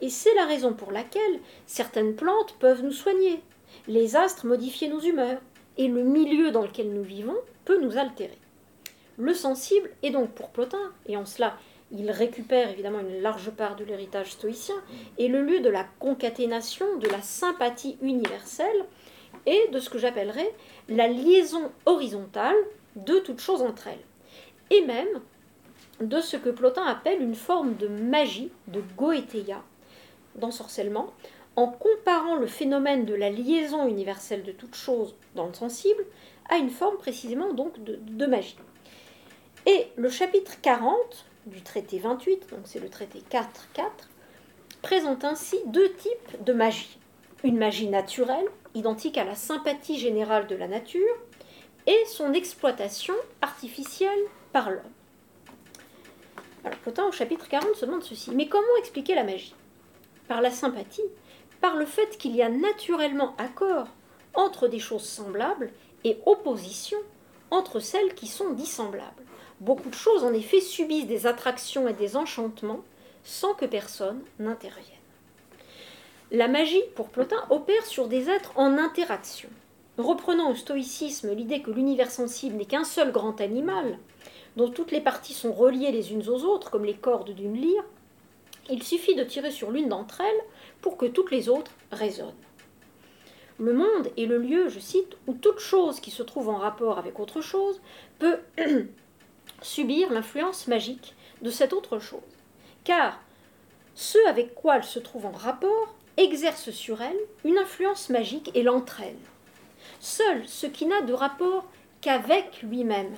Et 0.00 0.08
c'est 0.08 0.34
la 0.34 0.46
raison 0.46 0.72
pour 0.72 0.90
laquelle 0.90 1.40
certaines 1.66 2.14
plantes 2.16 2.56
peuvent 2.58 2.82
nous 2.82 2.92
soigner, 2.92 3.42
les 3.88 4.16
astres 4.16 4.46
modifient 4.46 4.88
nos 4.88 5.00
humeurs, 5.00 5.40
et 5.76 5.88
le 5.88 6.02
milieu 6.02 6.50
dans 6.50 6.62
lequel 6.62 6.92
nous 6.92 7.02
vivons 7.02 7.36
peut 7.64 7.80
nous 7.80 7.98
altérer. 7.98 8.38
Le 9.16 9.34
sensible 9.34 9.90
est 10.02 10.10
donc 10.10 10.30
pour 10.30 10.50
Plotin, 10.50 10.92
et 11.06 11.16
en 11.16 11.26
cela 11.26 11.56
il 11.92 12.10
récupère 12.10 12.70
évidemment 12.70 13.00
une 13.00 13.20
large 13.20 13.50
part 13.50 13.76
de 13.76 13.84
l'héritage 13.84 14.32
stoïcien, 14.32 14.74
est 15.18 15.28
le 15.28 15.42
lieu 15.42 15.60
de 15.60 15.68
la 15.68 15.84
concaténation, 16.00 16.96
de 16.98 17.08
la 17.08 17.22
sympathie 17.22 17.96
universelle, 18.02 18.84
et 19.46 19.68
de 19.72 19.78
ce 19.78 19.90
que 19.90 19.98
j'appellerais 19.98 20.52
la 20.88 21.08
liaison 21.08 21.70
horizontale 21.86 22.56
de 22.96 23.18
toutes 23.18 23.40
choses 23.40 23.62
entre 23.62 23.88
elles, 23.88 24.04
et 24.70 24.84
même 24.86 25.20
de 26.00 26.20
ce 26.20 26.36
que 26.36 26.48
Plotin 26.50 26.84
appelle 26.84 27.20
une 27.20 27.34
forme 27.34 27.76
de 27.76 27.88
magie, 27.88 28.50
de 28.68 28.82
goétéia, 28.96 29.62
d'ensorcellement, 30.36 31.12
en 31.56 31.68
comparant 31.68 32.36
le 32.36 32.46
phénomène 32.46 33.04
de 33.04 33.14
la 33.14 33.30
liaison 33.30 33.86
universelle 33.86 34.42
de 34.42 34.52
toutes 34.52 34.74
choses 34.74 35.14
dans 35.34 35.46
le 35.46 35.54
sensible 35.54 36.04
à 36.48 36.56
une 36.56 36.70
forme 36.70 36.96
précisément 36.98 37.52
donc 37.52 37.82
de, 37.82 38.26
magie. 38.26 38.56
Et 39.66 39.86
le 39.96 40.10
chapitre 40.10 40.60
40 40.60 40.94
du 41.46 41.62
traité 41.62 41.98
28, 41.98 42.50
donc 42.50 42.60
c'est 42.64 42.80
le 42.80 42.88
traité 42.88 43.22
4.4, 43.30 43.90
présente 44.82 45.24
ainsi 45.24 45.56
deux 45.66 45.92
types 45.92 46.44
de 46.44 46.52
magie. 46.52 46.98
Une 47.44 47.58
magie 47.58 47.88
naturelle, 47.88 48.46
identique 48.74 49.18
à 49.18 49.24
la 49.24 49.34
sympathie 49.34 49.98
générale 49.98 50.46
de 50.46 50.56
la 50.56 50.68
nature, 50.68 51.16
et 51.86 52.04
son 52.06 52.32
exploitation 52.32 53.14
artificielle 53.42 54.10
par 54.52 54.70
l'homme. 54.70 54.82
Alors 56.64 56.78
Plotin 56.78 57.04
au 57.04 57.12
chapitre 57.12 57.48
40 57.48 57.74
se 57.74 57.84
demande 57.84 58.02
ceci, 58.02 58.30
mais 58.34 58.48
comment 58.48 58.64
expliquer 58.78 59.14
la 59.14 59.24
magie? 59.24 59.54
Par 60.28 60.40
la 60.40 60.50
sympathie, 60.50 61.02
par 61.64 61.76
le 61.76 61.86
fait 61.86 62.18
qu'il 62.18 62.36
y 62.36 62.42
a 62.42 62.50
naturellement 62.50 63.34
accord 63.38 63.86
entre 64.34 64.68
des 64.68 64.78
choses 64.78 65.06
semblables 65.06 65.72
et 66.04 66.18
opposition 66.26 66.98
entre 67.50 67.80
celles 67.80 68.14
qui 68.14 68.26
sont 68.26 68.50
dissemblables. 68.50 69.24
Beaucoup 69.60 69.88
de 69.88 69.94
choses, 69.94 70.24
en 70.24 70.34
effet, 70.34 70.60
subissent 70.60 71.06
des 71.06 71.26
attractions 71.26 71.88
et 71.88 71.94
des 71.94 72.18
enchantements 72.18 72.84
sans 73.22 73.54
que 73.54 73.64
personne 73.64 74.20
n'intervienne. 74.38 74.84
La 76.32 76.48
magie, 76.48 76.82
pour 76.96 77.08
Plotin, 77.08 77.42
opère 77.48 77.86
sur 77.86 78.08
des 78.08 78.28
êtres 78.28 78.52
en 78.56 78.76
interaction. 78.76 79.48
Reprenant 79.96 80.50
au 80.50 80.54
stoïcisme 80.54 81.32
l'idée 81.32 81.62
que 81.62 81.70
l'univers 81.70 82.10
sensible 82.10 82.56
n'est 82.56 82.66
qu'un 82.66 82.84
seul 82.84 83.10
grand 83.10 83.40
animal, 83.40 83.98
dont 84.56 84.68
toutes 84.68 84.92
les 84.92 85.00
parties 85.00 85.32
sont 85.32 85.54
reliées 85.54 85.92
les 85.92 86.12
unes 86.12 86.28
aux 86.28 86.44
autres, 86.44 86.70
comme 86.70 86.84
les 86.84 86.92
cordes 86.92 87.30
d'une 87.30 87.56
lyre, 87.56 87.84
il 88.70 88.82
suffit 88.82 89.14
de 89.14 89.24
tirer 89.24 89.50
sur 89.50 89.70
l'une 89.70 89.88
d'entre 89.88 90.20
elles 90.20 90.44
pour 90.84 90.98
que 90.98 91.06
toutes 91.06 91.30
les 91.30 91.48
autres 91.48 91.70
résonnent. 91.92 92.34
Le 93.58 93.72
monde 93.72 94.10
est 94.18 94.26
le 94.26 94.36
lieu, 94.36 94.68
je 94.68 94.78
cite, 94.78 95.16
où 95.26 95.32
toute 95.32 95.58
chose 95.58 95.98
qui 95.98 96.10
se 96.10 96.22
trouve 96.22 96.50
en 96.50 96.58
rapport 96.58 96.98
avec 96.98 97.18
autre 97.18 97.40
chose 97.40 97.80
peut 98.18 98.40
subir 99.62 100.12
l'influence 100.12 100.68
magique 100.68 101.14
de 101.40 101.48
cette 101.48 101.72
autre 101.72 102.00
chose. 102.00 102.20
Car 102.84 103.18
ce 103.94 104.18
avec 104.28 104.54
quoi 104.54 104.76
elle 104.76 104.84
se 104.84 104.98
trouve 104.98 105.24
en 105.24 105.32
rapport 105.32 105.94
exerce 106.18 106.70
sur 106.70 107.00
elle 107.00 107.18
une 107.46 107.56
influence 107.56 108.10
magique 108.10 108.50
et 108.54 108.62
l'entraîne. 108.62 109.16
Seul 110.00 110.46
ce 110.46 110.66
qui 110.66 110.84
n'a 110.84 111.00
de 111.00 111.14
rapport 111.14 111.64
qu'avec 112.02 112.60
lui-même 112.62 113.16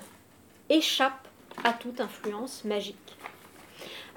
échappe 0.69 1.27
à 1.65 1.73
toute 1.73 2.01
influence 2.01 2.65
magique. 2.65 3.17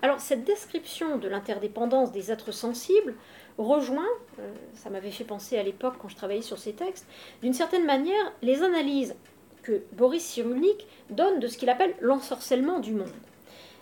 Alors 0.02 0.22
cette 0.22 0.46
description 0.46 1.18
de 1.18 1.28
l'interdépendance 1.28 2.12
des 2.12 2.32
êtres 2.32 2.54
sensibles 2.54 3.16
rejoint, 3.60 4.08
euh, 4.40 4.54
ça 4.74 4.90
m'avait 4.90 5.12
fait 5.12 5.26
penser 5.26 5.58
à 5.58 5.64
l'époque 5.64 5.96
quand 6.02 6.08
je 6.08 6.16
travaillais 6.16 6.42
sur 6.42 6.58
ces 6.58 6.74
textes, 6.74 7.06
d'une 7.42 7.54
certaine 7.54 7.86
manière 7.86 8.34
les 8.42 8.64
analyses 8.64 9.16
que 9.64 9.84
Boris 9.94 10.24
Cyrulnik 10.24 10.88
donne 11.10 11.40
de 11.40 11.48
ce 11.48 11.58
qu'il 11.58 11.70
appelle 11.70 11.96
l'ensorcellement 12.00 12.80
du 12.80 12.94
monde. 12.94 13.12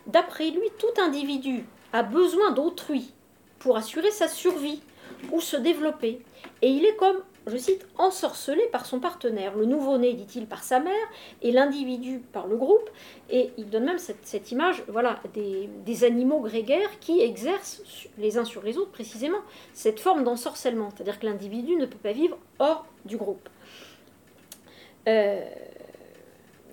D'après 0.07 0.49
lui, 0.49 0.69
tout 0.79 1.01
individu 1.01 1.65
a 1.93 2.03
besoin 2.03 2.51
d'autrui 2.51 3.13
pour 3.59 3.77
assurer 3.77 4.11
sa 4.11 4.27
survie 4.27 4.81
ou 5.31 5.41
se 5.41 5.57
développer, 5.57 6.21
et 6.61 6.69
il 6.69 6.85
est 6.85 6.95
comme 6.95 7.17
je 7.47 7.57
cite, 7.57 7.87
ensorcelé 7.97 8.63
par 8.71 8.85
son 8.85 8.99
partenaire. 8.99 9.55
Le 9.55 9.65
nouveau-né, 9.65 10.13
dit-il, 10.13 10.47
par 10.47 10.63
sa 10.63 10.79
mère, 10.79 10.93
et 11.41 11.51
l'individu 11.51 12.19
par 12.19 12.47
le 12.47 12.57
groupe. 12.57 12.89
Et 13.29 13.51
il 13.57 13.69
donne 13.69 13.85
même 13.85 13.99
cette, 13.99 14.51
image 14.51 14.83
voilà, 14.87 15.19
des, 15.33 16.03
animaux 16.03 16.41
grégaires 16.41 16.99
qui 16.99 17.21
exercent 17.21 17.81
les 18.17 18.37
uns 18.37 18.45
sur 18.45 18.61
les 18.63 18.77
autres 18.77 18.91
précisément 18.91 19.39
cette 19.73 19.99
forme 19.99 20.23
d'ensorcellement. 20.23 20.89
C'est-à-dire 20.91 21.19
que 21.19 21.25
l'individu 21.25 21.75
ne 21.75 21.85
peut 21.85 21.97
pas 21.97 22.11
vivre 22.11 22.37
hors 22.59 22.85
du 23.05 23.17
groupe. 23.17 23.49
Euh, 25.07 25.45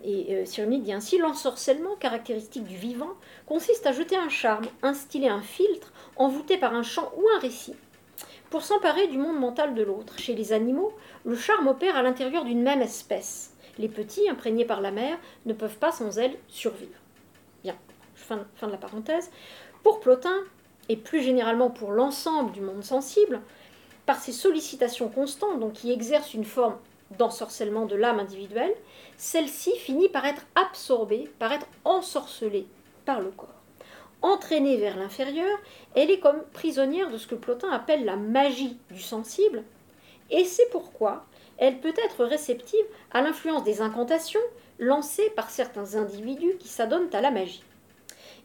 et 0.04 0.44
euh, 0.58 0.66
dit 0.66 0.92
ainsi 0.92 1.16
l'ensorcellement 1.16 1.96
caractéristique 1.96 2.64
du 2.64 2.76
vivant 2.76 3.14
consiste 3.46 3.86
à 3.86 3.92
jeter 3.92 4.16
un 4.16 4.28
charme, 4.28 4.66
instiller 4.82 5.30
un 5.30 5.40
filtre, 5.40 5.92
envoûté 6.16 6.58
par 6.58 6.74
un 6.74 6.82
chant 6.82 7.10
ou 7.16 7.24
un 7.36 7.38
récit 7.38 7.74
pour 8.54 8.62
s'emparer 8.62 9.08
du 9.08 9.18
monde 9.18 9.40
mental 9.40 9.74
de 9.74 9.82
l'autre. 9.82 10.16
Chez 10.16 10.36
les 10.36 10.52
animaux, 10.52 10.92
le 11.24 11.34
charme 11.34 11.66
opère 11.66 11.96
à 11.96 12.02
l'intérieur 12.02 12.44
d'une 12.44 12.62
même 12.62 12.82
espèce. 12.82 13.52
Les 13.78 13.88
petits, 13.88 14.28
imprégnés 14.28 14.64
par 14.64 14.80
la 14.80 14.92
mère, 14.92 15.18
ne 15.44 15.52
peuvent 15.52 15.78
pas 15.78 15.90
sans 15.90 16.20
elle 16.20 16.36
survivre. 16.46 17.00
Bien, 17.64 17.74
fin, 18.14 18.36
de 18.36 18.70
la 18.70 18.76
parenthèse. 18.76 19.32
Pour 19.82 19.98
Plotin, 19.98 20.38
et 20.88 20.96
plus 20.96 21.20
généralement 21.20 21.68
pour 21.68 21.90
l'ensemble 21.90 22.52
du 22.52 22.60
monde 22.60 22.84
sensible, 22.84 23.40
par 24.06 24.20
ces 24.20 24.30
sollicitations 24.30 25.08
constantes, 25.08 25.58
donc 25.58 25.72
qui 25.72 25.90
exercent 25.90 26.34
une 26.34 26.44
forme 26.44 26.76
d'ensorcellement 27.18 27.86
de 27.86 27.96
l'âme 27.96 28.20
individuelle, 28.20 28.76
celle-ci 29.16 29.74
finit 29.78 30.08
par 30.08 30.26
être 30.26 30.46
absorbée, 30.54 31.28
par 31.40 31.50
être 31.50 31.66
ensorcelée 31.84 32.68
par 33.04 33.20
le 33.20 33.32
corps 33.32 33.63
entraînée 34.24 34.78
vers 34.78 34.96
l'inférieur, 34.96 35.58
elle 35.94 36.10
est 36.10 36.18
comme 36.18 36.42
prisonnière 36.52 37.10
de 37.10 37.18
ce 37.18 37.26
que 37.26 37.34
Plotin 37.34 37.70
appelle 37.70 38.04
la 38.04 38.16
magie 38.16 38.78
du 38.90 39.00
sensible, 39.00 39.62
et 40.30 40.44
c'est 40.44 40.70
pourquoi 40.70 41.26
elle 41.58 41.78
peut 41.78 41.94
être 42.04 42.24
réceptive 42.24 42.84
à 43.12 43.22
l'influence 43.22 43.64
des 43.64 43.80
incantations 43.80 44.40
lancées 44.78 45.30
par 45.36 45.50
certains 45.50 45.94
individus 45.94 46.56
qui 46.58 46.68
s'adonnent 46.68 47.14
à 47.14 47.20
la 47.20 47.30
magie. 47.30 47.62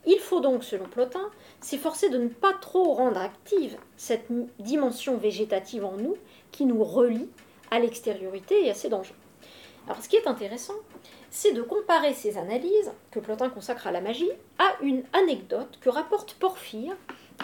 Il 0.06 0.20
faut 0.20 0.42
donc, 0.42 0.64
selon 0.64 0.86
Plotin, 0.86 1.32
s'efforcer 1.62 2.10
de 2.10 2.18
ne 2.18 2.28
pas 2.28 2.54
trop 2.54 2.94
rendre 2.94 3.20
active 3.20 3.78
cette 3.98 4.28
dimension 4.60 5.18
végétative 5.18 5.86
en 5.86 5.98
nous 5.98 6.16
qui 6.52 6.66
nous 6.66 6.84
relie 6.84 7.30
à 7.72 7.80
l'extériorité 7.80 8.66
et 8.66 8.70
à 8.70 8.74
ses 8.74 8.90
dangers. 8.90 9.16
Alors, 9.88 10.02
ce 10.04 10.10
qui 10.10 10.18
est 10.18 10.28
intéressant, 10.28 10.76
c'est 11.32 11.52
de 11.52 11.62
comparer 11.62 12.14
ces 12.14 12.38
analyses 12.38 12.92
que 13.12 13.20
Plotin 13.20 13.50
consacre 13.50 13.88
à 13.88 13.92
la 13.92 14.02
magie 14.02 14.32
à 14.58 14.76
une 14.82 15.04
anecdote 15.14 15.78
que 15.82 15.90
rapporte 15.90 16.34
Porphyre 16.34 16.96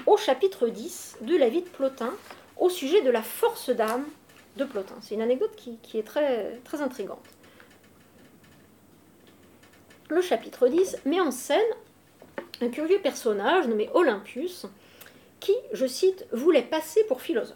au 0.06 0.18
chapitre 0.18 0.68
10 0.68 1.18
de 1.22 1.36
la 1.38 1.50
vie 1.50 1.62
de 1.62 1.70
Plotin 1.70 2.14
au 2.58 2.70
sujet 2.70 3.02
de 3.02 3.10
la 3.10 3.22
force 3.22 3.70
d'âme 3.70 4.06
de 4.58 4.64
Plotin. 4.64 4.96
C'est 5.02 5.16
une 5.16 5.22
anecdote 5.22 5.56
qui, 5.56 5.98
est 5.98 6.04
très, 6.04 6.60
très 6.64 6.82
intrigante. 6.82 7.24
Le 10.10 10.22
chapitre 10.22 10.68
10 10.68 11.00
met 11.06 11.20
en 11.20 11.32
scène 11.32 11.60
un 12.62 12.70
curieux 12.70 13.00
personnage 13.00 13.68
nommé 13.68 13.90
Olympus 13.94 14.66
qui, 15.40 15.56
je 15.74 15.86
cite, 15.86 16.26
voulait 16.32 16.64
passer 16.64 17.04
pour 17.06 17.22
philosophe. 17.22 17.56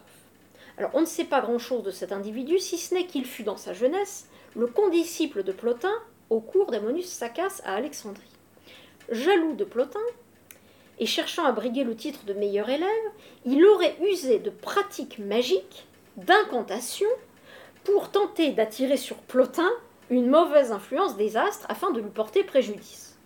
Alors 0.76 0.90
on 0.94 1.00
ne 1.00 1.06
sait 1.06 1.24
pas 1.24 1.40
grand-chose 1.40 1.82
de 1.82 1.90
cet 1.90 2.12
individu, 2.12 2.58
si 2.58 2.78
ce 2.78 2.94
n'est 2.94 3.06
qu'il 3.06 3.24
fut 3.24 3.42
dans 3.42 3.56
sa 3.56 3.72
jeunesse 3.72 4.28
le 4.56 4.66
condisciple 4.66 5.42
de 5.42 5.52
Plotin 5.52 5.92
au 6.30 6.40
cours 6.40 6.70
d'Ammonius 6.70 7.08
Saccas 7.08 7.60
à 7.64 7.74
Alexandrie. 7.74 8.22
Jaloux 9.10 9.54
de 9.54 9.64
Plotin, 9.64 9.98
et 11.00 11.06
cherchant 11.06 11.44
à 11.44 11.52
briguer 11.52 11.82
le 11.82 11.96
titre 11.96 12.24
de 12.24 12.34
meilleur 12.34 12.68
élève, 12.68 12.88
il 13.44 13.64
aurait 13.64 13.96
usé 14.02 14.38
de 14.38 14.50
pratiques 14.50 15.18
magiques, 15.18 15.86
d'incantations, 16.16 17.08
pour 17.84 18.10
tenter 18.10 18.52
d'attirer 18.52 18.98
sur 18.98 19.16
Plotin 19.16 19.70
une 20.10 20.28
mauvaise 20.28 20.70
influence 20.72 21.16
des 21.16 21.36
astres 21.36 21.66
afin 21.68 21.90
de 21.90 22.00
lui 22.00 22.10
porter 22.10 22.44
préjudice. 22.44 23.18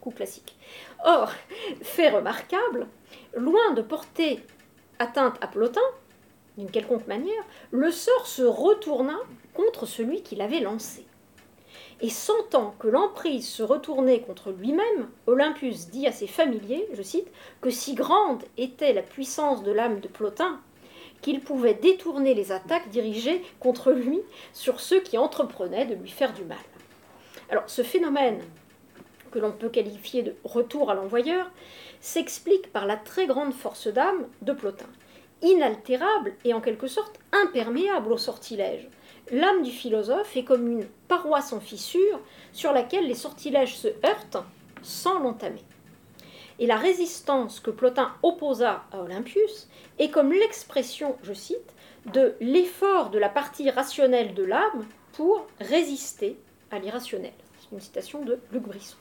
coup 0.00 0.10
classique. 0.10 0.56
Or, 1.04 1.30
fait 1.82 2.08
remarquable, 2.08 2.88
loin 3.36 3.72
de 3.74 3.82
porter 3.82 4.40
atteinte 4.98 5.36
à 5.40 5.46
Plotin, 5.46 5.80
d'une 6.56 6.70
quelconque 6.70 7.06
manière, 7.06 7.44
le 7.70 7.90
sort 7.90 8.26
se 8.26 8.42
retourna 8.42 9.18
contre 9.54 9.86
celui 9.86 10.22
qui 10.22 10.34
l'avait 10.34 10.60
lancé. 10.60 11.06
Et 12.02 12.10
sentant 12.10 12.74
que 12.80 12.88
l'emprise 12.88 13.48
se 13.48 13.62
retournait 13.62 14.20
contre 14.20 14.50
lui-même, 14.50 15.08
Olympus 15.28 15.88
dit 15.88 16.08
à 16.08 16.12
ses 16.12 16.26
familiers, 16.26 16.88
je 16.94 17.02
cite, 17.02 17.28
que 17.60 17.70
si 17.70 17.94
grande 17.94 18.42
était 18.58 18.92
la 18.92 19.02
puissance 19.02 19.62
de 19.62 19.70
l'âme 19.70 20.00
de 20.00 20.08
Plotin, 20.08 20.60
qu'il 21.20 21.40
pouvait 21.40 21.74
détourner 21.74 22.34
les 22.34 22.50
attaques 22.50 22.88
dirigées 22.88 23.40
contre 23.60 23.92
lui 23.92 24.20
sur 24.52 24.80
ceux 24.80 25.00
qui 25.00 25.16
entreprenaient 25.16 25.86
de 25.86 25.94
lui 25.94 26.10
faire 26.10 26.32
du 26.32 26.44
mal. 26.44 26.58
Alors 27.48 27.64
ce 27.68 27.82
phénomène, 27.82 28.42
que 29.30 29.38
l'on 29.38 29.52
peut 29.52 29.68
qualifier 29.68 30.24
de 30.24 30.34
retour 30.42 30.90
à 30.90 30.94
l'envoyeur, 30.94 31.52
s'explique 32.00 32.72
par 32.72 32.86
la 32.86 32.96
très 32.96 33.28
grande 33.28 33.54
force 33.54 33.86
d'âme 33.86 34.26
de 34.42 34.52
Plotin, 34.52 34.88
inaltérable 35.40 36.34
et 36.44 36.52
en 36.52 36.60
quelque 36.60 36.88
sorte 36.88 37.20
imperméable 37.32 38.12
au 38.12 38.18
sortilège 38.18 38.88
l'âme 39.30 39.62
du 39.62 39.70
philosophe 39.70 40.36
est 40.36 40.44
comme 40.44 40.66
une 40.66 40.86
paroisse 41.08 41.52
en 41.52 41.60
fissure 41.60 42.20
sur 42.52 42.72
laquelle 42.72 43.06
les 43.06 43.14
sortilèges 43.14 43.76
se 43.76 43.88
heurtent 44.04 44.44
sans 44.82 45.18
l'entamer. 45.20 45.64
Et 46.58 46.66
la 46.66 46.76
résistance 46.76 47.60
que 47.60 47.70
Plotin 47.70 48.12
opposa 48.22 48.84
à 48.92 49.00
Olympius 49.00 49.68
est 49.98 50.10
comme 50.10 50.32
l'expression, 50.32 51.16
je 51.22 51.32
cite, 51.32 51.74
de 52.12 52.34
l'effort 52.40 53.10
de 53.10 53.18
la 53.18 53.28
partie 53.28 53.70
rationnelle 53.70 54.34
de 54.34 54.42
l'âme 54.42 54.86
pour 55.12 55.46
résister 55.60 56.36
à 56.70 56.78
l'irrationnel. 56.78 57.32
C'est 57.58 57.74
une 57.74 57.80
citation 57.80 58.24
de 58.24 58.38
Luc 58.52 58.62
Brisson. 58.62 58.96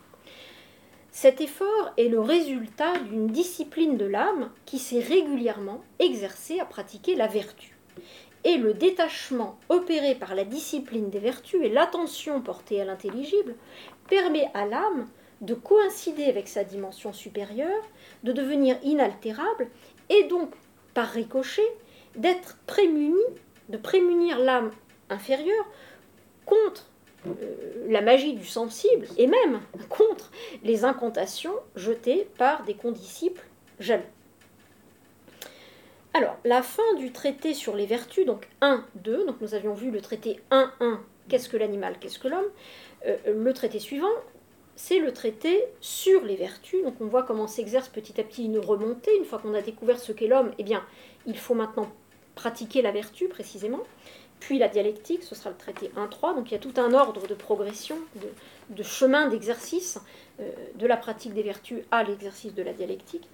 Cet 1.11 1.41
effort 1.41 1.91
est 1.97 2.07
le 2.07 2.21
résultat 2.21 2.97
d'une 2.99 3.27
discipline 3.27 3.97
de 3.97 4.05
l'âme 4.05 4.49
qui 4.65 4.79
s'est 4.79 5.01
régulièrement 5.01 5.83
exercée 5.99 6.59
à 6.59 6.65
pratiquer 6.65 7.15
la 7.15 7.27
vertu 7.27 7.75
et 8.43 8.57
le 8.57 8.73
détachement 8.73 9.57
opéré 9.69 10.15
par 10.15 10.35
la 10.35 10.43
discipline 10.43 11.09
des 11.09 11.19
vertus 11.19 11.61
et 11.63 11.69
l'attention 11.69 12.41
portée 12.41 12.81
à 12.81 12.85
l'intelligible 12.85 13.55
permet 14.09 14.49
à 14.53 14.65
l'âme 14.65 15.07
de 15.41 15.53
coïncider 15.53 16.25
avec 16.25 16.47
sa 16.47 16.63
dimension 16.63 17.13
supérieure, 17.13 17.83
de 18.23 18.31
devenir 18.31 18.77
inaltérable 18.83 19.67
et 20.09 20.23
donc, 20.23 20.51
par 20.93 21.07
ricochet, 21.07 21.67
d'être 22.15 22.57
prémuni, 22.67 23.21
de 23.69 23.77
prémunir 23.77 24.39
l'âme 24.39 24.71
inférieure 25.09 25.65
contre 26.45 26.87
euh, 27.27 27.31
la 27.87 28.01
magie 28.01 28.33
du 28.33 28.45
sensible 28.45 29.07
et 29.17 29.27
même 29.27 29.61
contre 29.89 30.31
les 30.63 30.85
incantations 30.85 31.55
jetées 31.75 32.27
par 32.37 32.63
des 32.63 32.73
condisciples 32.73 33.45
jaloux. 33.79 34.03
Alors, 36.13 36.37
la 36.43 36.61
fin 36.61 36.93
du 36.97 37.11
traité 37.11 37.53
sur 37.53 37.75
les 37.75 37.85
vertus, 37.85 38.25
donc 38.25 38.49
1, 38.59 38.83
2, 38.95 39.25
donc 39.25 39.39
nous 39.39 39.53
avions 39.53 39.73
vu 39.73 39.91
le 39.91 40.01
traité 40.01 40.39
1, 40.51 40.71
1, 40.81 41.01
qu'est-ce 41.29 41.47
que 41.47 41.55
l'animal, 41.55 41.95
qu'est-ce 41.99 42.19
que 42.19 42.27
l'homme. 42.27 42.49
Euh, 43.07 43.17
le 43.27 43.53
traité 43.53 43.79
suivant, 43.79 44.11
c'est 44.75 44.99
le 44.99 45.13
traité 45.13 45.63
sur 45.79 46.23
les 46.25 46.35
vertus. 46.35 46.83
Donc 46.83 46.95
on 46.99 47.05
voit 47.05 47.23
comment 47.23 47.47
s'exerce 47.47 47.87
petit 47.87 48.19
à 48.19 48.23
petit 48.23 48.45
une 48.45 48.59
remontée. 48.59 49.15
Une 49.17 49.25
fois 49.25 49.39
qu'on 49.39 49.53
a 49.53 49.61
découvert 49.61 49.99
ce 49.99 50.11
qu'est 50.11 50.27
l'homme, 50.27 50.51
eh 50.57 50.63
bien, 50.63 50.83
il 51.25 51.37
faut 51.37 51.53
maintenant 51.53 51.89
pratiquer 52.35 52.81
la 52.81 52.91
vertu 52.91 53.27
précisément. 53.27 53.81
Puis 54.41 54.57
la 54.57 54.67
dialectique, 54.67 55.23
ce 55.23 55.35
sera 55.35 55.51
le 55.51 55.55
traité 55.55 55.91
1-3. 55.95 56.35
Donc 56.35 56.49
il 56.49 56.53
y 56.53 56.57
a 56.57 56.59
tout 56.59 56.73
un 56.77 56.93
ordre 56.93 57.27
de 57.27 57.35
progression, 57.35 57.97
de, 58.69 58.83
chemin 58.83 59.27
d'exercice 59.27 59.99
euh, 60.39 60.51
de 60.75 60.87
la 60.87 60.97
pratique 60.97 61.33
des 61.33 61.43
vertus 61.43 61.83
à 61.91 62.03
l'exercice 62.03 62.53
de 62.53 62.63
la 62.63 62.73
dialectique. 62.73 63.29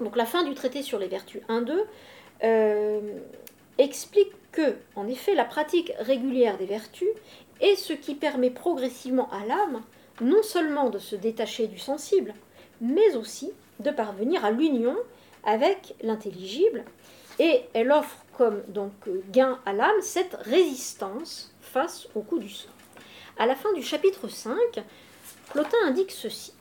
Donc 0.00 0.16
la 0.16 0.26
fin 0.26 0.44
du 0.44 0.54
traité 0.54 0.82
sur 0.82 0.98
les 0.98 1.08
vertus 1.08 1.42
1-2 1.48 1.72
euh, 2.44 3.00
explique 3.78 4.32
que, 4.52 4.76
en 4.94 5.08
effet, 5.08 5.34
la 5.34 5.44
pratique 5.44 5.92
régulière 5.98 6.58
des 6.58 6.66
vertus 6.66 7.08
est 7.60 7.76
ce 7.76 7.92
qui 7.92 8.14
permet 8.14 8.50
progressivement 8.50 9.30
à 9.30 9.44
l'âme 9.46 9.82
non 10.20 10.42
seulement 10.42 10.90
de 10.90 10.98
se 10.98 11.16
détacher 11.16 11.66
du 11.66 11.78
sensible, 11.78 12.34
mais 12.80 13.16
aussi 13.16 13.52
de 13.80 13.90
parvenir 13.90 14.44
à 14.44 14.50
l'union 14.50 14.96
avec 15.44 15.94
l'intelligible, 16.02 16.84
et 17.38 17.62
elle 17.74 17.92
offre 17.92 18.24
comme 18.36 18.62
donc 18.68 18.92
gain 19.30 19.58
à 19.66 19.72
l'âme 19.72 20.00
cette 20.00 20.34
résistance 20.34 21.54
face 21.60 22.08
au 22.14 22.20
coup 22.20 22.38
du 22.38 22.48
sort. 22.48 22.70
À 23.38 23.46
la 23.46 23.54
fin 23.54 23.72
du 23.74 23.82
chapitre 23.82 24.28
5, 24.28 24.56
Plotin 25.50 25.76
indique 25.84 26.10
ceci. 26.10 26.52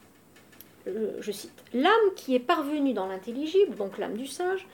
Euh, 0.87 1.17
je 1.19 1.31
cite 1.31 1.63
L'âme 1.73 2.13
qui 2.15 2.35
est 2.35 2.39
parvenue 2.39 2.93
dans 2.93 3.07
l'intelligible, 3.07 3.75
donc 3.75 3.97
l'âme 3.97 4.17
du 4.17 4.27
sage, 4.27 4.67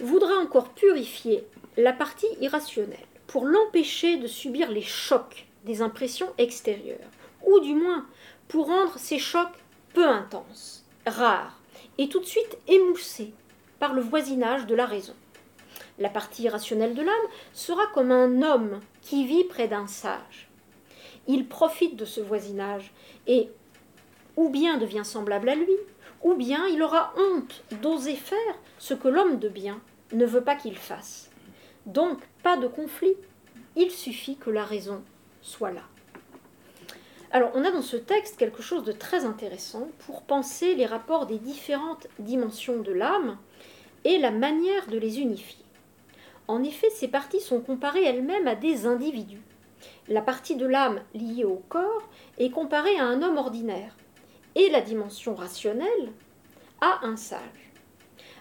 voudra 0.00 0.34
encore 0.34 0.70
purifier 0.70 1.44
la 1.76 1.92
partie 1.92 2.28
irrationnelle 2.40 2.98
pour 3.26 3.44
l'empêcher 3.44 4.16
de 4.16 4.26
subir 4.26 4.70
les 4.70 4.82
chocs 4.82 5.46
des 5.64 5.82
impressions 5.82 6.32
extérieures, 6.38 7.10
ou 7.46 7.60
du 7.60 7.74
moins 7.74 8.06
pour 8.48 8.66
rendre 8.66 8.98
ces 8.98 9.18
chocs 9.18 9.48
peu 9.92 10.06
intenses, 10.06 10.84
rares, 11.06 11.58
et 11.98 12.08
tout 12.08 12.20
de 12.20 12.26
suite 12.26 12.58
émoussés 12.68 13.32
par 13.78 13.92
le 13.92 14.00
voisinage 14.00 14.66
de 14.66 14.74
la 14.74 14.86
raison. 14.86 15.14
La 15.98 16.08
partie 16.08 16.44
irrationnelle 16.44 16.94
de 16.94 17.02
l'âme 17.02 17.14
sera 17.52 17.86
comme 17.88 18.12
un 18.12 18.42
homme 18.42 18.80
qui 19.02 19.26
vit 19.26 19.44
près 19.44 19.68
d'un 19.68 19.86
sage. 19.86 20.48
Il 21.26 21.46
profite 21.46 21.96
de 21.96 22.04
ce 22.04 22.20
voisinage 22.20 22.92
et 23.26 23.50
ou 24.38 24.50
bien 24.50 24.78
devient 24.78 25.04
semblable 25.04 25.48
à 25.48 25.56
lui, 25.56 25.76
ou 26.22 26.34
bien 26.34 26.64
il 26.68 26.80
aura 26.80 27.12
honte 27.18 27.64
d'oser 27.82 28.14
faire 28.14 28.54
ce 28.78 28.94
que 28.94 29.08
l'homme 29.08 29.40
de 29.40 29.48
bien 29.48 29.80
ne 30.12 30.24
veut 30.24 30.44
pas 30.44 30.54
qu'il 30.54 30.78
fasse. 30.78 31.28
Donc, 31.86 32.20
pas 32.44 32.56
de 32.56 32.68
conflit, 32.68 33.16
il 33.74 33.90
suffit 33.90 34.36
que 34.36 34.50
la 34.50 34.64
raison 34.64 35.02
soit 35.42 35.72
là. 35.72 35.82
Alors, 37.32 37.50
on 37.56 37.64
a 37.64 37.72
dans 37.72 37.82
ce 37.82 37.96
texte 37.96 38.36
quelque 38.36 38.62
chose 38.62 38.84
de 38.84 38.92
très 38.92 39.24
intéressant 39.24 39.88
pour 40.06 40.22
penser 40.22 40.76
les 40.76 40.86
rapports 40.86 41.26
des 41.26 41.38
différentes 41.38 42.06
dimensions 42.20 42.80
de 42.80 42.92
l'âme 42.92 43.38
et 44.04 44.18
la 44.18 44.30
manière 44.30 44.86
de 44.86 44.98
les 44.98 45.18
unifier. 45.18 45.64
En 46.46 46.62
effet, 46.62 46.90
ces 46.90 47.08
parties 47.08 47.40
sont 47.40 47.60
comparées 47.60 48.04
elles-mêmes 48.04 48.46
à 48.46 48.54
des 48.54 48.86
individus. 48.86 49.42
La 50.06 50.22
partie 50.22 50.54
de 50.54 50.66
l'âme 50.66 51.00
liée 51.12 51.44
au 51.44 51.60
corps 51.68 52.08
est 52.38 52.50
comparée 52.50 52.98
à 52.98 53.04
un 53.04 53.20
homme 53.20 53.36
ordinaire, 53.36 53.96
et 54.54 54.70
la 54.70 54.80
dimension 54.80 55.34
rationnelle 55.34 56.12
à 56.80 57.00
un 57.04 57.16
sage. 57.16 57.68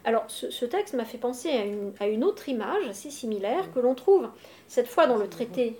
Alors, 0.08 0.24
ce, 0.30 0.64
texte 0.64 0.93
m'a 0.93 1.03
fait 1.03 1.18
penser 1.18 1.49
à 1.99 2.05
une, 2.08 2.24
autre 2.24 2.47
image 2.47 2.88
assez 2.88 3.10
similaire 3.10 3.74
que 3.74 3.80
l'on 3.80 3.93
trouve 3.93 4.30
cette 4.70 4.88
fois 4.88 5.05
dans 5.05 5.18
le 5.18 5.28
traité, 5.28 5.78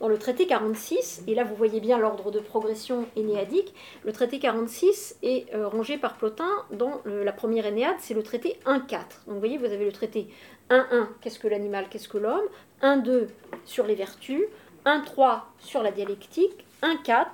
dans 0.00 0.08
le 0.08 0.18
traité 0.18 0.48
46. 0.48 1.22
Et 1.28 1.36
là, 1.36 1.44
vous 1.44 1.54
voyez 1.54 1.78
bien 1.78 1.96
l'ordre 1.96 2.32
de 2.32 2.40
progression 2.40 3.06
énéadique. 3.14 3.72
Le 4.04 4.12
traité 4.12 4.40
46 4.40 5.18
est 5.22 5.54
euh, 5.54 5.68
rangé 5.68 5.96
par 5.96 6.16
Plotin 6.16 6.50
dans 6.72 7.00
la 7.04 7.32
première 7.32 7.66
Énéade, 7.66 7.94
c'est 8.00 8.14
le 8.14 8.24
traité 8.24 8.58
1-4. 8.66 8.90
Donc, 8.90 9.04
vous 9.26 9.38
voyez, 9.38 9.58
vous 9.58 9.66
avez 9.66 9.84
le 9.84 9.92
traité 9.92 10.26
1-1, 10.70 11.06
qu'est-ce 11.20 11.38
que 11.38 11.46
l'animal, 11.46 11.86
qu'est-ce 11.88 12.08
que 12.08 12.18
l'homme 12.18 12.48
1-2 12.82 13.28
sur 13.64 13.86
les 13.86 13.94
vertus, 13.94 14.42
1-3 14.86 15.42
sur 15.60 15.84
la 15.84 15.92
dialectique, 15.92 16.64
1-4 16.82 17.26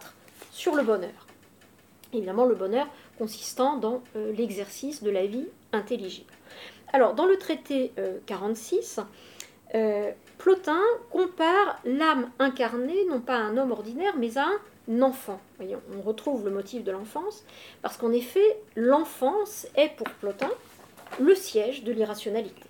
sur 0.51 0.75
le 0.75 0.83
bonheur. 0.83 1.24
Évidemment, 2.15 2.45
le 2.45 2.55
bonheur 2.55 2.87
consistant 3.19 3.77
dans 3.77 4.03
euh, 4.15 4.33
l'exercice 4.33 5.03
de 5.03 5.11
la 5.11 5.27
vie 5.27 5.49
intelligible. 5.73 6.33
Alors, 6.93 7.15
dans 7.15 7.27
le 7.27 7.37
traité 7.37 7.93
46, 8.27 9.01
euh, 9.01 9.03
euh, 9.75 10.12
Plotin 10.39 10.81
compare 11.11 11.81
l'âme 11.85 12.31
incarnée 12.39 13.05
non 13.11 13.21
pas 13.21 13.35
à 13.35 13.41
un 13.41 13.57
homme 13.57 13.73
ordinaire, 13.73 14.15
mais 14.17 14.39
à 14.39 14.47
un 14.89 15.03
enfant. 15.03 15.41
on 15.61 16.03
retrouve 16.03 16.45
le 16.45 16.53
motif 16.53 16.85
de 16.85 16.93
l'enfance, 16.93 17.45
parce 17.83 17.97
qu'en 17.97 18.12
effet, 18.12 18.59
l'enfance 18.77 19.67
est 19.75 19.97
pour 19.97 20.09
Plotin 20.09 20.51
le 21.19 21.35
siège 21.35 21.83
de 21.83 21.91
l'irrationalité. 21.91 22.62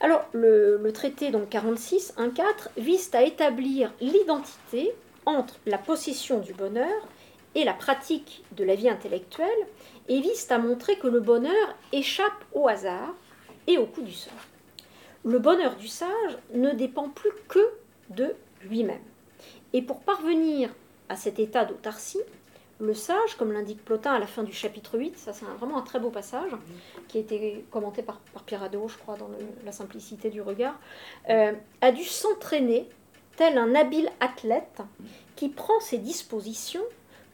Alors, 0.00 0.24
le, 0.32 0.78
le, 0.78 0.92
traité 0.92 1.30
donc 1.30 1.50
46, 1.50 2.14
1.4, 2.16 2.42
vise 2.78 3.10
à 3.12 3.22
établir 3.22 3.92
l'identité 4.00 4.94
entre 5.26 5.56
la 5.66 5.78
possession 5.78 6.40
du 6.40 6.54
bonheur 6.54 7.06
et 7.54 7.64
la 7.64 7.74
pratique 7.74 8.42
de 8.52 8.64
la 8.64 8.74
vie 8.74 8.88
intellectuelle 8.88 9.48
et 10.08 10.20
vise 10.20 10.50
à 10.50 10.58
montrer 10.58 10.98
que 10.98 11.06
le 11.06 11.20
bonheur 11.20 11.76
échappe 11.92 12.44
au 12.52 12.68
hasard 12.68 13.14
et 13.66 13.78
au 13.78 13.86
coup 13.86 14.02
du 14.02 14.12
sort. 14.12 14.32
Le 15.24 15.38
bonheur 15.38 15.76
du 15.76 15.88
sage 15.88 16.38
ne 16.52 16.70
dépend 16.72 17.08
plus 17.08 17.30
que 17.48 17.70
de 18.10 18.34
lui-même. 18.62 19.00
Et 19.72 19.82
pour 19.82 20.00
parvenir 20.00 20.70
à 21.08 21.16
cet 21.16 21.38
état 21.38 21.64
d'autarcie, 21.64 22.20
le 22.80 22.92
sage, 22.92 23.36
comme 23.38 23.52
l'indique 23.52 23.84
Plotin 23.84 24.12
à 24.12 24.18
la 24.18 24.26
fin 24.26 24.42
du 24.42 24.52
chapitre 24.52 24.98
8, 24.98 25.16
ça 25.16 25.32
c'est 25.32 25.44
vraiment 25.44 25.78
un 25.78 25.82
très 25.82 26.00
beau 26.00 26.10
passage, 26.10 26.50
qui 27.08 27.18
a 27.18 27.20
été 27.20 27.64
commenté 27.70 28.02
par, 28.02 28.20
Pierre 28.46 28.64
Adéo, 28.64 28.88
je 28.88 28.98
crois, 28.98 29.16
dans 29.16 29.30
La 29.64 29.72
simplicité 29.72 30.28
du 30.28 30.42
regard, 30.42 30.78
euh, 31.30 31.52
a 31.80 31.92
dû 31.92 32.04
s'entraîner 32.04 32.88
tel 33.36 33.58
un 33.58 33.74
habile 33.74 34.10
athlète 34.20 34.82
qui 35.36 35.48
prend 35.48 35.78
ses 35.80 35.98
dispositions 35.98 36.84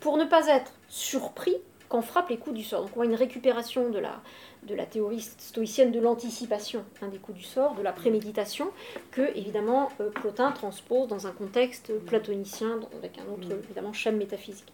pour 0.01 0.17
ne 0.17 0.25
pas 0.25 0.49
être 0.49 0.73
surpris 0.89 1.57
quand 1.89 2.03
frappe 2.03 2.31
les 2.31 2.39
coups 2.39 2.57
du 2.57 2.65
sort. 2.65 2.83
Donc 2.83 2.91
on 2.93 2.97
voit 2.97 3.05
une 3.05 3.15
récupération 3.15 3.91
de 3.91 3.99
la, 3.99 4.23
de 4.63 4.75
la 4.75 4.87
théorie 4.87 5.21
stoïcienne 5.21 5.91
de 5.91 6.01
l'anticipation 6.01 6.85
hein, 7.03 7.09
des 7.09 7.19
coups 7.19 7.39
du 7.39 7.45
sort, 7.45 7.75
de 7.75 7.83
la 7.83 7.93
préméditation, 7.93 8.71
que 9.11 9.37
évidemment 9.37 9.91
euh, 10.01 10.09
Plotin 10.11 10.53
transpose 10.53 11.09
dans 11.09 11.27
un 11.27 11.33
contexte 11.33 11.93
platonicien, 12.07 12.81
avec 12.97 13.19
un 13.19 13.33
autre 13.33 13.53
évidemment 13.65 13.93
schème 13.93 14.17
métaphysique. 14.17 14.73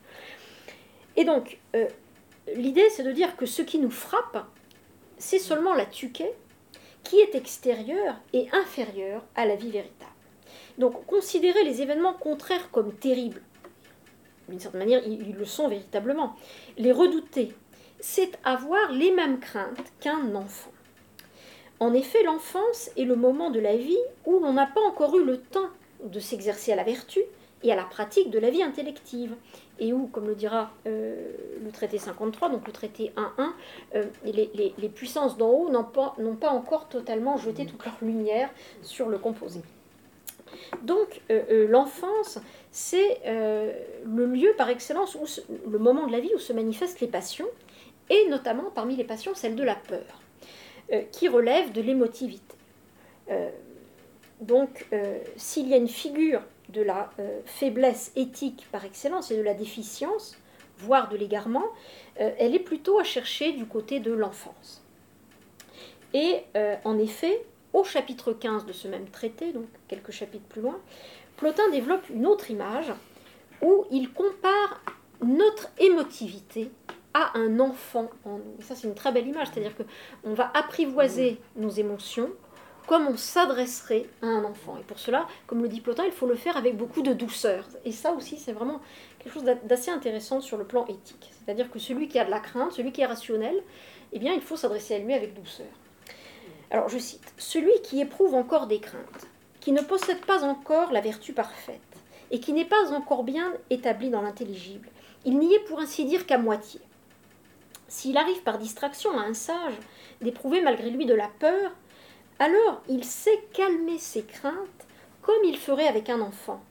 Et 1.16 1.24
donc, 1.24 1.58
euh, 1.74 1.88
l'idée 2.54 2.88
c'est 2.90 3.02
de 3.02 3.12
dire 3.12 3.36
que 3.36 3.46
ce 3.46 3.62
qui 3.62 3.78
nous 3.78 3.90
frappe, 3.90 4.46
c'est 5.16 5.38
seulement 5.38 5.74
la 5.74 5.86
tuquée 5.86 6.32
qui 7.02 7.18
est 7.20 7.34
extérieure 7.34 8.16
et 8.34 8.48
inférieure 8.52 9.22
à 9.36 9.46
la 9.46 9.56
vie 9.56 9.70
véritable. 9.70 10.10
Donc, 10.76 11.06
considérer 11.06 11.64
les 11.64 11.80
événements 11.80 12.12
contraires 12.12 12.70
comme 12.70 12.92
terribles 12.92 13.40
d'une 14.48 14.60
certaine 14.60 14.80
manière, 14.80 15.02
ils, 15.06 15.34
le 15.34 15.44
sont 15.44 15.68
véritablement. 15.68 16.34
Les 16.78 16.92
redouter, 16.92 17.52
c'est 18.00 18.38
avoir 18.44 18.92
les 18.92 19.12
mêmes 19.12 19.40
craintes 19.40 19.92
qu'un 20.00 20.34
enfant. 20.34 20.70
En 21.78 21.92
effet, 21.92 22.22
l'enfance 22.22 22.90
est 22.96 23.04
le 23.04 23.16
moment 23.16 23.50
de 23.50 23.60
la 23.60 23.76
vie 23.76 23.98
où 24.24 24.38
l'on 24.38 24.54
n'a 24.54 24.66
pas 24.66 24.80
encore 24.80 25.16
eu 25.18 25.24
le 25.24 25.40
temps 25.40 25.68
de 26.02 26.20
s'exercer 26.20 26.72
à 26.72 26.76
la 26.76 26.84
vertu 26.84 27.20
et 27.62 27.72
à 27.72 27.76
la 27.76 27.84
pratique 27.84 28.30
de 28.30 28.38
la 28.38 28.50
vie 28.50 28.62
intellective, 28.62 29.34
et 29.78 29.92
où, 29.92 30.06
comme 30.06 30.26
le 30.26 30.34
dira 30.34 30.70
euh, 30.86 31.32
le 31.62 31.70
traité 31.70 31.98
53, 31.98 32.50
donc 32.50 32.66
le 32.66 32.72
traité 32.72 33.12
1.1, 33.16 33.50
euh, 33.94 34.04
les, 34.24 34.88
puissances 34.88 35.36
d'en 35.36 35.50
haut 35.50 35.70
n'ont 35.70 35.84
pas, 35.84 36.48
encore 36.48 36.88
totalement 36.88 37.36
jeté 37.36 37.66
toute 37.66 37.84
leur 37.84 37.96
lumière 38.02 38.50
sur 38.82 39.08
le 39.08 39.18
composé. 39.18 39.60
Donc 40.82 41.20
euh, 41.30 41.66
l'enfance, 41.68 42.38
c'est 42.76 43.20
euh, 43.24 43.72
le 44.04 44.26
lieu 44.26 44.52
par 44.58 44.68
excellence, 44.68 45.14
où 45.14 45.24
le 45.70 45.78
moment 45.78 46.06
de 46.06 46.12
la 46.12 46.20
vie 46.20 46.30
où 46.34 46.38
se 46.38 46.52
manifestent 46.52 47.00
les 47.00 47.06
passions, 47.06 47.48
et 48.10 48.28
notamment 48.28 48.70
parmi 48.74 48.96
les 48.96 49.04
passions 49.04 49.34
celle 49.34 49.56
de 49.56 49.62
la 49.62 49.76
peur, 49.76 50.20
euh, 50.92 51.00
qui 51.10 51.26
relève 51.28 51.72
de 51.72 51.80
l'émotivité. 51.80 52.54
Euh, 53.30 53.48
donc 54.42 54.86
s'il 55.36 55.68
y 55.68 55.72
a 55.72 55.78
une 55.78 55.88
figure 55.88 56.42
de 56.68 56.82
la 56.82 57.08
faiblesse 57.46 58.12
éthique 58.14 58.66
par 58.70 58.84
excellence 58.84 59.30
et 59.30 59.38
de 59.38 59.42
la 59.42 59.54
déficience, 59.54 60.36
voire 60.76 61.08
de 61.08 61.16
l'égarement, 61.16 61.64
elle 62.16 62.54
est 62.54 62.60
plutôt 62.60 62.98
à 62.98 63.04
chercher 63.04 63.52
du 63.52 63.64
côté 63.64 63.98
de 63.98 64.12
l'enfance. 64.12 64.84
Et 66.12 66.42
en 66.84 66.98
effet, 66.98 67.42
au 67.76 67.84
chapitre 67.84 68.32
15 68.32 68.64
de 68.64 68.72
ce 68.72 68.88
même 68.88 69.06
traité, 69.10 69.52
donc 69.52 69.66
quelques 69.86 70.10
chapitres 70.10 70.46
plus 70.48 70.62
loin, 70.62 70.80
Plotin 71.36 71.68
développe 71.70 72.08
une 72.08 72.26
autre 72.26 72.50
image 72.50 72.90
où 73.60 73.84
il 73.90 74.10
compare 74.12 74.80
notre 75.22 75.68
émotivité 75.78 76.70
à 77.12 77.36
un 77.36 77.60
enfant 77.60 78.08
en 78.24 78.38
nous. 78.38 78.62
ça, 78.62 78.74
c'est 78.74 78.88
une 78.88 78.94
très 78.94 79.12
belle 79.12 79.28
image, 79.28 79.48
c'est-à-dire 79.52 79.74
qu'on 79.76 80.32
va 80.32 80.50
apprivoiser 80.54 81.38
nos 81.56 81.68
émotions 81.68 82.30
comme 82.86 83.08
on 83.08 83.16
s'adresserait 83.16 84.06
à 84.22 84.26
un 84.26 84.44
enfant. 84.44 84.78
Et 84.78 84.84
pour 84.84 84.98
cela, 84.98 85.26
comme 85.46 85.60
le 85.60 85.68
dit 85.68 85.82
Plotin, 85.82 86.04
il 86.06 86.12
faut 86.12 86.26
le 86.26 86.36
faire 86.36 86.56
avec 86.56 86.78
beaucoup 86.78 87.02
de 87.02 87.12
douceur. 87.12 87.66
Et 87.84 87.92
ça 87.92 88.12
aussi, 88.12 88.38
c'est 88.38 88.52
vraiment 88.52 88.80
quelque 89.18 89.34
chose 89.34 89.44
d'assez 89.64 89.90
intéressant 89.90 90.40
sur 90.40 90.56
le 90.56 90.64
plan 90.64 90.86
éthique. 90.86 91.30
C'est-à-dire 91.32 91.70
que 91.70 91.78
celui 91.78 92.08
qui 92.08 92.18
a 92.18 92.24
de 92.24 92.30
la 92.30 92.40
crainte, 92.40 92.72
celui 92.72 92.92
qui 92.92 93.02
est 93.02 93.06
rationnel, 93.06 93.60
eh 94.12 94.18
bien, 94.18 94.32
il 94.32 94.40
faut 94.40 94.56
s'adresser 94.56 94.94
à 94.94 94.98
lui 94.98 95.12
avec 95.12 95.34
douceur. 95.34 95.66
Alors, 96.70 96.88
je 96.88 96.98
cite, 96.98 97.32
Celui 97.38 97.72
qui 97.82 98.00
éprouve 98.00 98.34
encore 98.34 98.66
des 98.66 98.80
craintes 98.80 99.26
qui 99.60 99.72
ne 99.72 99.82
possède 99.82 100.24
pas 100.24 100.44
encore 100.44 100.92
la 100.92 101.00
vertu 101.00 101.32
parfaite, 101.32 101.80
et 102.30 102.38
qui 102.38 102.52
n'est 102.52 102.64
pas 102.64 102.92
encore 102.92 103.24
bien 103.24 103.52
établi 103.70 104.10
dans 104.10 104.22
l'intelligible. 104.22 104.88
Il 105.24 105.38
n'y 105.38 105.54
est 105.54 105.64
pour 105.64 105.80
ainsi 105.80 106.04
dire 106.04 106.24
qu'à 106.24 106.38
moitié. 106.38 106.80
S'il 107.88 108.16
arrive 108.16 108.42
par 108.42 108.58
distraction 108.58 109.18
à 109.18 109.22
un 109.22 109.34
sage 109.34 109.74
d'éprouver 110.20 110.60
malgré 110.60 110.90
lui 110.90 111.04
de 111.04 111.14
la 111.14 111.28
peur, 111.40 111.72
alors 112.38 112.82
il 112.88 113.02
sait 113.04 113.44
calmer 113.52 113.98
ses 113.98 114.22
craintes 114.22 114.86
comme 115.20 115.44
il 115.44 115.56
ferait 115.56 115.88
avec 115.88 116.10
un 116.10 116.20
enfant. 116.20 116.62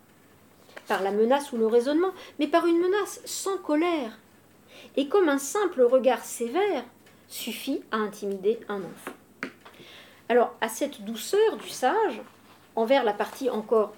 par 0.87 1.01
la 1.01 1.11
menace 1.11 1.51
ou 1.51 1.57
le 1.57 1.65
raisonnement, 1.65 2.11
mais 2.37 2.47
par 2.47 2.67
une 2.67 2.79
menace 2.79 3.19
sans 3.25 3.57
colère. 3.57 4.19
Et 4.95 5.07
comme 5.07 5.29
un 5.29 5.39
simple 5.39 5.81
regard 5.81 6.23
sévère 6.23 6.85
suffit 7.27 7.81
à 7.91 7.97
intimider 7.97 8.59
un 8.69 8.83
enfant. 8.83 9.14
Alors, 10.27 10.55
à 10.61 10.69
cette 10.69 11.03
douceur 11.03 11.57
du 11.57 11.69
sage, 11.69 12.21
envers 12.75 13.03
la 13.03 13.13
partie 13.13 13.49
encore 13.49 13.93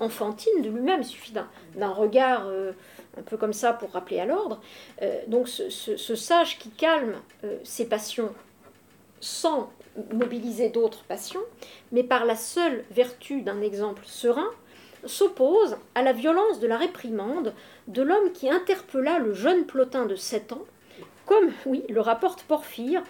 enfantine 0.00 0.62
de 0.62 0.70
lui-même, 0.70 1.00
il 1.00 1.06
suffit 1.06 1.32
d'un 1.32 1.90
regard 1.90 2.46
euh, 2.46 2.72
un 3.18 3.22
peu 3.22 3.36
comme 3.36 3.52
ça 3.52 3.72
pour 3.72 3.90
rappeler 3.92 4.20
à 4.20 4.26
l'ordre, 4.26 4.60
euh, 5.02 5.20
donc 5.26 5.48
ce, 5.48 6.16
sage 6.16 6.58
qui 6.58 6.70
calme 6.70 7.16
euh, 7.44 7.58
ses 7.64 7.86
passions 7.86 8.32
sans 9.20 9.70
mobiliser 10.12 10.70
d'autres 10.70 11.04
passions, 11.04 11.42
mais 11.92 12.02
par 12.02 12.24
la 12.24 12.36
seule 12.36 12.84
vertu 12.90 13.42
d'un 13.42 13.60
exemple 13.60 14.02
serein, 14.06 14.48
s'oppose 15.04 15.76
à 15.94 16.02
la 16.02 16.12
violence 16.12 16.60
de 16.60 16.66
la 16.66 16.76
réprimande 16.76 17.54
de 17.88 18.02
l'homme 18.02 18.32
qui 18.32 18.48
interpella 18.48 19.18
le 19.18 19.34
jeune 19.34 19.66
Plotin 19.66 20.06
de 20.06 20.14
7 20.14 20.52
ans, 20.52 20.64
comme, 21.26 21.50
oui, 21.66 21.84
le 21.88 22.00
rapporte 22.00 22.42
Porphyre 22.42 23.02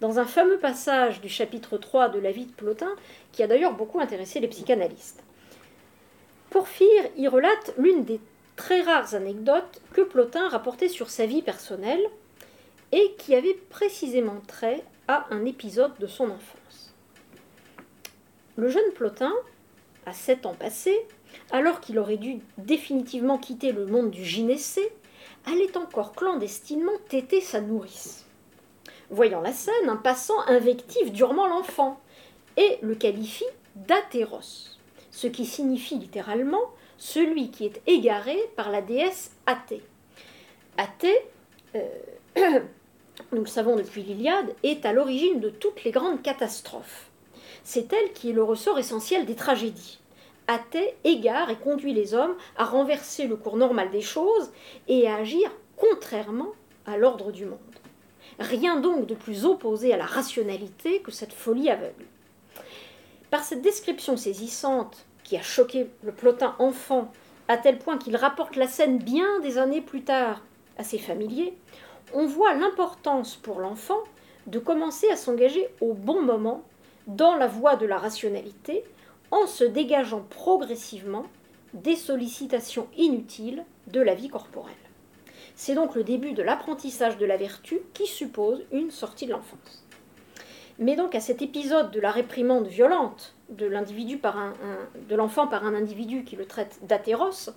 dans 0.00 0.18
un 0.18 0.24
fameux 0.24 0.58
passage 0.58 1.20
du 1.20 1.28
chapitre 1.28 1.76
3 1.76 2.08
de 2.08 2.18
la 2.18 2.32
vie 2.32 2.46
de 2.46 2.52
Plotin, 2.52 2.90
qui 3.32 3.42
a 3.42 3.46
d'ailleurs 3.46 3.74
beaucoup 3.74 4.00
intéressé 4.00 4.40
les 4.40 4.48
psychanalystes. 4.48 5.22
Porphyre 6.48 7.04
y 7.16 7.28
relate 7.28 7.74
l'une 7.76 8.04
des 8.04 8.18
très 8.56 8.80
rares 8.80 9.14
anecdotes 9.14 9.82
que 9.92 10.00
Plotin 10.00 10.48
rapportait 10.48 10.88
sur 10.88 11.10
sa 11.10 11.26
vie 11.26 11.42
personnelle 11.42 12.02
et 12.92 13.14
qui 13.18 13.34
avait 13.34 13.58
précisément 13.68 14.40
trait 14.46 14.82
à 15.06 15.26
un 15.30 15.44
épisode 15.44 15.96
de 15.98 16.06
son 16.06 16.24
enfance. 16.24 16.94
Le 18.56 18.68
jeune 18.68 18.92
Plotin, 18.94 19.32
à 20.06 20.12
sept 20.14 20.46
ans 20.46 20.56
passés, 20.58 20.98
alors 21.52 21.80
qu'il 21.80 21.98
aurait 21.98 22.16
dû 22.16 22.40
définitivement 22.58 23.38
quitter 23.38 23.70
le 23.72 23.86
monde 23.86 24.10
du 24.10 24.24
gynécée, 24.24 24.92
allait 25.46 25.76
encore 25.76 26.12
clandestinement 26.12 26.98
téter 27.08 27.40
sa 27.40 27.60
nourrice. 27.60 28.24
Voyant 29.10 29.40
la 29.40 29.52
scène, 29.52 29.88
un 29.88 29.96
passant 29.96 30.38
invective 30.46 31.10
durement 31.10 31.48
l'enfant 31.48 32.00
et 32.56 32.78
le 32.80 32.94
qualifie 32.94 33.44
d'atéros, 33.74 34.78
ce 35.10 35.26
qui 35.26 35.44
signifie 35.44 35.96
littéralement 35.96 36.62
celui 36.96 37.50
qui 37.50 37.64
est 37.64 37.82
égaré 37.88 38.38
par 38.54 38.70
la 38.70 38.82
déesse 38.82 39.32
Athée. 39.46 39.82
Athée, 40.76 41.18
euh, 41.74 41.88
nous 43.32 43.40
le 43.40 43.46
savons 43.46 43.74
depuis 43.74 44.02
l'Iliade, 44.02 44.54
est 44.62 44.86
à 44.86 44.92
l'origine 44.92 45.40
de 45.40 45.50
toutes 45.50 45.82
les 45.82 45.90
grandes 45.90 46.22
catastrophes. 46.22 47.10
C'est 47.64 47.92
elle 47.92 48.12
qui 48.12 48.30
est 48.30 48.34
le 48.34 48.44
ressort 48.44 48.78
essentiel 48.78 49.26
des 49.26 49.34
tragédies. 49.34 49.98
Athée 50.46 50.94
égare 51.04 51.50
et 51.50 51.56
conduit 51.56 51.94
les 51.94 52.14
hommes 52.14 52.36
à 52.56 52.64
renverser 52.64 53.26
le 53.26 53.36
cours 53.36 53.56
normal 53.56 53.90
des 53.90 54.00
choses 54.00 54.52
et 54.88 55.08
à 55.08 55.16
agir 55.16 55.50
contrairement 55.76 56.52
à 56.86 56.96
l'ordre 56.96 57.32
du 57.32 57.46
monde. 57.46 57.58
Rien 58.40 58.80
donc 58.80 59.06
de 59.06 59.14
plus 59.14 59.44
opposé 59.44 59.92
à 59.92 59.98
la 59.98 60.06
rationalité 60.06 61.00
que 61.00 61.10
cette 61.10 61.34
folie 61.34 61.68
aveugle. 61.68 62.06
Par 63.30 63.44
cette 63.44 63.60
description 63.60 64.16
saisissante 64.16 65.04
qui 65.24 65.36
a 65.36 65.42
choqué 65.42 65.90
le 66.02 66.12
plotin 66.12 66.56
enfant 66.58 67.12
à 67.48 67.58
tel 67.58 67.78
point 67.78 67.98
qu'il 67.98 68.16
rapporte 68.16 68.56
la 68.56 68.66
scène 68.66 68.98
bien 68.98 69.40
des 69.40 69.58
années 69.58 69.82
plus 69.82 70.02
tard 70.04 70.42
à 70.78 70.84
ses 70.84 70.96
familiers, 70.96 71.52
on 72.14 72.26
voit 72.26 72.54
l'importance 72.54 73.36
pour 73.36 73.60
l'enfant 73.60 74.00
de 74.46 74.58
commencer 74.58 75.10
à 75.10 75.16
s'engager 75.16 75.68
au 75.82 75.92
bon 75.92 76.22
moment 76.22 76.62
dans 77.06 77.36
la 77.36 77.46
voie 77.46 77.76
de 77.76 77.84
la 77.84 77.98
rationalité 77.98 78.84
en 79.30 79.46
se 79.46 79.64
dégageant 79.64 80.24
progressivement 80.30 81.26
des 81.74 81.94
sollicitations 81.94 82.88
inutiles 82.96 83.64
de 83.88 84.00
la 84.00 84.14
vie 84.14 84.30
corporelle. 84.30 84.74
C'est 85.62 85.74
donc 85.74 85.94
le 85.94 86.04
début 86.04 86.32
de 86.32 86.42
l'apprentissage 86.42 87.18
de 87.18 87.26
la 87.26 87.36
vertu 87.36 87.80
qui 87.92 88.06
suppose 88.06 88.64
une 88.72 88.90
sortie 88.90 89.26
de 89.26 89.32
l'enfance. 89.32 89.84
Mais 90.78 90.96
donc 90.96 91.14
à 91.14 91.20
cet 91.20 91.42
épisode 91.42 91.90
de 91.90 92.00
la 92.00 92.10
réprimande 92.10 92.66
violente 92.66 93.34
de 93.50 93.66
l'enfant 95.16 95.48
par 95.48 95.66
un 95.66 95.74
individu 95.74 96.24
qui 96.24 96.36
le 96.36 96.46
traite 96.46 96.78
d'atéros, 96.84 97.50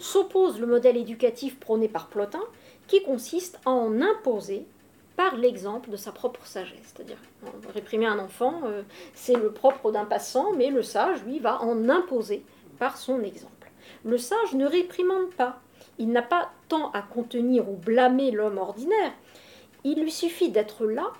s'oppose 0.00 0.58
le 0.58 0.66
modèle 0.66 0.96
éducatif 0.96 1.60
prôné 1.60 1.86
par 1.86 2.08
Plotin, 2.08 2.42
qui 2.88 3.04
consiste 3.04 3.60
à 3.64 3.70
en 3.70 4.00
imposer 4.00 4.66
par 5.14 5.36
l'exemple 5.36 5.90
de 5.90 5.96
sa 5.96 6.10
propre 6.10 6.44
sagesse. 6.44 6.92
C'est-à-dire, 6.92 7.18
réprimer 7.72 8.06
un 8.06 8.18
enfant, 8.18 8.62
euh, 8.64 8.82
c'est 9.14 9.36
le 9.36 9.52
propre 9.52 9.92
d'un 9.92 10.06
passant, 10.06 10.52
mais 10.54 10.70
le 10.70 10.82
sage, 10.82 11.22
lui, 11.22 11.38
va 11.38 11.62
en 11.62 11.88
imposer 11.88 12.44
par 12.80 12.96
son 12.96 13.22
exemple. 13.22 13.70
Le 14.04 14.18
sage 14.18 14.54
ne 14.54 14.66
réprimande 14.66 15.30
pas. 15.36 15.60
Il 15.98 16.10
n'a 16.10 16.22
pas 16.22 16.50
tant 16.68 16.90
à 16.90 17.02
contenir 17.02 17.68
ou 17.68 17.76
blâmer 17.76 18.30
l'homme 18.30 18.58
ordinaire. 18.58 19.12
Il 19.84 20.00
lui 20.00 20.10
suffit 20.10 20.50
d'être 20.50 20.86
là 20.86 21.12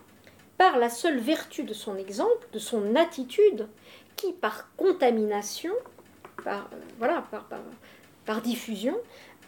par 0.58 0.78
la 0.78 0.88
seule 0.88 1.18
vertu 1.18 1.64
de 1.64 1.74
son 1.74 1.96
exemple, 1.96 2.46
de 2.52 2.58
son 2.58 2.96
attitude, 2.96 3.68
qui, 4.16 4.32
par 4.32 4.74
contamination, 4.76 5.72
par, 6.44 6.68
euh, 6.72 6.76
voilà, 6.98 7.24
par, 8.24 8.40
diffusion, 8.40 8.96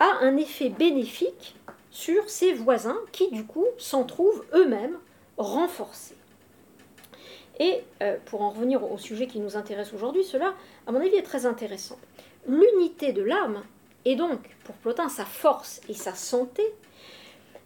a 0.00 0.18
un 0.20 0.36
effet 0.36 0.68
bénéfique 0.68 1.56
sur 1.90 2.28
ses 2.28 2.52
voisins 2.52 2.98
qui, 3.12 3.30
du 3.30 3.46
coup, 3.46 3.66
s'en 3.78 4.04
trouvent 4.04 4.44
eux-mêmes 4.52 4.98
renforcés. 5.38 6.16
Et 7.58 7.82
euh, 8.02 8.16
pour 8.26 8.42
en 8.42 8.50
revenir 8.50 8.90
au 8.90 8.98
sujet 8.98 9.26
qui 9.26 9.40
nous 9.40 9.56
intéresse 9.56 9.94
aujourd'hui, 9.94 10.24
cela, 10.24 10.54
à 10.86 10.92
mon 10.92 11.00
avis, 11.00 11.14
est 11.14 11.22
très 11.22 11.46
intéressant. 11.46 11.96
L'unité 12.46 13.12
de 13.12 13.22
l'âme, 13.22 13.62
et 14.06 14.14
donc, 14.14 14.38
pour 14.62 14.76
Plotin, 14.76 15.08
sa 15.08 15.24
force 15.24 15.80
et 15.88 15.94
sa 15.94 16.14
santé, 16.14 16.62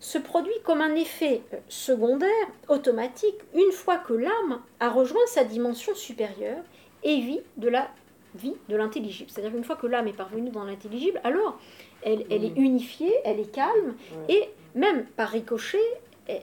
se 0.01 0.17
produit 0.17 0.55
comme 0.65 0.81
un 0.81 0.95
effet 0.95 1.43
euh, 1.53 1.59
secondaire, 1.69 2.31
automatique, 2.69 3.37
une 3.55 3.71
fois 3.71 3.99
que 3.99 4.15
l'âme 4.15 4.63
a 4.81 4.89
rejoint 4.89 5.27
sa 5.27 5.45
dimension 5.45 5.95
supérieure 5.95 6.63
et 7.05 7.21
vit 7.21 7.43
de 7.59 7.69
la 7.69 7.91
vie 8.35 8.55
de 8.71 8.77
l'intelligible. 8.77 9.29
C'est-à-dire 9.31 9.53
qu'une 9.53 9.65
fois 9.65 9.77
que 9.77 9.87
l'âme 9.87 10.09
est 10.09 10.17
parvenue 10.17 10.49
dans 10.49 10.65
l'intelligible, 10.65 11.21
alors 11.25 11.61
elle, 12.03 12.25
est 12.31 12.57
mm. 12.57 12.63
unifiée, 12.63 13.15
elle 13.25 13.39
est 13.39 13.53
calme, 13.53 13.95
et 14.31 14.49
même 14.75 15.05
par 15.17 15.29
ricochet, 15.29 15.79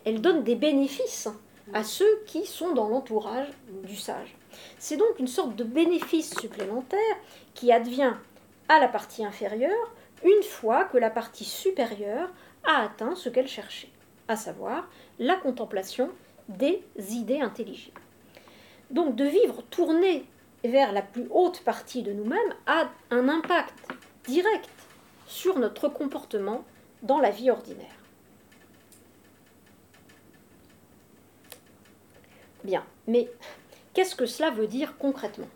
elle 0.05 0.21
donne 0.21 0.43
des 0.43 0.55
bénéfices 0.55 1.27
à 1.73 1.83
ceux 1.83 2.21
qui 2.27 2.45
sont 2.45 2.73
dans 2.73 2.89
l'entourage 2.89 3.47
du 3.83 3.95
sage. 3.95 4.35
C'est 4.77 4.97
donc 4.97 5.17
une 5.17 5.27
sorte 5.27 5.55
de 5.55 5.63
bénéfice 5.63 6.35
supplémentaire 6.39 6.99
qui 7.55 7.71
advient 7.71 8.13
à 8.69 8.79
la 8.79 8.87
partie 8.87 9.25
inférieure 9.25 9.93
une 10.23 10.43
fois 10.43 10.85
que 10.85 10.97
la 10.97 11.09
partie 11.09 11.45
supérieure 11.45 12.29
a 12.63 12.83
atteint 12.83 13.15
ce 13.15 13.29
qu'elle 13.29 13.47
cherchait, 13.47 13.89
à 14.27 14.35
savoir 14.35 14.89
la 15.19 15.35
contemplation 15.35 16.09
des 16.49 16.83
idées 17.11 17.41
intelligibles. 17.41 18.01
Donc 18.89 19.15
de 19.15 19.25
vivre 19.25 19.61
tourné 19.69 20.25
vers 20.63 20.91
la 20.91 21.01
plus 21.01 21.27
haute 21.29 21.61
partie 21.61 22.03
de 22.03 22.13
nous-mêmes 22.13 22.53
a 22.65 22.89
un 23.11 23.29
impact 23.29 23.73
direct 24.25 24.69
sur 25.27 25.59
notre 25.59 25.87
comportement 25.89 26.63
dans 27.03 27.19
la 27.19 27.29
vie 27.29 27.51
ordinaire. 27.51 27.85
Bien, 32.63 32.83
mais 33.07 33.29
qu'est-ce 33.93 34.15
que 34.15 34.25
cela 34.25 34.49
veut 34.49 34.67
dire 34.67 34.97
concrètement? 34.97 35.47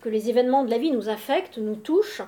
Que 0.00 0.08
les 0.08 0.30
événements 0.30 0.64
de 0.64 0.70
la 0.70 0.78
vie 0.78 0.92
nous 0.92 1.08
affectent, 1.08 1.58
nous 1.58 1.76
touchent, 1.76 2.22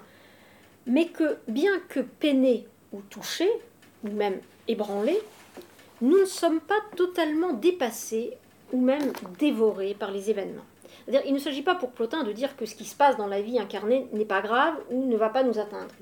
mais 0.87 1.07
que 1.07 1.39
bien 1.49 1.79
que 1.89 2.01
peinés 2.01 2.67
ou 2.93 3.01
touchés, 3.03 3.53
ou 4.05 4.11
même 4.11 4.41
ébranlés, 4.67 5.21
nous 6.01 6.19
ne 6.19 6.25
sommes 6.25 6.61
pas 6.61 6.81
totalement 6.97 7.53
dépassés 7.53 8.33
ou 8.73 8.81
même 8.81 9.13
dévorés 9.39 9.95
par 9.95 10.11
les 10.11 10.31
événements 10.31 10.65
il 11.27 11.35
ne 11.35 11.39
s'agit 11.39 11.63
pas 11.63 11.75
pour 11.75 11.91
Plotin 11.91 12.25
de 12.25 12.33
dire 12.33 12.57
que 12.57 12.67
ce 12.67 12.75
qui 12.75 12.85
se 12.85 12.95
passe 12.95 13.17
dans 13.17 13.27
la 13.27 13.41
vie 13.41 13.59
incarnée 13.59 14.07
n'est 14.13 14.25
pas 14.25 14.41
grave 14.41 14.75
ou 14.91 15.07
ne 15.07 15.17
va 15.17 15.29
pas 15.29 15.43
nous 15.43 15.59
atteindre. 15.59 15.93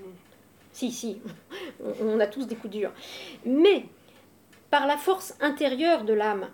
Si, 0.73 0.93
si, 0.93 1.21
on 2.03 2.21
a 2.21 2.27
tous 2.27 2.47
des 2.47 2.55
coups 2.55 2.73
durs. 2.73 2.93
Mais 3.45 3.85
par 4.71 4.87
la 4.87 4.97
force 4.97 5.35
intérieure 5.41 6.05
de 6.05 6.13
l'âme, 6.13 6.49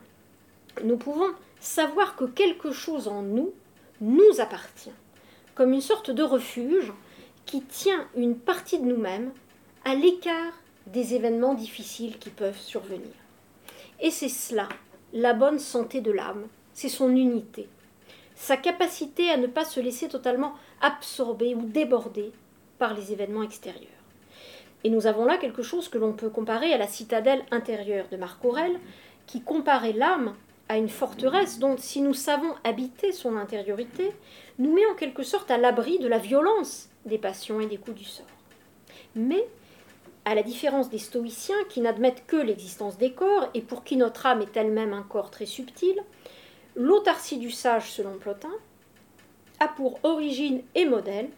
nous 0.83 0.97
pouvons 0.97 1.31
savoir 1.61 2.17
que 2.17 2.25
quelque 2.25 2.73
chose 2.73 3.09
en 3.09 3.23
nous 3.23 3.53
nous 4.01 4.41
appartient, 4.41 4.93
comme 5.55 5.73
une 5.73 5.81
sorte 5.81 6.11
de 6.11 6.23
refuge 6.23 6.93
qui 7.47 7.63
tient 7.63 8.07
une 8.17 8.37
partie 8.37 8.79
de 8.79 8.85
nous-mêmes 8.85 9.33
à 9.85 9.95
l'écart 9.95 10.53
des 10.87 11.15
événements 11.15 11.55
difficiles 11.55 12.19
qui 12.19 12.31
peuvent 12.31 12.59
survenir. 12.59 13.13
Et 14.01 14.11
c'est 14.11 14.29
cela, 14.29 14.69
la 15.13 15.35
bonne 15.35 15.59
santé 15.59 16.01
de 16.01 16.11
l'âme, 16.11 16.47
c'est 16.73 16.89
son 16.89 17.11
unité 17.11 17.69
sa 18.35 18.57
capacité 18.57 19.31
à 19.31 19.37
ne 19.37 19.47
pas 19.47 19.65
se 19.65 19.81
laisser 19.81 20.09
totalement 20.09 20.55
absorber 20.81 21.55
ou 21.55 21.63
déborder 21.63 22.33
par 22.79 22.95
les 22.95 23.13
événements 23.13 23.43
extérieurs. 23.43 23.91
Et 24.83 24.91
nous 24.91 25.07
avons 25.07 25.25
là 25.25 25.39
quelque 25.39 25.63
chose 25.63 25.89
que 25.89 25.99
l'on 25.99 26.13
peut 26.13 26.29
comparer 26.29 26.73
à 26.73 26.79
la 26.79 26.87
citadelle 26.87 27.45
intérieure 27.51 28.07
de 28.11 28.17
Marc 28.17 28.45
Aurèle, 28.45 28.79
qui 29.27 29.41
comparait 29.41 29.93
l'âme 29.93 30.35
à 30.69 30.79
une 30.79 30.89
forteresse 30.89 31.59
dont, 31.59 31.77
si 31.77 32.01
nous 32.01 32.15
savons 32.15 32.55
habiter 32.65 33.13
son 33.13 33.37
intériorité, 33.37 34.13
nous 34.59 34.73
met 34.73 34.87
en 34.87 34.95
quelque 34.95 35.23
sorte 35.23 35.51
à 35.51 35.59
l'abri 35.59 35.99
de 35.99 36.09
la 36.09 36.19
violence 36.19 36.89
des 37.05 37.19
passions 37.19 37.61
et 37.61 37.67
des 37.67 37.77
coups 37.77 37.99
du 37.99 38.05
sort. 38.05 38.27
Mais, 39.15 39.47
à 40.25 40.35
la 40.35 40.43
différence 40.43 40.89
des 40.89 40.99
stoïciens 40.99 41.63
qui 41.69 41.81
n'admettent 41.81 42.27
que 42.27 42.37
l'existence 42.37 42.97
des 42.97 43.13
corps 43.13 43.49
et 43.53 43.61
pour 43.61 43.85
qui 43.85 43.97
notre 43.97 44.25
âme 44.27 44.41
est 44.41 44.57
elle-même 44.57 44.95
un 44.95 45.03
corps 45.03 45.31
très 45.31 45.47
subtil, 45.47 46.01
l'autarcie 46.77 47.39
du 47.39 47.51
sage, 47.51 47.93
selon 47.93 48.17
Plotin, 48.17 48.53
a 49.61 49.69
pour 49.69 50.01
origine 50.03 50.63
et 50.75 50.87
modèle 50.87 51.29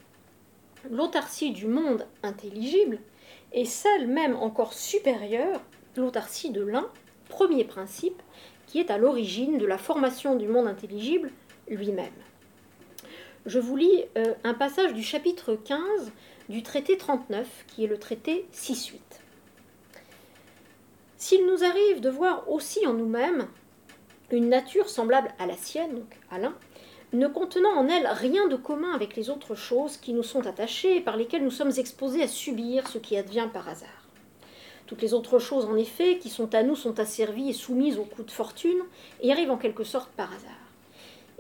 l'autarcie 0.91 1.51
du 1.51 1.67
monde 1.67 2.07
intelligible 2.23 2.99
et 3.53 3.65
celle 3.65 4.07
même 4.07 4.37
encore 4.37 4.73
supérieure, 4.73 5.61
l'autarcie 5.97 6.51
de 6.51 6.63
l'un, 6.63 6.89
premier 7.29 7.65
principe, 7.65 8.23
est 8.81 8.91
à 8.91 8.99
l'origine 8.99 9.59
de 9.59 9.67
la 9.67 9.79
formation 9.79 10.37
du 10.37 10.49
monde 10.49 10.67
intelligible 10.67 11.31
lui-même. 11.69 12.13
Je 13.47 13.59
vous 13.59 13.77
lis 13.77 14.05
euh, 14.17 14.35
un 14.45 14.55
passage 14.55 14.93
du 14.93 15.03
chapitre 15.03 15.55
15 15.55 15.81
du 16.49 16.63
traité 16.63 16.97
39, 16.97 17.47
qui 17.69 17.85
est 17.85 17.89
le 17.89 17.99
traité 17.99 18.47
6-8. 18.53 18.99
S'il 21.17 21.47
nous 21.47 21.65
arrive 21.65 22.01
de 22.01 22.11
voir 22.11 22.51
aussi 22.51 22.87
en 22.87 22.93
nous-mêmes 22.93 23.47
une 24.31 24.49
nature 24.49 24.89
semblable 24.89 25.33
à 25.39 25.47
la 25.47 25.57
sienne, 25.57 25.95
donc 25.95 26.19
à 26.31 26.39
l'un, 26.39 26.55
ne 27.13 27.29
contenant 27.29 27.77
en 27.77 27.89
elle 27.89 28.07
rien 28.07 28.49
de 28.49 28.57
commun 28.57 28.93
avec 28.93 29.17
les 29.17 29.31
autres 29.31 29.55
choses 29.55 29.97
qui 29.97 30.13
nous 30.13 30.23
sont 30.23 30.47
attachées 30.47 30.97
et 30.97 31.01
par 31.01 31.17
lesquelles 31.17 31.45
nous 31.45 31.51
sommes 31.51 31.73
exposés 31.77 32.23
à 32.23 32.29
subir 32.29 32.89
ce 32.89 32.99
qui 32.99 33.17
advient 33.17 33.49
par 33.53 33.69
hasard. 33.69 34.06
Toutes 34.87 35.03
les 35.03 35.15
autres 35.15 35.39
choses, 35.39 35.65
en 35.65 35.77
effet, 35.77 36.19
qui 36.19 36.29
sont 36.29 36.55
à 36.55 36.63
nous, 36.63 36.77
sont 36.77 37.01
asservies 37.01 37.51
et 37.51 37.53
soumises 37.53 37.99
aux 37.99 38.05
coups 38.05 38.27
de 38.27 38.33
fortune 38.33 38.79
et 39.21 39.33
arrivent 39.33 39.51
en 39.51 39.57
quelque 39.57 39.85
sorte 39.85 40.11
par 40.11 40.33
hasard. 40.33 40.53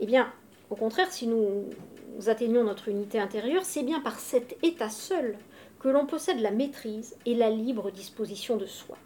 Eh 0.01 0.07
bien, 0.07 0.33
au 0.69 0.75
contraire, 0.75 1.13
si 1.13 1.29
nous 1.29 1.65
atteignons 2.27 2.65
notre 2.65 2.89
unité 2.89 3.21
intérieure, 3.21 3.65
c'est 3.65 3.85
bien 3.85 4.01
par 4.01 4.19
cet 4.19 4.57
état 4.65 4.91
seul 4.91 5.37
que 5.79 5.89
l'on 5.89 6.07
possède 6.07 6.41
la 6.41 6.51
maîtrise 6.51 7.17
et 7.25 7.35
la 7.35 7.51
libre 7.51 7.91
disposition 7.91 8.57
de 8.57 8.67
soi. 8.67 8.97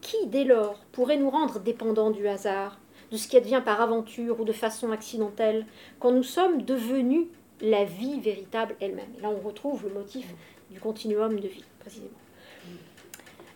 Qui, 0.00 0.26
dès 0.26 0.44
lors, 0.44 0.78
pourrait 0.92 1.16
nous 1.16 1.30
rendre 1.30 1.58
dépendants 1.58 2.10
du 2.10 2.28
hasard, 2.28 2.78
de 3.10 3.16
ce 3.16 3.26
qui 3.26 3.36
advient 3.36 3.62
par 3.64 3.80
aventure 3.80 4.38
ou 4.40 4.44
de 4.44 4.52
façon 4.52 4.92
accidentelle, 4.92 5.66
quand 5.98 6.12
nous 6.12 6.22
sommes 6.22 6.62
devenus 6.62 7.26
la 7.60 7.84
vie 7.84 8.20
véritable 8.20 8.76
elle-même. 8.80 9.12
Là, 9.20 9.30
on 9.30 9.40
retrouve 9.40 9.84
le 9.88 9.94
motif 9.94 10.26
du 10.70 10.78
continuum 10.78 11.38
de 11.38 11.48
vie, 11.48 11.64
précisément. 11.80 12.21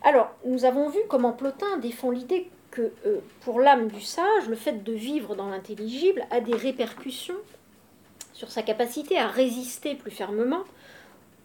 Alors, 0.07 0.31
nous 0.45 0.65
avons 0.65 0.89
vu 0.89 1.01
comment 1.09 1.33
Plotin 1.33 1.79
défend 1.79 2.13
l'idée 2.13 2.49
que 2.71 2.93
euh, 3.07 3.19
pour 3.41 3.59
l'âme 3.59 3.89
du 3.89 4.01
sage, 4.01 4.49
le 4.49 4.55
fait 4.55 4.85
de 4.85 4.93
vivre 4.93 5.35
dans 5.35 5.49
l'intelligible 5.49 6.25
a 6.31 6.39
des 6.39 6.55
répercussions 6.55 7.35
sur 8.33 8.53
sa 8.53 8.63
capacité 8.63 9.19
à 9.19 9.27
résister 9.27 9.97
plus 9.97 10.13
fermement 10.13 10.63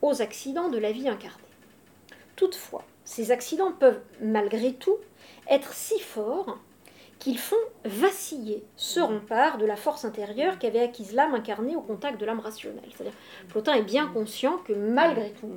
aux 0.03 0.21
accidents 0.21 0.69
de 0.69 0.77
la 0.77 0.91
vie 0.91 1.09
incarnée. 1.09 1.41
Toutefois, 2.35 2.83
ces 3.03 3.31
accidents 3.31 3.71
peuvent 3.71 3.99
malgré 4.21 4.73
tout 4.73 4.97
être 5.49 5.73
si 5.73 5.99
forts 5.99 6.59
qu'ils 7.17 7.39
font 7.39 7.55
vaciller 7.83 8.63
ce 8.75 8.99
rempart 8.99 9.57
de 9.57 9.65
la 9.65 9.75
force 9.75 10.05
intérieure 10.05 10.59
qu'avait 10.59 10.83
acquise 10.83 11.13
l'âme 11.13 11.33
incarnée 11.33 11.75
au 11.75 11.81
contact 11.81 12.21
de 12.21 12.25
l'âme 12.25 12.39
rationnelle. 12.39 12.89
C'est-à-dire, 12.95 13.17
Plotin 13.49 13.73
est 13.73 13.81
bien 13.81 14.05
conscient 14.07 14.57
que 14.59 14.73
malgré 14.73 15.31
tout, 15.31 15.49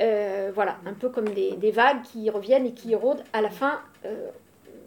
euh, 0.00 0.50
voilà, 0.54 0.78
un 0.86 0.94
peu 0.94 1.08
comme 1.10 1.28
des, 1.28 1.70
vagues 1.70 2.02
qui 2.02 2.30
reviennent 2.30 2.66
et 2.66 2.72
qui 2.72 2.92
érodent, 2.92 3.22
à 3.32 3.42
la 3.42 3.50
fin, 3.50 3.80
euh, 4.04 4.28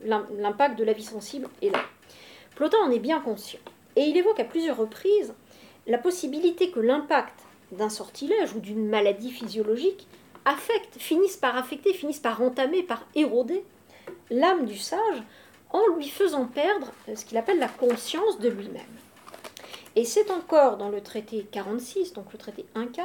l'impact 0.03 0.77
de 0.77 0.83
la 0.83 0.93
vie 0.93 1.03
sensible 1.03 1.47
est 1.61 1.69
là. 1.69 1.79
Plotin 2.55 2.77
en 2.83 2.91
est 2.91 2.99
bien 2.99 3.19
conscient. 3.19 3.59
Et 3.95 4.01
il 4.01 4.17
évoque 4.17 4.39
à 4.39 4.43
plusieurs 4.43 4.77
reprises 4.77 5.33
la 5.85 5.97
possibilité 5.97 6.71
que 6.71 6.79
l'impact 6.79 7.39
d'un 7.71 7.89
sortilège 7.89 8.53
ou 8.55 8.59
d'une 8.59 8.87
maladie 8.87 9.31
physiologique 9.31 10.07
affecte, 10.45 10.97
finisse 10.97 11.37
par 11.37 11.57
affecter, 11.57 11.93
finisse 11.93 12.19
par 12.19 12.41
entamer, 12.41 12.83
par 12.83 13.05
éroder 13.15 13.63
l'âme 14.29 14.65
du 14.65 14.77
sage 14.77 15.23
en 15.69 15.87
lui 15.95 16.07
faisant 16.07 16.45
perdre 16.45 16.91
euh, 17.09 17.15
ce 17.15 17.25
qu'il 17.25 17.37
appelle 17.37 17.59
la 17.59 17.67
conscience 17.67 18.39
de 18.39 18.49
lui-même. 18.49 18.81
Et 19.95 20.05
c'est 20.05 20.31
encore 20.31 20.77
dans 20.77 20.89
le 20.89 21.01
traité 21.01 21.47
46, 21.51 22.13
donc 22.13 22.31
le 22.31 22.39
traité 22.39 22.65
1.4, 22.75 23.01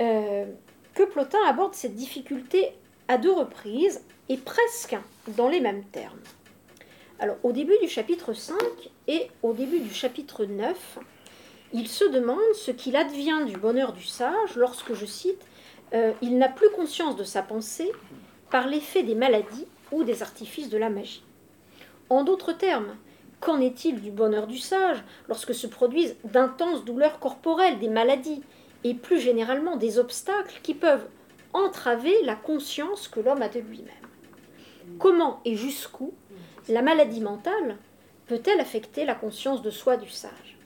euh, 0.00 0.46
que 0.94 1.02
Plotin 1.02 1.38
aborde 1.46 1.74
cette 1.74 1.94
difficulté 1.94 2.72
à 3.08 3.18
deux 3.18 3.32
reprises 3.32 4.02
et 4.28 4.36
presque 4.36 4.96
dans 5.36 5.48
les 5.48 5.60
mêmes 5.60 5.84
termes. 5.84 6.20
Alors, 7.18 7.36
au 7.42 7.52
début 7.52 7.76
du 7.82 7.88
chapitre 7.88 8.32
5 8.32 8.56
et 9.08 9.28
au 9.42 9.52
début 9.52 9.80
du 9.80 9.92
chapitre 9.92 10.44
9, 10.46 10.98
il 11.72 11.86
se 11.86 12.04
demande 12.04 12.38
ce 12.54 12.70
qu'il 12.70 12.96
advient 12.96 13.44
du 13.46 13.56
bonheur 13.56 13.92
du 13.92 14.04
sage 14.04 14.56
lorsque, 14.56 14.94
je 14.94 15.06
cite, 15.06 15.44
euh, 15.92 16.12
il 16.22 16.38
n'a 16.38 16.48
plus 16.48 16.70
conscience 16.70 17.16
de 17.16 17.24
sa 17.24 17.42
pensée 17.42 17.90
par 18.50 18.66
l'effet 18.68 19.02
des 19.02 19.14
maladies 19.14 19.66
ou 19.92 20.02
des 20.04 20.22
artifices 20.22 20.70
de 20.70 20.78
la 20.78 20.88
magie. 20.88 21.22
En 22.08 22.24
d'autres 22.24 22.52
termes, 22.52 22.96
qu'en 23.40 23.60
est-il 23.60 24.00
du 24.00 24.10
bonheur 24.10 24.46
du 24.46 24.58
sage 24.58 25.02
lorsque 25.28 25.54
se 25.54 25.66
produisent 25.66 26.16
d'intenses 26.24 26.84
douleurs 26.84 27.18
corporelles, 27.18 27.78
des 27.78 27.88
maladies, 27.88 28.42
et 28.84 28.94
plus 28.94 29.20
généralement 29.20 29.76
des 29.76 29.98
obstacles 29.98 30.60
qui 30.62 30.74
peuvent 30.74 31.06
entraver 31.52 32.14
la 32.24 32.36
conscience 32.36 33.08
que 33.08 33.20
l'homme 33.20 33.42
a 33.42 33.48
de 33.48 33.60
lui-même 33.60 33.94
Comment 34.98 35.40
et 35.44 35.56
jusqu'où 35.56 36.12
la 36.68 36.82
maladie 36.82 37.20
mentale 37.20 37.76
peut-elle 38.26 38.60
affecter 38.60 39.04
la 39.04 39.14
conscience 39.14 39.62
de 39.62 39.70
soi 39.70 39.96
du 39.96 40.08
sage? 40.08 40.56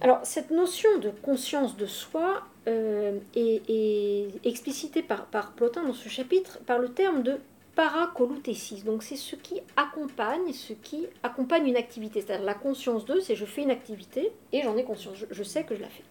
Alors, 0.00 0.20
cette 0.24 0.50
notion 0.50 0.98
de 0.98 1.10
conscience 1.10 1.76
de 1.76 1.86
soi 1.86 2.44
euh, 2.68 3.18
est, 3.34 4.28
explicitée 4.44 5.02
par, 5.02 5.52
Plotin 5.56 5.84
dans 5.84 5.94
ce 5.94 6.08
chapitre 6.08 6.58
par 6.66 6.78
le 6.78 6.88
terme 6.90 7.22
de 7.22 7.38
paracolutésis. 7.76 8.84
Donc 8.84 9.02
c'est 9.02 9.16
ce 9.16 9.36
qui 9.36 9.60
accompagne, 9.76 10.52
ce 10.52 10.72
qui 10.72 11.06
accompagne 11.22 11.68
une 11.68 11.76
activité. 11.76 12.20
C'est-à-dire 12.20 12.44
la 12.44 12.54
conscience 12.54 13.04
de, 13.04 13.20
c'est 13.20 13.36
je 13.36 13.44
fais 13.44 13.62
une 13.62 13.70
activité 13.70 14.32
et 14.52 14.62
j'en 14.62 14.76
ai 14.76 14.84
conscience, 14.84 15.16
je, 15.30 15.42
sais 15.42 15.64
que 15.64 15.76
je 15.76 15.82
la 15.82 15.88
fais. 15.88 16.02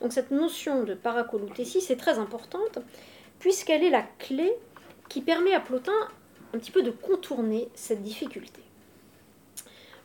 Donc 0.00 0.12
cette 0.12 0.30
notion 0.30 0.84
de 0.84 0.94
paracolutésis 0.94 1.90
est 1.90 1.96
très 1.96 2.18
importante 2.18 2.78
puisqu'elle 3.38 3.82
est 3.82 3.90
la 3.90 4.04
clé 4.18 4.52
qui 5.08 5.20
permet 5.20 5.54
à 5.54 5.60
Plotin 5.60 5.92
un 6.54 6.58
petit 6.58 6.70
peu 6.70 6.82
de 6.82 6.90
contourner 6.90 7.68
cette 7.74 8.02
difficulté. 8.02 8.62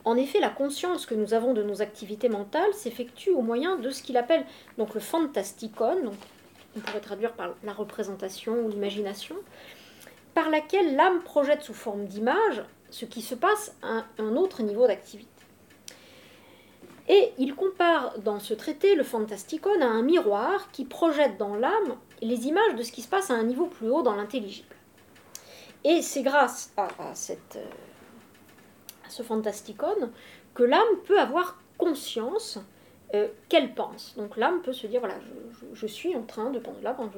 En 0.04 0.16
effet, 0.18 0.39
la 0.39 0.50
conscience 0.50 1.06
que 1.06 1.14
nous 1.14 1.34
avons 1.34 1.54
de 1.54 1.62
nos 1.62 1.82
activités 1.82 2.30
mentales 2.30 2.74
s'effectue 2.74 3.30
au 3.30 3.42
moyen 3.42 3.78
de 3.78 3.89
ce 3.92 4.02
qu'il 4.02 4.18
appelle 4.18 4.46
donc 4.78 4.96
le 4.96 5.00
fantasticon, 5.00 6.12
on 6.76 6.80
pourrait 6.80 7.02
traduire 7.02 7.34
par 7.34 7.54
la 7.64 7.74
représentation 7.74 8.66
ou 8.66 8.70
l'imagination, 8.70 9.36
par 10.34 10.50
laquelle 10.50 10.96
l'âme 10.96 11.22
projette 11.22 11.62
sous 11.62 11.74
forme 11.74 12.06
d'image 12.06 12.64
ce 12.89 13.06
qui 13.06 13.22
se 13.22 13.36
passe 13.36 13.76
à 13.84 14.06
un 14.18 14.36
autre 14.36 14.64
niveau 14.64 14.88
d'activité. 14.88 15.31
Et 17.08 17.34
il 17.38 17.56
compare 17.56 18.20
dans 18.20 18.39
ce 18.39 18.54
traité 18.54 18.95
le 18.95 19.04
fantasticon 19.04 19.82
à 19.82 19.86
un 19.86 20.02
miroir 20.04 20.72
qui 20.72 20.86
projette 20.86 21.38
dans 21.38 21.56
l'âme 21.56 21.95
les 22.22 22.47
images 22.47 22.76
de 22.76 22.84
ce 22.84 22.91
qui 22.91 23.02
se 23.02 23.08
passe 23.08 23.32
à 23.32 23.34
un 23.34 23.43
niveau 23.43 23.66
plus 23.66 23.89
haut 23.89 24.04
dans 24.04 24.16
l'intelligible. 24.16 24.76
Et 25.84 26.02
c'est 26.02 26.22
grâce 26.22 26.72
à, 26.78 26.88
euh, 26.88 27.64
ce 29.10 29.24
fantasticon 29.24 30.12
que 30.54 30.64
l'âme 30.64 30.97
peut 31.06 31.20
avoir 31.20 31.60
conscience 31.78 32.60
euh, 33.16 33.28
qu'elle 33.49 33.74
pense. 33.74 34.16
Donc 34.16 34.38
l'âme 34.38 34.62
peut 34.62 34.74
se 34.74 34.86
dire 34.86 34.99
voilà, 34.99 35.16
je, 35.74 35.88
suis 35.88 36.16
en 36.16 36.22
train 36.22 36.52
de 36.52 36.62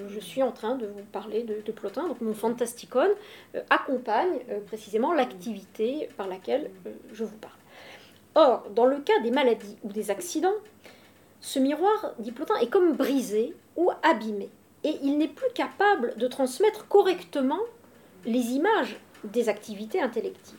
je, 0.07 0.19
suis 0.19 0.41
en 0.41 0.51
train 0.51 0.75
de 0.75 0.87
vous 0.87 1.03
parler 1.11 1.43
de, 1.43 1.71
Plotin. 1.73 2.07
Donc 2.07 2.21
mon 2.21 2.33
fantasticon 2.33 3.09
euh, 3.55 3.61
accompagne 3.69 4.39
précisément 4.65 5.13
l'activité 5.13 6.07
par 6.15 6.27
laquelle 6.27 6.71
je 7.11 7.25
vous 7.25 7.37
parle. 7.37 7.53
Or, 8.35 8.65
dans 8.73 8.85
le 8.85 8.99
cas 8.99 9.19
des 9.21 9.31
maladies 9.31 9.77
ou 9.83 9.91
des 9.91 10.09
accidents, 10.09 10.53
ce 11.39 11.59
miroir, 11.59 12.13
dit 12.19 12.31
Plotin, 12.31 12.55
est 12.57 12.69
comme 12.69 12.93
brisé 12.93 13.53
ou 13.75 13.91
abîmé. 14.01 14.49
Et 14.83 14.97
il 15.03 15.17
n'est 15.17 15.27
plus 15.27 15.51
capable 15.53 16.15
de 16.17 16.27
transmettre 16.27 16.87
correctement 16.87 17.59
les 18.25 18.51
images 18.53 18.97
des 19.23 19.49
activités 19.49 20.01
intellectives. 20.01 20.57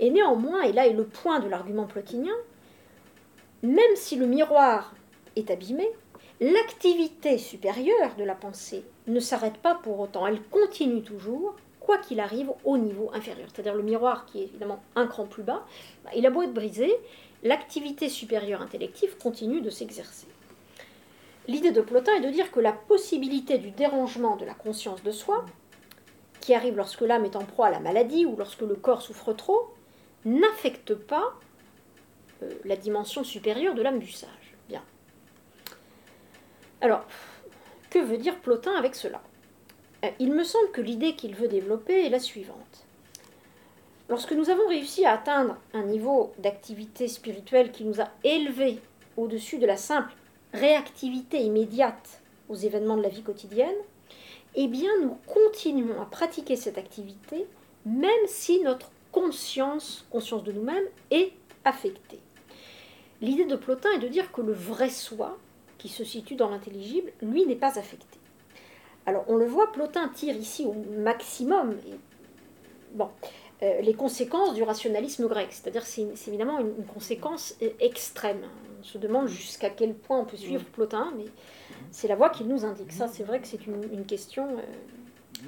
Et 0.00 0.10
néanmoins, 0.10 0.62
et 0.62 0.72
là 0.72 0.86
est 0.86 0.92
le 0.92 1.06
point 1.06 1.40
de 1.40 1.48
l'argument 1.48 1.86
plotinien, 1.86 2.34
même 3.62 3.96
si 3.96 4.16
le 4.16 4.26
miroir 4.26 4.94
est 5.36 5.50
abîmé, 5.50 5.88
l'activité 6.40 7.38
supérieure 7.38 8.14
de 8.18 8.24
la 8.24 8.34
pensée 8.34 8.84
ne 9.06 9.20
s'arrête 9.20 9.56
pas 9.58 9.74
pour 9.74 10.00
autant, 10.00 10.26
elle 10.26 10.42
continue 10.42 11.02
toujours, 11.02 11.54
quoi 11.86 11.98
qu'il 11.98 12.18
arrive 12.18 12.50
au 12.64 12.76
niveau 12.76 13.10
inférieur. 13.14 13.48
C'est-à-dire 13.52 13.74
le 13.74 13.82
miroir 13.84 14.26
qui 14.26 14.40
est 14.40 14.44
évidemment 14.44 14.82
un 14.96 15.06
cran 15.06 15.24
plus 15.24 15.44
bas, 15.44 15.64
bah, 16.04 16.10
il 16.16 16.26
a 16.26 16.30
beau 16.30 16.42
être 16.42 16.52
brisé, 16.52 16.92
l'activité 17.44 18.08
supérieure 18.08 18.60
intellective 18.60 19.16
continue 19.16 19.60
de 19.60 19.70
s'exercer. 19.70 20.26
L'idée 21.46 21.70
de 21.70 21.80
Plotin 21.80 22.12
est 22.16 22.26
de 22.26 22.30
dire 22.30 22.50
que 22.50 22.58
la 22.58 22.72
possibilité 22.72 23.58
du 23.58 23.70
dérangement 23.70 24.34
de 24.34 24.44
la 24.44 24.54
conscience 24.54 25.04
de 25.04 25.12
soi, 25.12 25.44
qui 26.40 26.54
arrive 26.54 26.76
lorsque 26.76 27.02
l'âme 27.02 27.24
est 27.24 27.36
en 27.36 27.44
proie 27.44 27.68
à 27.68 27.70
la 27.70 27.80
maladie 27.80 28.26
ou 28.26 28.36
lorsque 28.36 28.62
le 28.62 28.74
corps 28.74 29.02
souffre 29.02 29.32
trop, 29.32 29.72
n'affecte 30.24 30.94
pas 30.94 31.34
euh, 32.42 32.50
la 32.64 32.76
dimension 32.76 33.22
supérieure 33.22 33.74
de 33.74 33.82
l'âme 33.82 34.00
du 34.00 34.10
sage. 34.10 34.54
Bien. 34.68 34.82
Alors, 36.80 37.04
que 37.90 38.00
veut 38.00 38.18
dire 38.18 38.40
Plotin 38.40 38.74
avec 38.74 38.96
cela? 38.96 39.22
Il 40.20 40.32
me 40.32 40.44
semble 40.44 40.70
que 40.70 40.80
l'idée 40.80 41.14
qu'il 41.14 41.34
veut 41.34 41.48
développer 41.48 42.06
est 42.06 42.10
la 42.10 42.20
suivante. 42.20 42.86
Lorsque 44.08 44.32
nous 44.32 44.50
avons 44.50 44.68
réussi 44.68 45.04
à 45.04 45.14
atteindre 45.14 45.56
un 45.72 45.82
niveau 45.82 46.32
d'activité 46.38 47.08
spirituelle 47.08 47.72
qui 47.72 47.84
nous 47.84 48.00
a 48.00 48.08
élevés 48.22 48.78
au-dessus 49.16 49.58
de 49.58 49.66
la 49.66 49.76
simple 49.76 50.12
réactivité 50.52 51.38
immédiate 51.38 52.20
aux 52.48 52.54
événements 52.54 52.96
de 52.96 53.02
la 53.02 53.08
vie 53.08 53.22
quotidienne, 53.22 53.74
eh 54.54 54.68
bien 54.68 54.90
nous 55.02 55.16
continuons 55.26 56.00
à 56.00 56.04
pratiquer 56.04 56.56
cette 56.56 56.78
activité 56.78 57.46
même 57.86 58.10
si 58.26 58.60
notre 58.60 58.90
conscience, 59.12 60.04
conscience 60.10 60.44
de 60.44 60.52
nous-mêmes, 60.52 60.84
est 61.10 61.32
affectée. 61.64 62.18
L'idée 63.22 63.46
de 63.46 63.56
Plotin 63.56 63.90
est 63.92 64.00
de 64.00 64.08
dire 64.08 64.30
que 64.32 64.42
le 64.42 64.52
vrai 64.52 64.90
soi, 64.90 65.38
qui 65.78 65.88
se 65.88 66.04
situe 66.04 66.34
dans 66.34 66.50
l'intelligible, 66.50 67.12
lui 67.22 67.46
n'est 67.46 67.54
pas 67.54 67.78
affecté. 67.78 68.18
Alors 69.06 69.24
on 69.28 69.36
le 69.36 69.46
voit, 69.46 69.72
Plotin 69.72 70.08
tire 70.08 70.36
ici 70.36 70.66
au 70.66 70.74
maximum 71.00 71.76
euh, 73.62 73.80
les 73.80 73.94
conséquences 73.94 74.52
du 74.54 74.62
rationalisme 74.62 75.26
grec, 75.28 75.48
c'est-à-dire 75.50 75.86
c'est 75.86 76.08
évidemment 76.26 76.58
une, 76.58 76.84
conséquence 76.84 77.54
euh, 77.62 77.70
extrême. 77.80 78.42
On 78.80 78.84
se 78.84 78.98
demande 78.98 79.28
jusqu'à 79.28 79.70
quel 79.70 79.94
point 79.94 80.18
on 80.18 80.24
peut 80.24 80.36
suivre 80.36 80.64
Plotin, 80.64 81.12
mais 81.16 81.26
c'est 81.90 82.08
la 82.08 82.16
voie 82.16 82.30
qu'il 82.30 82.48
nous 82.48 82.64
indique. 82.64 82.92
Ça, 82.92 83.08
c'est 83.08 83.22
vrai 83.22 83.40
que 83.40 83.46
c'est 83.46 83.66
une, 83.66 84.04
question 84.04 84.58
euh, 84.58 85.42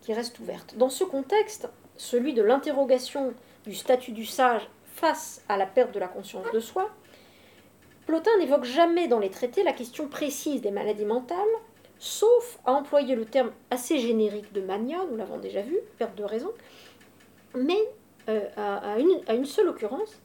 qui 0.00 0.14
reste 0.14 0.38
ouverte. 0.38 0.76
Dans 0.78 0.88
ce 0.88 1.04
contexte, 1.04 1.68
celui 1.96 2.32
de 2.32 2.42
l'interrogation 2.42 3.34
du 3.66 3.74
statut 3.74 4.12
du 4.12 4.24
sage 4.24 4.66
face 4.94 5.42
à 5.48 5.56
la 5.56 5.66
perte 5.66 5.92
de 5.92 6.00
la 6.00 6.08
conscience 6.08 6.46
de 6.52 6.60
soi, 6.60 6.90
Plotin 8.06 8.30
n'évoque 8.38 8.64
jamais 8.64 9.06
dans 9.06 9.18
les 9.18 9.30
traités 9.30 9.62
la 9.62 9.72
question 9.72 10.08
précise 10.08 10.62
des 10.62 10.70
maladies 10.70 11.04
mentales, 11.04 11.38
sauf 12.00 12.58
à 12.64 12.72
employer 12.72 13.14
le 13.14 13.26
terme 13.26 13.52
assez 13.70 13.98
générique 13.98 14.52
de 14.52 14.62
mania, 14.62 14.98
nous 15.08 15.16
l'avons 15.16 15.38
déjà 15.38 15.60
vu, 15.60 15.78
perte 15.98 16.16
de 16.16 16.24
raison, 16.24 16.50
mais 17.54 17.78
euh, 18.28 18.40
à, 18.56 18.98
une, 18.98 19.44
seule 19.44 19.68
occurrence, 19.68 20.18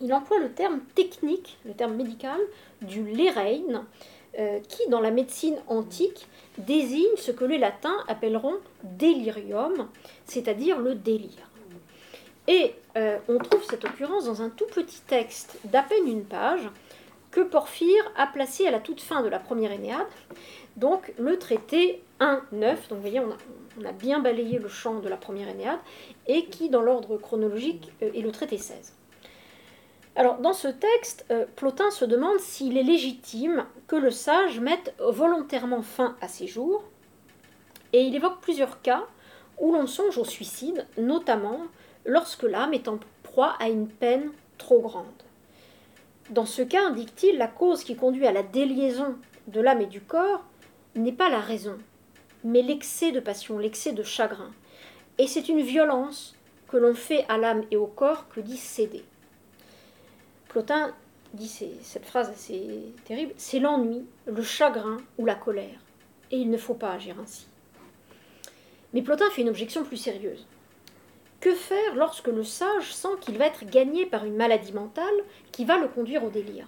il 0.00 0.12
emploie 0.12 0.38
le 0.38 0.52
terme 0.52 0.80
technique, 0.94 1.58
le 1.64 1.72
terme 1.72 1.94
médical, 1.94 2.38
du 2.82 3.02
lérein, 3.02 3.86
euh, 4.38 4.60
qui, 4.68 4.88
dans 4.90 5.00
la 5.00 5.10
médecine 5.10 5.56
antique, 5.68 6.28
désigne 6.58 7.16
ce 7.16 7.32
que 7.32 7.46
les 7.46 7.58
latins 7.58 7.96
appelleront 8.08 8.56
delirium, 8.84 9.88
c'est-à-dire 10.26 10.78
le 10.78 10.94
délire. 10.94 11.50
Et 12.46 12.74
euh, 12.96 13.18
on 13.28 13.38
trouve 13.38 13.64
cette 13.64 13.84
occurrence 13.84 14.26
dans 14.26 14.42
un 14.42 14.50
tout 14.50 14.66
petit 14.66 15.00
texte 15.00 15.58
d'à 15.64 15.82
peine 15.82 16.06
une 16.06 16.24
page 16.24 16.68
que 17.36 17.42
Porphyre 17.42 18.10
a 18.16 18.26
placé 18.26 18.66
à 18.66 18.70
la 18.70 18.80
toute 18.80 19.02
fin 19.02 19.20
de 19.20 19.28
la 19.28 19.38
première 19.38 19.70
Énéade, 19.70 20.06
donc 20.76 21.12
le 21.18 21.38
traité 21.38 22.02
1.9, 22.18 22.40
donc 22.60 22.78
vous 22.92 23.00
voyez 23.02 23.20
on 23.20 23.84
a, 23.84 23.92
bien 23.92 24.20
balayé 24.20 24.58
le 24.58 24.68
champ 24.68 25.00
de 25.00 25.08
la 25.10 25.18
première 25.18 25.50
Énéade, 25.50 25.78
et 26.26 26.46
qui 26.46 26.70
dans 26.70 26.80
l'ordre 26.80 27.18
chronologique 27.18 27.92
euh, 28.02 28.10
est 28.14 28.22
le 28.22 28.32
traité 28.32 28.56
16. 28.56 28.94
Alors, 30.14 30.38
dans 30.38 30.54
ce 30.54 30.68
texte, 30.68 31.26
euh, 31.30 31.44
Plotin 31.56 31.90
se 31.90 32.06
demande 32.06 32.38
s'il 32.38 32.78
est 32.78 32.82
légitime 32.82 33.66
que 33.86 33.96
le 33.96 34.10
sage 34.10 34.58
mette 34.58 34.94
volontairement 34.98 35.82
fin 35.82 36.16
à 36.22 36.28
ses 36.28 36.46
jours, 36.46 36.84
et 37.92 38.00
il 38.00 38.14
évoque 38.14 38.40
plusieurs 38.40 38.80
cas 38.80 39.04
où 39.58 39.74
l'on 39.74 39.86
songe 39.86 40.16
au 40.16 40.24
suicide, 40.24 40.86
notamment 40.96 41.60
lorsque 42.06 42.44
l'âme 42.44 42.72
est 42.72 42.88
en 42.88 42.98
proie 43.22 43.56
à 43.60 43.68
une 43.68 43.88
peine 43.88 44.30
trop 44.56 44.80
grande. 44.80 45.25
Dans 46.30 46.46
ce 46.46 46.62
cas, 46.62 46.86
indique-t-il, 46.86 47.38
la 47.38 47.46
cause 47.46 47.84
qui 47.84 47.94
conduit 47.94 48.26
à 48.26 48.32
la 48.32 48.42
déliaison 48.42 49.16
de 49.46 49.60
l'âme 49.60 49.82
et 49.82 49.86
du 49.86 50.00
corps 50.00 50.44
n'est 50.96 51.12
pas 51.12 51.30
la 51.30 51.40
raison, 51.40 51.78
mais 52.42 52.62
l'excès 52.62 53.12
de 53.12 53.20
passion, 53.20 53.58
l'excès 53.58 53.92
de 53.92 54.02
chagrin. 54.02 54.50
Et 55.18 55.28
c'est 55.28 55.48
une 55.48 55.62
violence 55.62 56.34
que 56.68 56.76
l'on 56.76 56.94
fait 56.94 57.24
à 57.28 57.38
l'âme 57.38 57.64
et 57.70 57.76
au 57.76 57.86
corps 57.86 58.28
que 58.28 58.40
dit 58.40 58.56
céder. 58.56 59.04
Plotin 60.48 60.94
dit 61.32 61.48
cette 61.82 62.06
phrase 62.06 62.30
assez 62.30 62.80
terrible, 63.04 63.32
c'est 63.36 63.60
l'ennui, 63.60 64.04
le 64.26 64.42
chagrin 64.42 64.96
ou 65.18 65.26
la 65.26 65.34
colère. 65.36 65.78
Et 66.32 66.38
il 66.38 66.50
ne 66.50 66.58
faut 66.58 66.74
pas 66.74 66.92
agir 66.92 67.16
ainsi. 67.20 67.46
Mais 68.92 69.02
Plotin 69.02 69.30
fait 69.30 69.42
une 69.42 69.48
objection 69.48 69.84
plus 69.84 69.96
sérieuse. 69.96 70.44
Que 71.40 71.54
faire 71.54 71.94
lorsque 71.94 72.28
le 72.28 72.42
sage 72.42 72.94
sent 72.94 73.08
qu'il 73.20 73.36
va 73.38 73.46
être 73.46 73.64
gagné 73.64 74.06
par 74.06 74.24
une 74.24 74.36
maladie 74.36 74.72
mentale 74.72 75.14
qui 75.52 75.64
va 75.64 75.78
le 75.78 75.88
conduire 75.88 76.24
au 76.24 76.30
délire? 76.30 76.66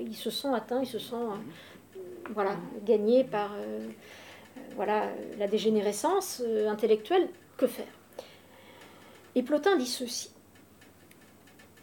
Il 0.00 0.14
se 0.14 0.30
sent 0.30 0.48
atteint, 0.54 0.80
il 0.80 0.86
se 0.86 0.98
sent 0.98 1.16
euh, 1.16 2.00
voilà, 2.30 2.56
gagné 2.84 3.24
par 3.24 3.52
euh, 3.54 3.80
euh, 3.80 4.60
voilà, 4.76 5.08
la 5.38 5.48
dégénérescence 5.48 6.42
intellectuelle. 6.68 7.28
Que 7.56 7.66
faire? 7.66 7.86
Et 9.34 9.42
Plotin 9.42 9.76
dit 9.76 9.86
ceci. 9.86 10.30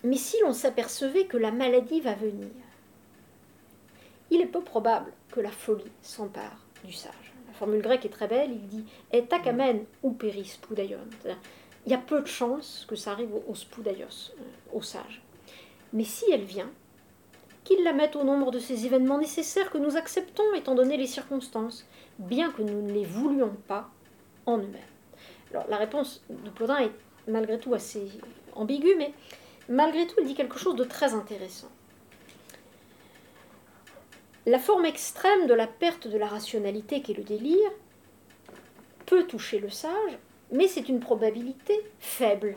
Mais 0.03 0.17
si 0.17 0.37
l'on 0.41 0.53
s'apercevait 0.53 1.25
que 1.25 1.37
la 1.37 1.51
maladie 1.51 2.01
va 2.01 2.13
venir, 2.13 2.49
il 4.31 4.41
est 4.41 4.45
peu 4.45 4.61
probable 4.61 5.11
que 5.31 5.39
la 5.39 5.51
folie 5.51 5.91
s'empare 6.01 6.57
du 6.83 6.93
sage. 6.93 7.33
La 7.47 7.53
formule 7.53 7.81
grecque 7.81 8.05
est 8.05 8.09
très 8.09 8.27
belle, 8.27 8.51
il 8.51 8.67
dit 8.67 8.85
et 9.11 9.23
akamen 9.31 9.83
ou 10.01 10.11
péris. 10.11 10.59
Il 11.85 11.91
y 11.91 11.95
a 11.95 11.99
peu 11.99 12.21
de 12.21 12.27
chances 12.27 12.85
que 12.87 12.95
ça 12.95 13.11
arrive 13.11 13.31
au, 13.47 13.55
spoudaios, 13.55 14.31
euh, 14.39 14.77
au 14.77 14.81
sage. 14.81 15.21
Mais 15.91 16.05
si 16.05 16.25
elle 16.31 16.45
vient, 16.45 16.71
qu'il 17.63 17.83
la 17.83 17.93
mette 17.93 18.15
au 18.15 18.23
nombre 18.23 18.51
de 18.51 18.59
ces 18.59 18.85
événements 18.85 19.17
nécessaires 19.17 19.71
que 19.71 19.77
nous 19.77 19.97
acceptons 19.97 20.53
étant 20.55 20.75
donné 20.75 20.97
les 20.97 21.07
circonstances, 21.07 21.85
bien 22.19 22.51
que 22.51 22.61
nous 22.61 22.81
ne 22.81 22.91
les 22.91 23.05
voulions 23.05 23.55
pas 23.67 23.89
en 24.45 24.57
eux-mêmes. 24.57 24.81
Alors 25.51 25.65
la 25.69 25.77
réponse 25.77 26.23
de 26.29 26.49
Plotin 26.49 26.79
est 26.79 26.91
malgré 27.27 27.59
tout 27.59 27.73
assez 27.73 28.07
ambiguë, 28.53 28.95
mais 28.97 29.13
malgré 29.69 30.07
tout, 30.07 30.15
il 30.19 30.27
dit 30.27 30.35
quelque 30.35 30.57
chose 30.57 30.75
de 30.75 30.83
très 30.83 31.13
intéressant. 31.13 31.69
La 34.45 34.59
forme 34.59 34.85
extrême 34.85 35.47
de 35.47 35.53
la 35.53 35.67
perte 35.67 36.07
de 36.07 36.17
la 36.17 36.27
rationalité 36.27 37.01
qu'est 37.01 37.13
le 37.13 37.23
délire 37.23 37.71
peut 39.05 39.23
toucher 39.23 39.59
le 39.59 39.69
sage, 39.69 40.17
mais 40.53 40.67
c'est 40.67 40.87
une 40.87 40.99
probabilité 40.99 41.81
faible. 41.99 42.55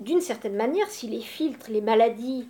D'une 0.00 0.22
certaine 0.22 0.56
manière, 0.56 0.90
si 0.90 1.06
les 1.06 1.20
filtres, 1.20 1.70
les 1.70 1.82
maladies 1.82 2.48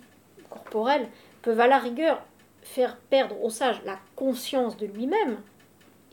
corporelles 0.49 1.07
peuvent 1.41 1.59
à 1.59 1.67
la 1.67 1.77
rigueur 1.77 2.23
faire 2.63 2.97
perdre 2.97 3.43
au 3.43 3.49
sage 3.49 3.81
la 3.85 3.99
conscience 4.15 4.77
de 4.77 4.85
lui-même 4.85 5.37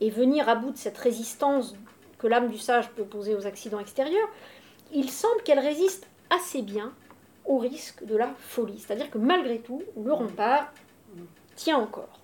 et 0.01 0.09
venir 0.09 0.49
à 0.49 0.55
bout 0.55 0.71
de 0.71 0.77
cette 0.77 0.97
résistance 0.97 1.75
que 2.17 2.27
l'âme 2.27 2.49
du 2.49 2.57
sage 2.57 2.89
peut 2.89 3.05
poser 3.05 3.35
aux 3.35 3.47
accidents 3.47 3.79
extérieurs, 3.79 4.27
il 4.93 5.09
semble 5.09 5.41
qu'elle 5.43 5.59
résiste 5.59 6.07
assez 6.29 6.61
bien 6.61 6.93
au 7.45 7.57
risque 7.57 8.03
de 8.03 8.17
la 8.17 8.33
folie. 8.37 8.79
C'est-à-dire 8.79 9.09
que 9.09 9.17
malgré 9.17 9.59
tout, 9.59 9.81
le 10.03 10.11
rempart 10.11 10.73
tient 11.55 11.77
encore. 11.77 12.18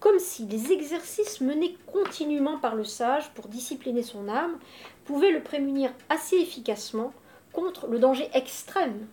Comme 0.00 0.18
si 0.18 0.46
les 0.46 0.72
exercices 0.72 1.40
menés 1.40 1.76
continuellement 1.92 2.58
par 2.58 2.74
le 2.74 2.84
sage 2.84 3.30
pour 3.30 3.48
discipliner 3.48 4.02
son 4.02 4.28
âme 4.28 4.58
pouvaient 5.04 5.30
le 5.30 5.42
prémunir 5.42 5.92
assez 6.08 6.36
efficacement 6.36 7.12
contre 7.52 7.86
le 7.86 7.98
danger 7.98 8.28
extrême 8.32 9.06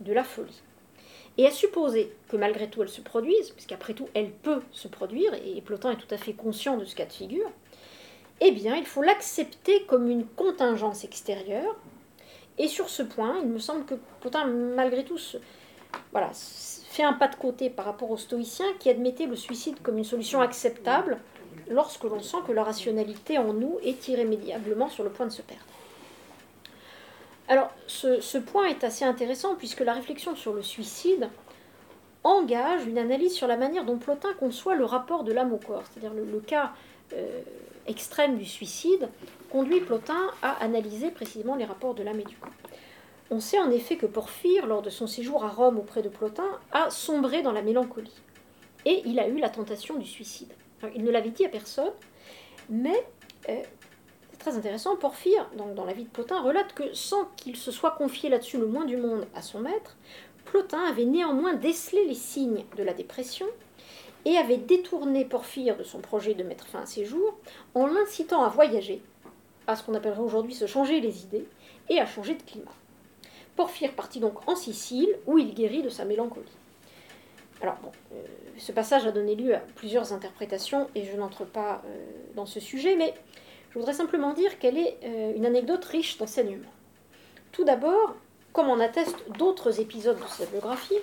de 0.00 0.12
la 0.12 0.24
folie. 0.24 0.62
Et 1.38 1.46
à 1.46 1.50
supposer 1.50 2.12
que 2.28 2.36
malgré 2.36 2.68
tout 2.68 2.82
elle 2.82 2.88
se 2.88 3.00
produise, 3.00 3.50
puisqu'après 3.50 3.94
tout 3.94 4.08
elle 4.14 4.30
peut 4.30 4.62
se 4.72 4.88
produire, 4.88 5.34
et 5.34 5.60
Plotin 5.60 5.92
est 5.92 5.96
tout 5.96 6.14
à 6.14 6.18
fait 6.18 6.32
conscient 6.32 6.76
de 6.76 6.84
ce 6.84 6.94
cas 6.94 7.06
de 7.06 7.12
figure, 7.12 7.50
eh 8.40 8.52
bien 8.52 8.76
il 8.76 8.86
faut 8.86 9.02
l'accepter 9.02 9.84
comme 9.84 10.10
une 10.10 10.26
contingence 10.26 11.04
extérieure 11.04 11.76
et 12.58 12.68
sur 12.68 12.88
ce 12.88 13.02
point, 13.02 13.38
il 13.42 13.48
me 13.48 13.58
semble 13.58 13.84
que 13.84 13.94
Plotin, 14.20 14.46
malgré 14.46 15.04
tout, 15.04 15.18
voilà, 16.12 16.30
fait 16.96 17.02
un 17.02 17.12
pas 17.12 17.28
de 17.28 17.36
côté 17.36 17.68
par 17.68 17.84
rapport 17.84 18.10
aux 18.10 18.16
stoïciens 18.16 18.72
qui 18.78 18.88
admettaient 18.88 19.26
le 19.26 19.36
suicide 19.36 19.76
comme 19.82 19.98
une 19.98 20.04
solution 20.04 20.40
acceptable 20.40 21.18
lorsque 21.68 22.04
l'on 22.04 22.20
sent 22.20 22.38
que 22.46 22.52
la 22.52 22.64
rationalité 22.64 23.36
en 23.36 23.52
nous 23.52 23.78
est 23.82 24.08
irrémédiablement 24.08 24.88
sur 24.88 25.04
le 25.04 25.10
point 25.10 25.26
de 25.26 25.30
se 25.30 25.42
perdre. 25.42 25.64
Alors, 27.48 27.70
ce, 27.86 28.38
point 28.38 28.66
est 28.66 28.82
assez 28.82 29.04
intéressant 29.04 29.54
puisque 29.56 29.80
la 29.80 29.92
réflexion 29.92 30.34
sur 30.34 30.54
le 30.54 30.62
suicide 30.62 31.28
engage 32.24 32.86
une 32.86 32.98
analyse 32.98 33.34
sur 33.34 33.46
la 33.46 33.56
manière 33.56 33.84
dont 33.84 33.98
Plotin 33.98 34.32
conçoit 34.40 34.74
le 34.74 34.84
rapport 34.84 35.22
de 35.22 35.32
l'âme 35.32 35.52
au 35.52 35.58
corps, 35.58 35.84
c'est-à-dire 35.92 36.12
le, 36.14 36.40
cas 36.40 36.72
euh, 37.12 37.42
extrême 37.86 38.36
du 38.36 38.46
suicide 38.46 39.08
conduit 39.50 39.80
Plotin 39.80 40.30
à 40.42 40.52
analyser 40.64 41.10
précisément 41.10 41.56
les 41.56 41.66
rapports 41.66 41.94
de 41.94 42.02
l'âme 42.02 42.20
et 42.20 42.24
du 42.24 42.36
corps. 42.36 42.50
On 43.30 43.40
sait 43.40 43.58
en 43.58 43.70
effet 43.70 43.96
que 43.96 44.06
Porphyre, 44.06 44.66
lors 44.66 44.82
de 44.82 44.90
son 44.90 45.08
séjour 45.08 45.44
à 45.44 45.48
Rome 45.48 45.78
auprès 45.78 46.00
de 46.00 46.08
Plotin, 46.08 46.48
a 46.70 46.90
sombré 46.90 47.42
dans 47.42 47.50
la 47.50 47.62
mélancolie. 47.62 48.22
Et 48.84 49.02
il 49.04 49.18
a 49.18 49.26
eu 49.26 49.38
la 49.38 49.48
tentation 49.48 49.96
du 49.96 50.06
suicide. 50.06 50.52
il 50.94 51.02
ne 51.02 51.10
l'avait 51.10 51.30
dit 51.30 51.44
à 51.44 51.48
personne, 51.48 51.92
mais 52.68 53.04
euh, 53.48 53.62
c'est 54.30 54.38
très 54.38 54.56
intéressant, 54.56 54.96
Porphyre, 54.96 55.50
donc 55.58 55.74
dans 55.74 55.84
la 55.84 55.92
vie 55.92 56.04
de 56.04 56.08
Plotin, 56.08 56.40
relate 56.40 56.72
que 56.72 56.94
sans 56.94 57.24
qu'il 57.36 57.56
se 57.56 57.72
soit 57.72 57.92
confié 57.92 58.28
là-dessus 58.28 58.58
le 58.58 58.66
moins 58.66 58.84
du 58.84 58.96
monde 58.96 59.26
à 59.34 59.42
son 59.42 59.58
maître, 59.58 59.96
Plotin 60.44 60.84
avait 60.84 61.04
néanmoins 61.04 61.54
décelé 61.54 62.06
les 62.06 62.14
signes 62.14 62.64
de 62.76 62.84
la 62.84 62.94
dépression 62.94 63.46
et 64.24 64.36
avait 64.36 64.56
détourné 64.56 65.24
Porphyre 65.24 65.76
de 65.76 65.82
son 65.82 65.98
projet 65.98 66.34
de 66.34 66.44
mettre 66.44 66.68
fin 66.68 66.82
à 66.82 66.86
ses 66.86 67.04
jours 67.04 67.36
en 67.74 67.86
l'incitant 67.86 68.44
à 68.44 68.48
voyager, 68.48 69.02
à 69.66 69.74
ce 69.74 69.82
qu'on 69.82 69.94
appellerait 69.94 70.20
aujourd'hui 70.20 70.54
se 70.54 70.66
changer 70.66 71.00
les 71.00 71.24
idées, 71.24 71.46
et 71.88 72.00
à 72.00 72.06
changer 72.06 72.34
de 72.34 72.42
climat. 72.42 72.72
Porphyre 73.56 73.92
partit 73.92 74.20
donc 74.20 74.46
en 74.48 74.54
Sicile, 74.54 75.08
où 75.26 75.38
il 75.38 75.54
guérit 75.54 75.82
de 75.82 75.88
sa 75.88 76.04
mélancolie. 76.04 76.46
Alors, 77.62 77.76
bon, 77.82 77.90
euh, 78.12 78.22
ce 78.58 78.70
passage 78.72 79.06
a 79.06 79.12
donné 79.12 79.34
lieu 79.34 79.54
à 79.54 79.60
plusieurs 79.76 80.12
interprétations, 80.12 80.88
et 80.94 81.04
je 81.04 81.16
n'entre 81.16 81.44
pas 81.44 81.82
euh, 81.86 82.04
dans 82.34 82.44
ce 82.44 82.60
sujet, 82.60 82.96
mais 82.96 83.14
je 83.70 83.78
voudrais 83.78 83.94
simplement 83.94 84.34
dire 84.34 84.58
qu'elle 84.58 84.76
est 84.76 84.98
euh, 85.04 85.32
une 85.34 85.46
anecdote 85.46 85.84
riche 85.86 86.18
d'enseignements. 86.18 86.64
Tout 87.52 87.64
d'abord, 87.64 88.14
comme 88.52 88.68
en 88.68 88.78
attestent 88.78 89.30
d'autres 89.38 89.80
épisodes 89.80 90.18
de 90.18 90.28
sa 90.28 90.44
biographie, 90.44 90.98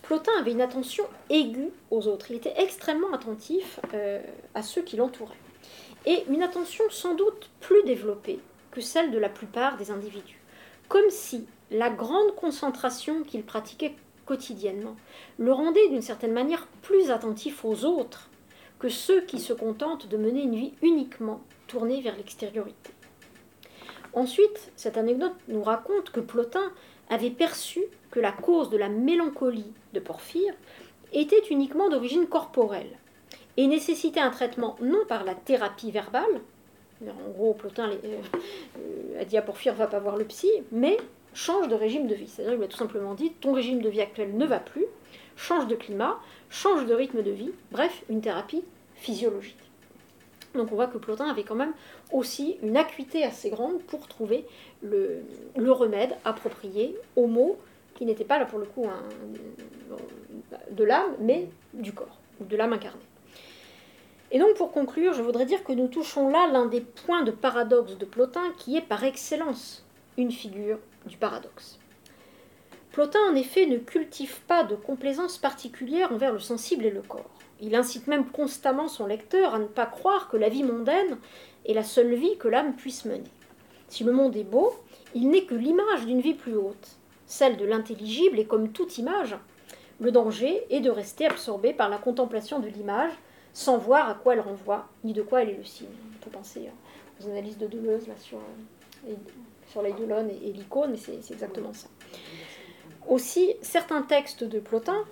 Plotin 0.00 0.32
avait 0.40 0.52
une 0.52 0.62
attention 0.62 1.04
aiguë 1.28 1.70
aux 1.90 2.08
autres. 2.08 2.30
Il 2.30 2.36
était 2.36 2.54
extrêmement 2.56 3.12
attentif 3.12 3.78
à 4.54 4.62
ceux 4.62 4.82
qui 4.82 4.96
l'entouraient. 4.96 5.36
Et 6.06 6.24
une 6.28 6.42
attention 6.42 6.82
sans 6.90 7.14
doute 7.14 7.50
plus 7.60 7.84
développée 7.84 8.40
que 8.72 8.80
celle 8.80 9.12
de 9.12 9.18
la 9.18 9.28
plupart 9.28 9.76
des 9.76 9.92
individus. 9.92 10.41
Comme 10.88 11.10
si 11.10 11.46
la 11.70 11.90
grande 11.90 12.34
concentration 12.34 13.22
qu'il 13.22 13.44
pratiquait 13.44 13.94
quotidiennement 14.26 14.96
le 15.38 15.52
rendait 15.52 15.88
d'une 15.88 16.02
certaine 16.02 16.32
manière 16.32 16.66
plus 16.82 17.10
attentif 17.10 17.64
aux 17.64 17.84
autres 17.84 18.30
que 18.78 18.88
ceux 18.88 19.20
qui 19.22 19.40
se 19.40 19.52
contentent 19.52 20.08
de 20.08 20.16
mener 20.16 20.42
une 20.42 20.56
vie 20.56 20.74
uniquement 20.82 21.40
tournée 21.66 22.02
vers 22.02 22.16
l'extériorité. 22.16 22.92
Ensuite, 24.12 24.72
cette 24.76 24.98
anecdote 24.98 25.34
nous 25.48 25.62
raconte 25.62 26.10
que 26.10 26.20
Plotin 26.20 26.72
avait 27.08 27.30
perçu 27.30 27.80
que 28.10 28.20
la 28.20 28.32
cause 28.32 28.68
de 28.70 28.76
la 28.76 28.88
mélancolie 28.88 29.72
de 29.94 30.00
Porphyre 30.00 30.54
était 31.12 31.46
uniquement 31.50 31.88
d'origine 31.88 32.26
corporelle 32.26 32.98
et 33.56 33.66
nécessitait 33.66 34.20
un 34.20 34.30
traitement 34.30 34.76
non 34.80 35.04
par 35.06 35.24
la 35.24 35.34
thérapie 35.34 35.90
verbale, 35.90 36.40
en 37.10 37.30
gros, 37.30 37.54
Plotin 37.54 37.90
a 39.18 39.24
dit 39.24 39.36
à 39.36 39.42
Porphyre 39.42 39.74
va 39.74 39.86
pas 39.86 39.98
voir 39.98 40.16
le 40.16 40.24
psy, 40.24 40.50
mais 40.70 40.96
change 41.34 41.68
de 41.68 41.74
régime 41.74 42.06
de 42.06 42.14
vie. 42.14 42.28
C'est-à-dire 42.28 42.52
qu'il 42.52 42.58
lui 42.58 42.66
a 42.66 42.68
tout 42.68 42.76
simplement 42.76 43.14
dit 43.14 43.32
ton 43.40 43.52
régime 43.52 43.80
de 43.80 43.88
vie 43.88 44.00
actuel 44.00 44.36
ne 44.36 44.46
va 44.46 44.58
plus, 44.58 44.86
change 45.36 45.66
de 45.66 45.74
climat, 45.74 46.18
change 46.50 46.86
de 46.86 46.94
rythme 46.94 47.22
de 47.22 47.30
vie, 47.30 47.50
bref, 47.70 48.02
une 48.08 48.20
thérapie 48.20 48.64
physiologique. 48.94 49.56
Donc 50.54 50.70
on 50.70 50.74
voit 50.74 50.86
que 50.86 50.98
Plotin 50.98 51.28
avait 51.30 51.44
quand 51.44 51.54
même 51.54 51.72
aussi 52.12 52.58
une 52.62 52.76
acuité 52.76 53.24
assez 53.24 53.48
grande 53.48 53.80
pour 53.82 54.06
trouver 54.06 54.44
le, 54.82 55.22
remède 55.56 56.14
approprié 56.24 56.96
aux 57.16 57.26
maux 57.26 57.56
qui 57.94 58.04
n'étaient 58.04 58.24
pas 58.24 58.38
là 58.38 58.44
pour 58.44 58.58
le 58.58 58.66
coup 58.66 58.86
de 60.70 60.84
l'âme, 60.84 61.14
mais 61.20 61.48
du 61.72 61.92
corps, 61.92 62.18
ou 62.40 62.44
de 62.44 62.56
l'âme 62.56 62.74
incarnée. 62.74 63.00
Et 64.32 64.38
donc 64.38 64.54
pour 64.54 64.72
conclure, 64.72 65.12
je 65.12 65.20
voudrais 65.20 65.44
dire 65.44 65.62
que 65.62 65.72
nous 65.72 65.88
touchons 65.88 66.30
là 66.30 66.48
l'un 66.50 66.64
des 66.64 66.80
points 66.80 67.22
de 67.22 67.30
paradoxe 67.30 67.98
de 67.98 68.06
Plotin 68.06 68.52
qui 68.58 68.78
est 68.78 68.82
par 68.82 69.04
excellence 69.04 69.84
une 70.16 70.32
figure 70.32 70.78
du 71.06 71.18
paradoxe. 71.18 71.78
Plotin 72.92 73.20
en 73.30 73.34
effet 73.34 73.66
ne 73.66 73.76
cultive 73.76 74.40
pas 74.46 74.64
de 74.64 74.74
complaisance 74.74 75.36
particulière 75.36 76.12
envers 76.12 76.32
le 76.32 76.38
sensible 76.38 76.86
et 76.86 76.90
le 76.90 77.02
corps. 77.02 77.30
Il 77.60 77.74
incite 77.74 78.06
même 78.06 78.26
constamment 78.26 78.88
son 78.88 79.06
lecteur 79.06 79.54
à 79.54 79.58
ne 79.58 79.66
pas 79.66 79.86
croire 79.86 80.28
que 80.30 80.38
la 80.38 80.48
vie 80.48 80.64
mondaine 80.64 81.18
est 81.66 81.74
la 81.74 81.84
seule 81.84 82.14
vie 82.14 82.38
que 82.38 82.48
l'âme 82.48 82.74
puisse 82.74 83.04
mener. 83.04 83.30
Si 83.88 84.02
le 84.02 84.12
monde 84.12 84.34
est 84.34 84.44
beau, 84.44 84.74
il 85.14 85.28
n'est 85.28 85.44
que 85.44 85.54
l'image 85.54 86.06
d'une 86.06 86.22
vie 86.22 86.34
plus 86.34 86.56
haute, 86.56 86.96
celle 87.26 87.58
de 87.58 87.66
l'intelligible, 87.66 88.38
et 88.38 88.46
comme 88.46 88.72
toute 88.72 88.96
image, 88.96 89.36
le 90.00 90.10
danger 90.10 90.64
est 90.70 90.80
de 90.80 90.90
rester 90.90 91.26
absorbé 91.26 91.74
par 91.74 91.90
la 91.90 91.98
contemplation 91.98 92.58
de 92.58 92.68
l'image, 92.68 93.12
sans 93.52 93.78
voir 93.78 94.08
à 94.08 94.14
quoi 94.14 94.34
elle 94.34 94.40
renvoie, 94.40 94.88
ni 95.04 95.12
de 95.12 95.22
quoi 95.22 95.42
elle 95.42 95.50
est 95.50 95.56
le 95.56 95.64
signe. 95.64 95.88
On 96.16 96.24
peut 96.24 96.30
penser 96.30 96.70
aux 97.20 97.28
analyses 97.28 97.58
de 97.58 97.66
Deleuze 97.66 98.06
sur, 98.20 98.38
euh, 99.08 99.14
sur 99.68 99.82
l'eidolone 99.82 100.30
et, 100.30 100.52
l'icône, 100.52 100.92
mais 100.92 100.96
c'est 100.96 101.16
exactement 101.32 101.72
ça. 101.72 101.88
Aussi, 103.08 103.54
certains 103.62 104.02
textes 104.02 104.44
de 104.44 104.60
Plotin, 104.60 105.04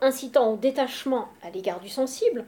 incitant 0.00 0.52
au 0.52 0.56
détachement 0.56 1.28
à 1.42 1.50
l'égard 1.50 1.80
du 1.80 1.88
sensible, 1.88 2.44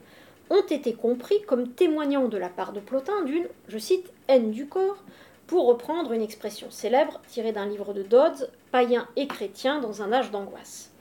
ont 0.49 0.65
été 0.65 0.93
compris 0.93 1.41
comme 1.43 1.69
témoignant 1.69 2.27
de 2.27 2.37
la 2.37 2.49
part 2.49 2.73
de 2.73 2.79
Plotin 2.79 3.23
d'une, 3.23 3.47
je 3.67 3.77
cite, 3.77 4.11
haine 4.27 4.51
du 4.51 4.67
corps, 4.67 5.03
pour 5.45 5.67
reprendre 5.67 6.11
une 6.11 6.21
expression 6.21 6.69
célèbre 6.69 7.21
tirée 7.27 7.51
d'un 7.51 7.65
livre 7.65 7.93
de 7.93 8.03
Dodds, 8.03 8.49
Païen 8.71 9.07
et 9.15 9.27
chrétien 9.27 9.79
dans 9.79 10.01
un 10.01 10.11
âge 10.13 10.31
d'angoisse. 10.31 10.91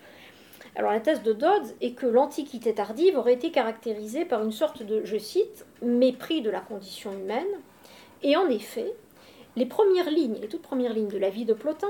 Alors 0.79 0.93
la 0.93 1.01
thèse 1.01 1.25
de 1.25 1.33
Dodds 1.33 1.75
est 1.81 1.95
que 1.95 2.07
l'Antiquité 2.07 2.73
tardive 2.73 3.19
aurait 3.19 3.35
été 3.35 3.51
caractérisée 3.51 4.25
par 4.25 4.45
une 4.45 4.53
sorte 4.53 4.85
de, 4.85 5.05
je 5.05 5.19
cite, 5.19 5.67
mépris 5.83 6.41
de 6.41 6.51
la 6.51 6.61
condition 6.61 7.13
humaine, 7.13 7.49
et 8.23 8.37
en 8.37 8.49
effet, 8.49 8.95
les 9.57 9.67
premières 9.67 10.09
lignes, 10.09 10.39
les 10.41 10.47
toutes 10.47 10.63
premières 10.63 10.93
lignes 10.93 11.09
de 11.09 11.19
la 11.19 11.31
vie 11.31 11.45
de 11.45 11.53
Plotin 11.53 11.89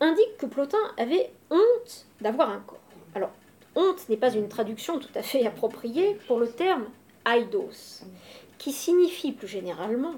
indiquent 0.00 0.36
que 0.36 0.44
Plotin 0.44 0.76
avait 0.98 1.30
honte 1.50 2.06
d'avoir 2.20 2.50
un 2.50 2.60
corps. 2.60 2.78
Alors, 3.14 3.30
honte 3.74 4.06
n'est 4.10 4.18
pas 4.18 4.34
une 4.34 4.50
traduction 4.50 4.98
tout 4.98 5.08
à 5.14 5.22
fait 5.22 5.46
appropriée 5.46 6.18
pour 6.26 6.38
le 6.38 6.48
terme 6.48 6.84
aidos, 7.26 8.02
qui 8.58 8.72
signifie 8.72 9.32
plus 9.32 9.48
généralement 9.48 10.16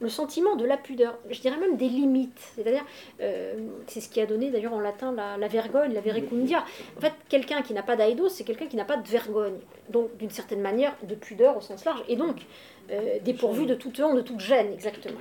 le 0.00 0.08
sentiment 0.08 0.54
de 0.54 0.64
la 0.64 0.76
pudeur, 0.76 1.18
je 1.28 1.40
dirais 1.40 1.56
même 1.56 1.76
des 1.76 1.88
limites. 1.88 2.38
C'est-à-dire, 2.54 2.84
euh, 3.20 3.54
c'est 3.86 4.00
ce 4.00 4.08
qui 4.08 4.20
a 4.20 4.26
donné 4.26 4.50
d'ailleurs 4.50 4.72
en 4.72 4.80
latin 4.80 5.12
la, 5.12 5.48
vergogne, 5.48 5.92
la 5.92 6.00
verecundia. 6.00 6.64
En 6.96 7.00
fait, 7.00 7.12
quelqu'un 7.28 7.62
qui 7.62 7.72
n'a 7.74 7.82
pas 7.82 7.96
d'aïdos, 7.96 8.28
c'est 8.28 8.44
quelqu'un 8.44 8.66
qui 8.66 8.76
n'a 8.76 8.84
pas 8.84 8.96
de 8.96 9.08
vergogne, 9.08 9.58
donc 9.88 10.16
d'une 10.16 10.30
certaine 10.30 10.60
manière 10.60 10.94
de 11.02 11.14
pudeur 11.14 11.56
au 11.56 11.60
sens 11.60 11.84
large, 11.84 12.02
et 12.08 12.16
donc 12.16 12.42
euh, 12.90 13.18
dépourvu 13.24 13.66
de 13.66 13.74
toute 13.74 13.98
honte, 14.00 14.16
de 14.16 14.22
toute 14.22 14.40
gêne, 14.40 14.72
exactement, 14.72 15.18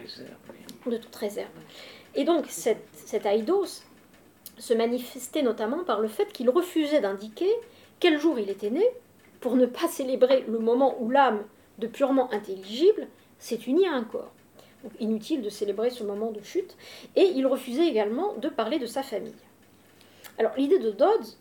de 0.86 0.98
toute 0.98 1.16
réserve. 1.16 1.48
Et 2.16 2.24
donc, 2.24 2.46
cette, 2.50 2.86
cet 2.94 3.26
aidos 3.26 3.84
se 4.58 4.74
manifestait 4.74 5.42
notamment 5.42 5.84
par 5.84 6.00
le 6.00 6.08
fait 6.08 6.32
qu'il 6.32 6.50
refusait 6.50 7.02
d'indiquer 7.02 7.50
quel 8.00 8.20
jour 8.20 8.40
il 8.40 8.50
était 8.50 8.70
né, 8.70 8.86
pour 9.40 9.56
ne 9.56 9.66
pas 9.66 9.88
célébrer 9.88 10.46
le 10.48 10.60
moment 10.60 10.96
où 11.00 11.10
l'âme, 11.10 11.44
de 11.80 11.88
purement 11.88 12.32
intelligible, 12.34 13.08
s'est 13.40 13.60
unie 13.68 13.88
à 13.88 13.94
un 13.94 14.04
corps 14.04 14.32
inutile 15.00 15.42
de 15.42 15.50
célébrer 15.50 15.90
ce 15.90 16.04
moment 16.04 16.32
de 16.32 16.42
chute, 16.42 16.76
et 17.16 17.32
il 17.36 17.46
refusait 17.48 17.88
également 17.88 18.34
de 18.36 18.50
parler 18.50 18.80
de 18.80 18.86
sa 18.86 19.04
famille. 19.04 19.34
Alors 20.38 20.54
l'idée 20.58 20.80
de 20.80 20.92
Dodds, 20.92 21.36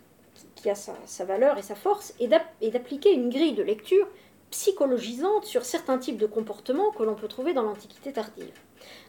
qui 0.55 0.71
a 0.71 0.75
sa, 0.75 1.25
valeur 1.25 1.59
et 1.59 1.63
sa 1.63 1.75
force, 1.75 2.15
est 2.21 2.29
d'appliquer 2.29 3.13
une 3.13 3.31
grille 3.31 3.55
de 3.55 3.63
lecture 3.63 4.09
psychologisante 4.51 5.45
sur 5.45 5.65
certains 5.65 5.99
types 5.99 6.19
de 6.19 6.27
comportements 6.27 6.91
que 6.93 7.03
l'on 7.03 7.15
peut 7.15 7.29
trouver 7.29 7.53
dans 7.53 7.63
l'Antiquité 7.63 8.13
tardive. 8.13 8.53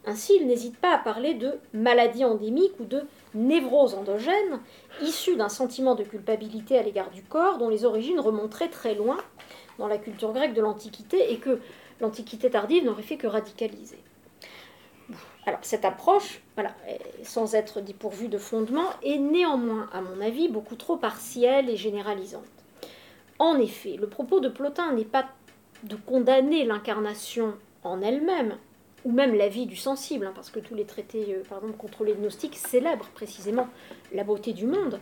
Ainsi, 0.05 0.33
il 0.39 0.47
n'hésite 0.47 0.77
pas 0.77 0.93
à 0.93 0.97
parler 0.97 1.35
de 1.35 1.59
maladie 1.73 2.25
endémique 2.25 2.73
ou 2.79 2.85
de 2.85 3.03
névrose 3.35 3.93
endogène, 3.93 4.59
issue 5.01 5.35
d'un 5.35 5.49
sentiment 5.49 5.95
de 5.95 6.03
culpabilité 6.03 6.77
à 6.77 6.83
l'égard 6.83 7.11
du 7.11 7.23
corps 7.23 7.57
dont 7.57 7.69
les 7.69 7.85
origines 7.85 8.19
remonteraient 8.19 8.69
très 8.69 8.95
loin 8.95 9.17
dans 9.77 9.87
la 9.87 9.97
culture 9.97 10.33
grecque 10.33 10.53
de 10.53 10.61
l'Antiquité 10.61 11.31
et 11.31 11.37
que 11.37 11.59
l'Antiquité 12.01 12.49
tardive 12.49 12.85
n'aurait 12.85 13.03
fait 13.03 13.17
que 13.17 13.27
radicaliser. 13.27 13.99
Alors 15.45 15.59
cette 15.61 15.85
approche, 15.85 16.41
sans 17.23 17.55
être 17.55 17.79
dépourvue 17.81 18.27
de 18.27 18.37
fondement, 18.37 18.89
est 19.03 19.17
néanmoins, 19.17 19.89
à 19.93 20.01
mon 20.01 20.19
avis, 20.21 20.49
beaucoup 20.49 20.75
trop 20.75 20.97
partielle 20.97 21.69
et 21.69 21.77
généralisante. 21.77 22.43
En 23.39 23.57
effet, 23.59 23.95
le 23.97 24.07
propos 24.07 24.39
de 24.39 24.49
Plotin 24.49 24.91
n'est 24.93 25.05
pas 25.05 25.25
de 25.83 25.95
condamner 25.95 26.65
l'incarnation 26.65 27.53
en 27.83 28.01
elle-même, 28.01 28.57
ou 29.05 29.11
même 29.11 29.35
la 29.35 29.47
vie 29.47 29.67
du 29.67 29.75
sensible, 29.75 30.25
hein, 30.25 30.33
parce 30.35 30.49
que 30.49 30.59
tous 30.59 30.75
les 30.75 30.85
traités 30.85 31.35
euh, 31.35 31.43
par 31.47 31.59
exemple, 31.59 31.77
contre 31.77 32.03
les 32.03 32.13
gnostiques 32.13 32.57
célèbrent 32.57 33.09
précisément 33.09 33.69
la 34.13 34.23
beauté 34.23 34.53
du 34.53 34.65
monde, 34.65 34.99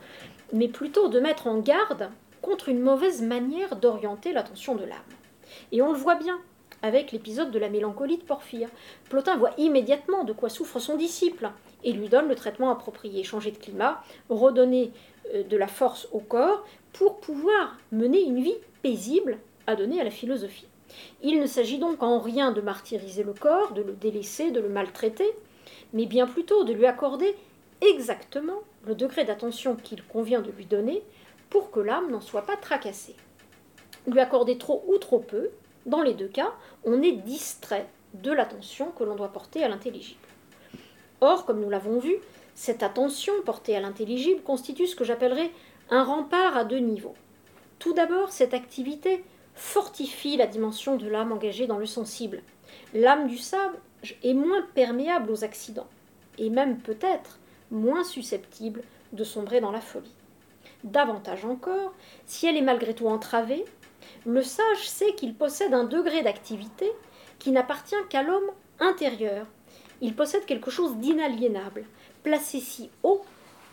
mais 0.53 0.67
plutôt 0.67 1.07
de 1.07 1.19
mettre 1.19 1.47
en 1.47 1.59
garde 1.59 2.09
contre 2.41 2.69
une 2.69 2.81
mauvaise 2.81 3.21
manière 3.23 3.77
d'orienter 3.77 4.33
l'attention 4.33 4.75
de 4.75 4.83
l'âme. 4.83 4.99
Et 5.71 5.81
on 5.81 5.91
le 5.91 5.97
voit 5.97 6.15
bien 6.15 6.39
avec 6.86 7.11
l'épisode 7.11 7.49
de 7.49 7.57
la 7.57 7.67
mélancolie 7.67 8.17
de 8.17 8.23
Porphyre. 8.23 8.69
Plotin 9.09 9.38
voit 9.38 9.55
immédiatement 9.57 10.23
de 10.23 10.33
quoi 10.33 10.49
souffre 10.49 10.79
son 10.79 10.97
disciple 10.97 11.49
et 11.83 11.91
lui 11.91 12.09
donne 12.09 12.27
le 12.27 12.36
traitement 12.36 12.69
approprié, 12.69 13.23
changer 13.23 13.49
de 13.49 13.57
climat, 13.57 14.03
redonner 14.29 14.91
euh, 15.33 15.43
de 15.43 15.57
la 15.57 15.67
force 15.67 16.07
au 16.11 16.19
corps 16.19 16.63
pour 16.93 17.19
pouvoir 17.19 17.75
mener 17.91 18.21
une 18.21 18.41
vie 18.41 18.57
paisible 18.83 19.39
à 19.65 19.75
donner 19.75 19.99
à 19.99 20.03
la 20.03 20.11
philosophie. 20.11 20.67
Il 21.23 21.39
ne 21.39 21.47
s'agit 21.47 21.79
donc 21.79 22.03
en 22.03 22.19
rien 22.19 22.51
de 22.51 22.61
martyriser 22.61 23.23
le 23.23 23.33
corps, 23.33 23.73
de 23.73 23.81
le 23.81 23.93
délaisser, 23.93 24.51
de 24.51 24.59
le 24.59 24.69
maltraiter, 24.69 25.31
mais 25.91 26.05
bien 26.05 26.27
plutôt 26.27 26.65
de 26.65 26.73
lui 26.73 26.86
accorder 26.86 27.36
exactement 27.81 28.61
le 28.86 28.93
degré 28.93 29.25
d'attention 29.25 29.75
qu'il 29.75 30.03
convient 30.03 30.41
de 30.41 30.51
lui 30.51 30.65
donner 30.65 31.01
pour 31.49 31.71
que 31.71 31.79
l'âme 31.79 32.11
n'en 32.11 32.21
soit 32.21 32.43
pas 32.43 32.57
tracassée. 32.57 33.15
Lui 34.05 34.19
accorder 34.19 34.59
trop 34.59 34.86
ou 34.88 34.99
trop 34.99 35.19
peu, 35.19 35.49
dans 35.86 36.01
les 36.01 36.13
deux 36.13 36.27
cas, 36.27 36.53
on 36.83 37.01
est 37.01 37.11
distrait 37.11 37.88
de 38.13 38.31
l'attention 38.31 38.91
que 38.91 39.03
l'on 39.03 39.15
doit 39.15 39.31
porter 39.31 39.63
à 39.63 39.67
l'intelligible. 39.67 40.19
Or, 41.21 41.45
comme 41.45 41.61
nous 41.61 41.69
l'avons 41.69 41.99
vu, 41.99 42.15
cette 42.55 42.83
attention 42.83 43.33
portée 43.45 43.75
à 43.75 43.81
l'intelligible 43.81 44.41
constitue 44.41 44.88
ce 44.88 44.95
que 44.95 45.03
j'appellerais 45.03 45.51
un 45.89 46.03
rempart 46.03 46.57
à 46.57 46.63
deux 46.63 46.79
niveaux. 46.79 47.15
Tout 47.79 47.93
d'abord, 47.93 48.31
cette 48.31 48.53
activité 48.53 49.23
fortifie 49.53 50.38
la 50.38 50.47
dimension 50.47 50.95
de 50.95 51.07
l'âme 51.07 51.31
engagée 51.31 51.67
dans 51.67 51.77
le 51.77 51.86
sensible. 51.86 52.41
L'âme 52.93 53.27
du 53.27 53.38
sable 53.38 53.77
est 54.23 54.33
moins 54.33 54.63
perméable 54.73 55.31
aux 55.31 55.43
accidents, 55.43 55.88
et 56.38 56.49
même 56.49 56.79
peut-être 56.79 57.39
moins 57.71 58.03
susceptible 58.03 58.83
de 59.13 59.23
sombrer 59.23 59.61
dans 59.61 59.71
la 59.71 59.81
folie. 59.81 60.13
Davantage 60.83 61.45
encore, 61.45 61.93
si 62.25 62.47
elle 62.47 62.57
est 62.57 62.61
malgré 62.61 62.93
tout 62.93 63.07
entravée, 63.07 63.65
le 64.25 64.41
sage 64.41 64.87
sait 64.87 65.13
qu'il 65.13 65.35
possède 65.35 65.73
un 65.73 65.83
degré 65.83 66.21
d'activité 66.21 66.91
qui 67.39 67.51
n'appartient 67.51 67.95
qu'à 68.09 68.23
l'homme 68.23 68.51
intérieur. 68.79 69.45
Il 70.01 70.15
possède 70.15 70.45
quelque 70.45 70.71
chose 70.71 70.97
d'inaliénable, 70.97 71.85
placé 72.23 72.59
si 72.59 72.89
haut 73.03 73.21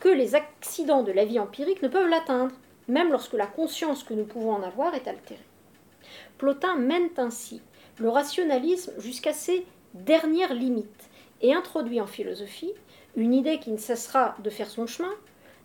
que 0.01 0.09
les 0.09 0.35
accidents 0.35 1.03
de 1.03 1.13
la 1.13 1.25
vie 1.25 1.39
empirique 1.39 1.83
ne 1.83 1.89
peuvent 1.89 2.09
l'atteindre, 2.09 2.55
même 2.89 3.11
lorsque 3.11 3.35
la 3.35 3.47
conscience 3.47 4.03
que 4.03 4.15
nous 4.15 4.25
pouvons 4.25 4.53
en 4.53 4.63
avoir 4.63 4.95
est 4.95 5.09
altérée. 5.09 5.41
Plotin 6.39 6.77
mène 6.77 7.09
ainsi 7.17 7.63
le 7.99 8.09
rationalisme 8.09 8.93
jusqu'à 8.99 9.33
ses 9.33 9.67
dernières 9.95 10.55
limites 10.55 11.11
et 11.41 11.55
introduit 11.55 12.01
en 12.01 12.07
philosophie 12.07 12.73
une 13.17 13.35
idée 13.35 13.59
qui 13.59 13.71
ne 13.71 13.77
cessera 13.77 14.35
de 14.43 14.51
faire 14.51 14.71
son 14.71 14.87
chemin, 14.87 15.13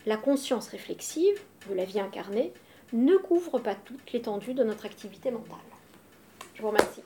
la 0.06 0.18
conscience 0.18 0.68
réflexive 0.68 1.40
de 1.70 1.76
la 1.76 1.86
vie 1.86 2.00
incarnée 2.00 2.54
ne 2.94 3.18
couvre 3.18 3.60
pas 3.60 3.76
toute 3.76 4.12
l'étendue 4.12 4.54
de 4.54 4.64
notre 4.64 4.86
activité 4.86 5.32
mentale. 5.32 5.58
Je 6.56 6.62
vous 6.62 6.70
remercie. 6.70 7.04